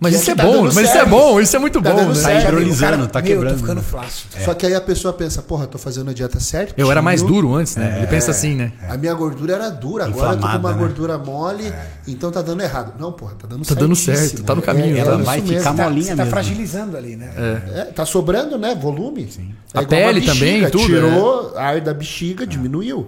[0.04, 1.10] Mas Que isso é é tá bom, mas isso é certo.
[1.10, 2.14] bom, isso é muito Tá bom, né?
[2.16, 2.24] certo.
[2.44, 3.54] Tá hidrolisando, Meu, tá Meu, quebrando.
[3.54, 3.86] tô ficando né?
[3.90, 4.28] flácido.
[4.44, 6.74] Só que aí a pessoa pensa, porra, tô fazendo a dieta certa.
[6.78, 7.96] Eu era mais duro antes, né?
[8.00, 8.74] Ele pensa assim, né?
[8.90, 10.78] A minha gordura era dura, agora eu tô com uma né?
[10.78, 11.74] gordura mole,
[12.08, 12.94] então tá dando errado.
[13.00, 15.42] Não, porra, tá dando Tá dando certo, tá no caminho, É, ela é isso vai
[15.42, 15.58] mesmo.
[15.58, 16.30] ficar Tá- molinha você tá mesmo.
[16.32, 17.32] fragilizando ali, né?
[17.74, 18.76] É, tá sobrando, né?
[18.76, 19.28] Volume.
[19.32, 19.54] Sim.
[19.74, 23.08] A pele também, tudo, Tirou ar da bexiga, diminuiu.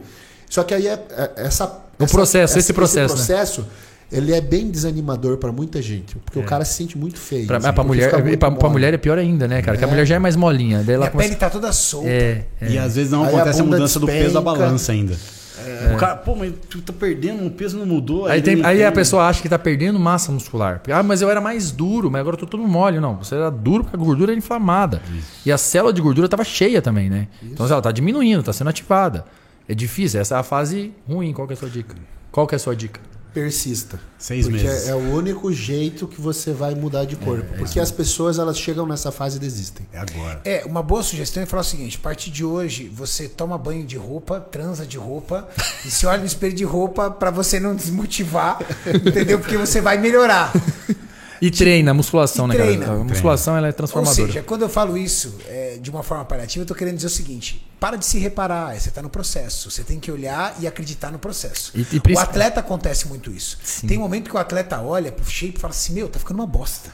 [0.50, 1.82] Só que aí é, é- essa.
[2.00, 3.26] O processo, esse processo, né?
[3.26, 3.66] processo,
[4.12, 6.16] ele é bem desanimador pra muita gente.
[6.18, 7.48] Porque o cara se sente muito feio.
[7.48, 8.70] Pra, assim, mulher, mole.
[8.70, 9.78] mulher é pior ainda, né, cara?
[9.78, 10.84] Que a mulher já é mais molinha.
[10.84, 11.30] Daí ela Minha começa...
[11.30, 12.08] pele tá toda solta.
[12.08, 12.70] É, é.
[12.72, 14.42] E às vezes não Aí a acontece a, bunda mudança do peso da despenca.
[14.42, 15.16] balança ainda.
[15.94, 18.26] O cara, pô, mas tu tá perdendo, o peso não mudou.
[18.28, 20.82] Aí, ele tem- aí a pessoa acha que tá perdendo massa muscular.
[20.92, 23.00] Ah, mas eu era mais duro, mas agora eu tô todo mole.
[23.00, 25.02] Não, você era duro porque a gordura era inflamada.
[25.46, 27.28] E a célula de gordura tava cheia também, né?
[27.42, 29.26] Então ela tá diminuindo, tá sendo ativada.
[29.68, 31.34] É difícil, essa é a fase ruim.
[31.34, 31.96] Qual que é a sua dica?
[32.32, 33.00] Qual que é a sua dica?
[33.36, 34.00] Persista.
[34.18, 34.88] Seis porque meses.
[34.88, 37.54] É, é o único jeito que você vai mudar de corpo.
[37.58, 39.86] porque as pessoas elas chegam nessa fase e desistem.
[39.92, 40.40] É agora.
[40.46, 43.86] É, uma boa sugestão é falar o seguinte: a partir de hoje, você toma banho
[43.86, 45.50] de roupa, transa de roupa
[45.86, 48.58] e se olha no espelho de roupa pra você não desmotivar,
[49.06, 49.38] entendeu?
[49.38, 50.54] Porque você vai melhorar.
[51.42, 52.86] E treina, musculação, E né, treina.
[52.86, 53.00] cara?
[53.00, 54.28] A musculação ela é Ou transformadora.
[54.28, 57.10] seja, quando eu falo isso é, de uma forma paliativa, eu tô querendo dizer o
[57.10, 59.70] seguinte: para de se reparar, você tá no processo.
[59.70, 61.72] Você tem que olhar e acreditar no processo.
[61.76, 63.58] E- e o atleta acontece muito isso.
[63.64, 63.88] Sim.
[63.88, 66.40] Tem um momento que o atleta olha pro shape e fala assim: meu, tá ficando
[66.40, 66.90] uma bosta.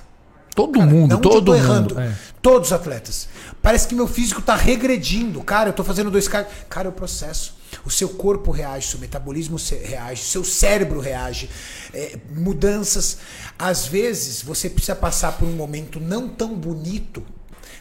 [0.55, 1.55] todo Cara, mundo, todo tô mundo.
[1.55, 1.99] errando.
[1.99, 2.13] é.
[2.41, 3.27] Todos os atletas.
[3.61, 5.41] Parece que meu físico tá regredindo.
[5.43, 6.47] Cara, eu tô fazendo dois caras.
[6.67, 7.60] Cara, é o processo.
[7.85, 11.49] O seu corpo reage, seu metabolismo reage, seu cérebro reage.
[11.93, 13.17] É, mudanças.
[13.57, 17.23] Às vezes, você precisa passar por um momento não tão bonito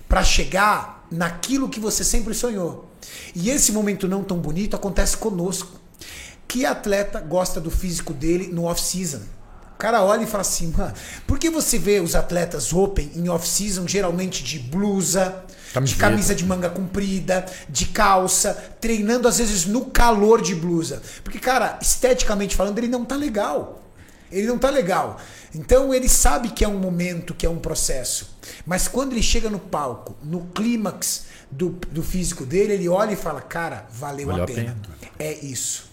[0.09, 2.90] para chegar naquilo que você sempre sonhou.
[3.35, 5.81] E esse momento não tão bonito acontece conosco.
[6.48, 9.20] Que atleta gosta do físico dele no off-season?
[9.74, 10.74] O cara olha e fala assim,
[11.27, 16.01] por que você vê os atletas open em off-season geralmente de blusa, de Camiseta.
[16.01, 21.01] camisa de manga comprida, de calça, treinando às vezes no calor de blusa?
[21.23, 23.81] Porque, cara, esteticamente falando, ele não tá legal.
[24.33, 25.19] Ele não tá legal.
[25.55, 28.37] Então ele sabe que é um momento, que é um processo.
[28.65, 33.17] Mas quando ele chega no palco, no clímax do, do físico dele, ele olha e
[33.17, 34.77] fala: Cara, valeu, Valeu a a pena.
[35.01, 35.13] pena.
[35.19, 35.90] É isso.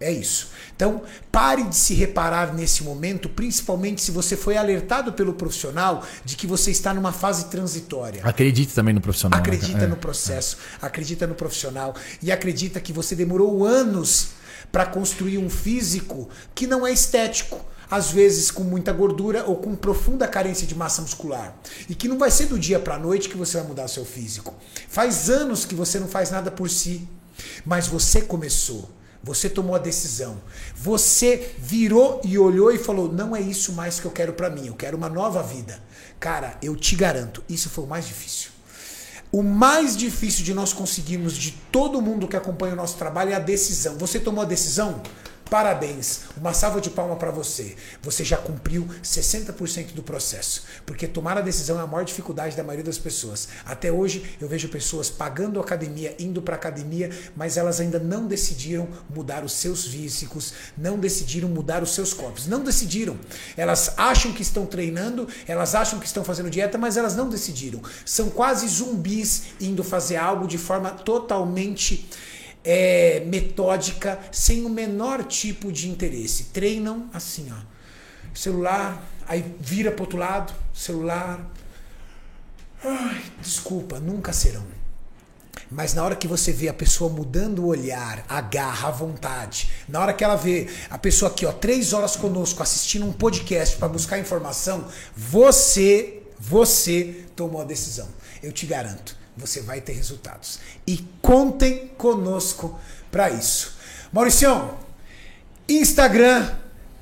[0.00, 0.48] É isso.
[0.74, 6.36] Então, pare de se reparar nesse momento, principalmente se você foi alertado pelo profissional de
[6.36, 8.22] que você está numa fase transitória.
[8.24, 9.38] Acredite também no profissional.
[9.38, 9.84] né, Acredita cara?
[9.84, 9.88] É.
[9.88, 14.28] no processo, acredita no profissional e acredita que você demorou anos
[14.72, 17.60] para construir um físico que não é estético,
[17.90, 21.54] às vezes com muita gordura ou com profunda carência de massa muscular.
[21.90, 24.06] E que não vai ser do dia para a noite que você vai mudar seu
[24.06, 24.54] físico.
[24.88, 27.06] Faz anos que você não faz nada por si,
[27.66, 28.88] mas você começou.
[29.22, 30.40] Você tomou a decisão.
[30.74, 34.66] Você virou e olhou e falou: "Não é isso mais que eu quero para mim,
[34.66, 35.82] eu quero uma nova vida".
[36.18, 38.50] Cara, eu te garanto, isso foi o mais difícil.
[39.32, 43.34] O mais difícil de nós conseguirmos de todo mundo que acompanha o nosso trabalho é
[43.34, 43.96] a decisão.
[43.96, 45.00] Você tomou a decisão?
[45.50, 46.20] Parabéns.
[46.36, 47.74] Uma salva de palma para você.
[48.02, 50.62] Você já cumpriu 60% do processo.
[50.86, 53.48] Porque tomar a decisão é a maior dificuldade da maioria das pessoas.
[53.66, 58.86] Até hoje eu vejo pessoas pagando academia, indo para academia, mas elas ainda não decidiram
[59.12, 62.46] mudar os seus físicos, não decidiram mudar os seus corpos.
[62.46, 63.18] Não decidiram.
[63.56, 67.82] Elas acham que estão treinando, elas acham que estão fazendo dieta, mas elas não decidiram.
[68.04, 72.08] São quase zumbis indo fazer algo de forma totalmente
[72.64, 76.44] é, metódica, sem o menor tipo de interesse.
[76.44, 77.70] Treinam assim, ó.
[78.34, 81.40] Celular, aí vira pro outro lado, celular.
[82.84, 84.64] Ai, desculpa, nunca serão.
[85.70, 89.70] Mas na hora que você vê a pessoa mudando o olhar, a garra, a vontade,
[89.88, 93.76] na hora que ela vê a pessoa aqui, ó, três horas conosco assistindo um podcast
[93.76, 98.08] para buscar informação, você, você tomou a decisão.
[98.42, 100.60] Eu te garanto você vai ter resultados.
[100.86, 102.78] E contem conosco
[103.10, 103.76] para isso.
[104.12, 104.78] Mauricião,
[105.68, 106.50] Instagram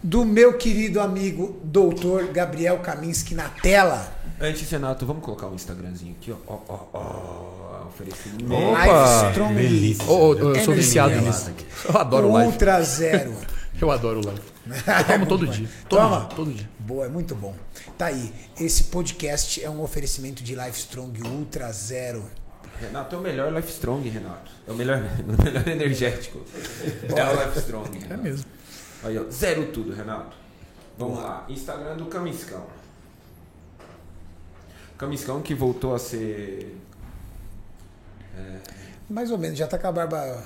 [0.03, 4.15] do meu querido amigo Doutor Gabriel Kaminski na tela.
[4.41, 6.37] Antes, Renato, vamos colocar o um Instagramzinho aqui, ó.
[6.47, 7.87] Ó, ó, ó.
[7.89, 8.53] Oferecimento.
[8.53, 9.31] Opa!
[9.31, 10.05] Strong delícia.
[10.05, 11.51] Ô, ô, eu sou Energy viciado nisso.
[11.89, 12.53] Eu adoro live.
[12.53, 13.35] Ultra Zero.
[13.81, 14.41] Eu adoro live.
[14.67, 15.69] Eu tomo todo dia.
[15.89, 16.21] Todo Toma.
[16.21, 16.29] dia.
[16.37, 16.69] Todo dia.
[16.89, 17.55] Boa, é muito bom.
[17.99, 18.33] Tá aí.
[18.59, 22.25] Esse podcast é um oferecimento de Life Strong Ultra Zero.
[22.81, 24.51] Renato é o melhor Life Strong, Renato.
[24.67, 24.97] É o melhor,
[25.39, 26.43] o melhor energético.
[27.15, 27.95] É o Life Strong.
[27.95, 28.23] É Renato.
[28.23, 28.47] mesmo.
[29.05, 30.35] Aí, ó, zero tudo, Renato.
[30.97, 31.45] Vamos lá.
[31.51, 32.67] Instagram do Camiscão.
[34.97, 36.75] Camiscão que voltou a ser.
[39.11, 40.43] Mais ou menos, já tá com a barba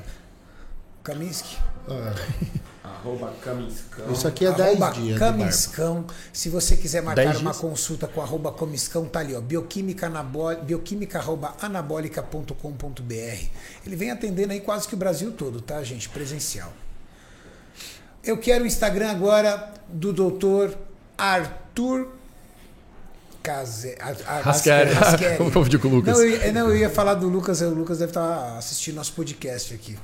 [1.04, 1.56] Kaminski.
[1.88, 2.14] Ah,
[2.84, 4.12] Arroba Camiscão.
[4.12, 5.14] isso aqui é 10 Arroba dias.
[5.14, 5.38] de barba.
[5.38, 6.04] Camiscão.
[6.32, 7.60] Se você quiser marcar 10 uma dias?
[7.60, 9.40] consulta com arroba Comiscão, tá ali, ó.
[9.40, 13.46] Bioquímica, anabó- bioquímica arroba anabólica.com.br.
[13.86, 16.08] Ele vem atendendo aí quase que o Brasil todo, tá, gente?
[16.08, 16.72] Presencial.
[18.24, 20.76] Eu quero o Instagram agora do doutor
[21.16, 22.08] Arthur
[23.42, 23.96] Case...
[24.44, 25.36] Rasqueri.
[25.36, 25.50] Com.
[26.12, 27.60] Não eu, não, eu ia falar do Lucas.
[27.60, 29.98] O Lucas deve estar assistindo nosso podcast aqui.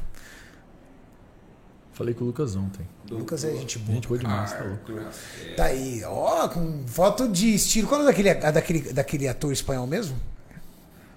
[1.98, 2.86] Falei com o Lucas ontem.
[3.10, 3.96] O Lucas é gente boa.
[3.96, 4.92] Gente boa demais, tá louco.
[4.92, 5.54] Arthur Rasqueri.
[5.56, 7.88] Tá aí, ó, com foto de estilo.
[7.88, 10.16] Qual é daquele, a daquele, daquele ator espanhol mesmo?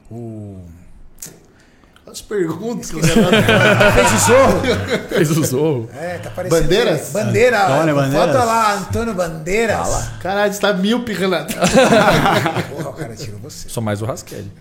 [0.09, 0.59] O.
[2.07, 2.97] As perguntas que
[3.93, 4.61] Fez o Zorro?
[5.07, 5.89] Fez o zorro.
[5.93, 6.63] É, tá parecendo.
[6.63, 7.09] Bandeiras?
[7.11, 7.63] Bandeira.
[7.67, 8.45] Antônio Foto Bandeiras?
[8.45, 10.09] lá, Antônio Bandeiras.
[10.19, 11.53] Caralho, você tá míope, Renato.
[12.75, 13.69] Porra, o cara tirou você.
[13.69, 14.51] Sou mais o Raskelli.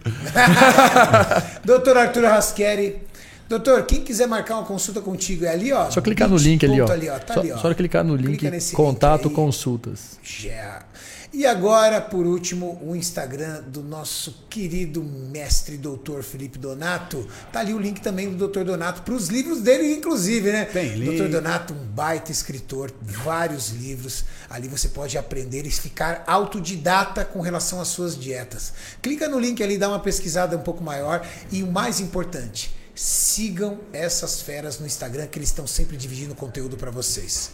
[1.64, 3.08] Doutor Arthur Rasqueri.
[3.50, 5.90] Doutor, quem quiser marcar uma consulta contigo é ali, ó.
[5.90, 6.86] Só clicar no link ali, ó.
[6.86, 7.18] ponto ó.
[7.18, 7.58] Tá Só, ali, ó.
[7.58, 10.20] só clicar no Clica link nesse contato link consultas.
[10.22, 10.84] Já.
[11.32, 17.26] E agora, por último, o Instagram do nosso querido mestre doutor Felipe Donato.
[17.50, 20.66] Tá ali o link também do doutor Donato para os livros dele, inclusive, né?
[20.66, 21.06] Tem link.
[21.06, 24.26] Doutor Donato, um baita escritor, vários livros.
[24.48, 28.72] Ali você pode aprender e ficar autodidata com relação às suas dietas.
[29.02, 31.26] Clica no link ali, dá uma pesquisada um pouco maior.
[31.50, 36.76] E o mais importante, sigam essas feras no Instagram que eles estão sempre dividindo conteúdo
[36.76, 37.50] para vocês.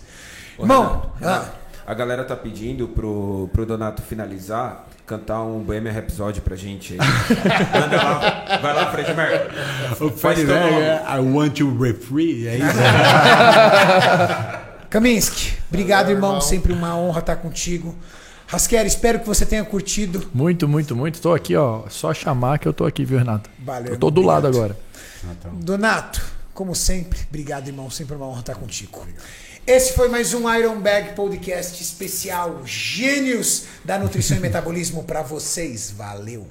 [0.59, 1.52] Ô, Irmão, Renato,
[1.86, 6.94] ah, a galera tá pedindo pro, pro Donato finalizar, cantar um Bohemian Rhapsody pra gente
[6.94, 6.98] aí.
[7.81, 8.59] Manda lá.
[8.60, 9.55] Vai lá, Fred Mercury.
[10.01, 10.52] O Faz Fred.
[10.52, 12.66] Mercury, I want you refree, é isso?
[14.90, 16.31] Kaminski, obrigado, Valeu, irmão.
[16.31, 16.40] irmão.
[16.40, 17.94] Sempre uma honra estar contigo.
[18.47, 20.31] Rasqueri, espero que você tenha curtido.
[20.32, 21.20] Muito, muito, muito.
[21.20, 21.89] Tô aqui, ó.
[21.89, 23.51] Só chamar que eu tô aqui, viu, Renato?
[23.59, 24.78] Valeu, Eu tô irmão, do lado agora.
[25.55, 26.23] Donato,
[26.55, 27.90] como sempre, obrigado, irmão.
[27.90, 29.05] Sempre uma honra estar contigo.
[29.66, 35.90] Esse foi mais um Iron Bag Podcast especial Gênios da Nutrição e Metabolismo para vocês.
[35.90, 36.47] Valeu.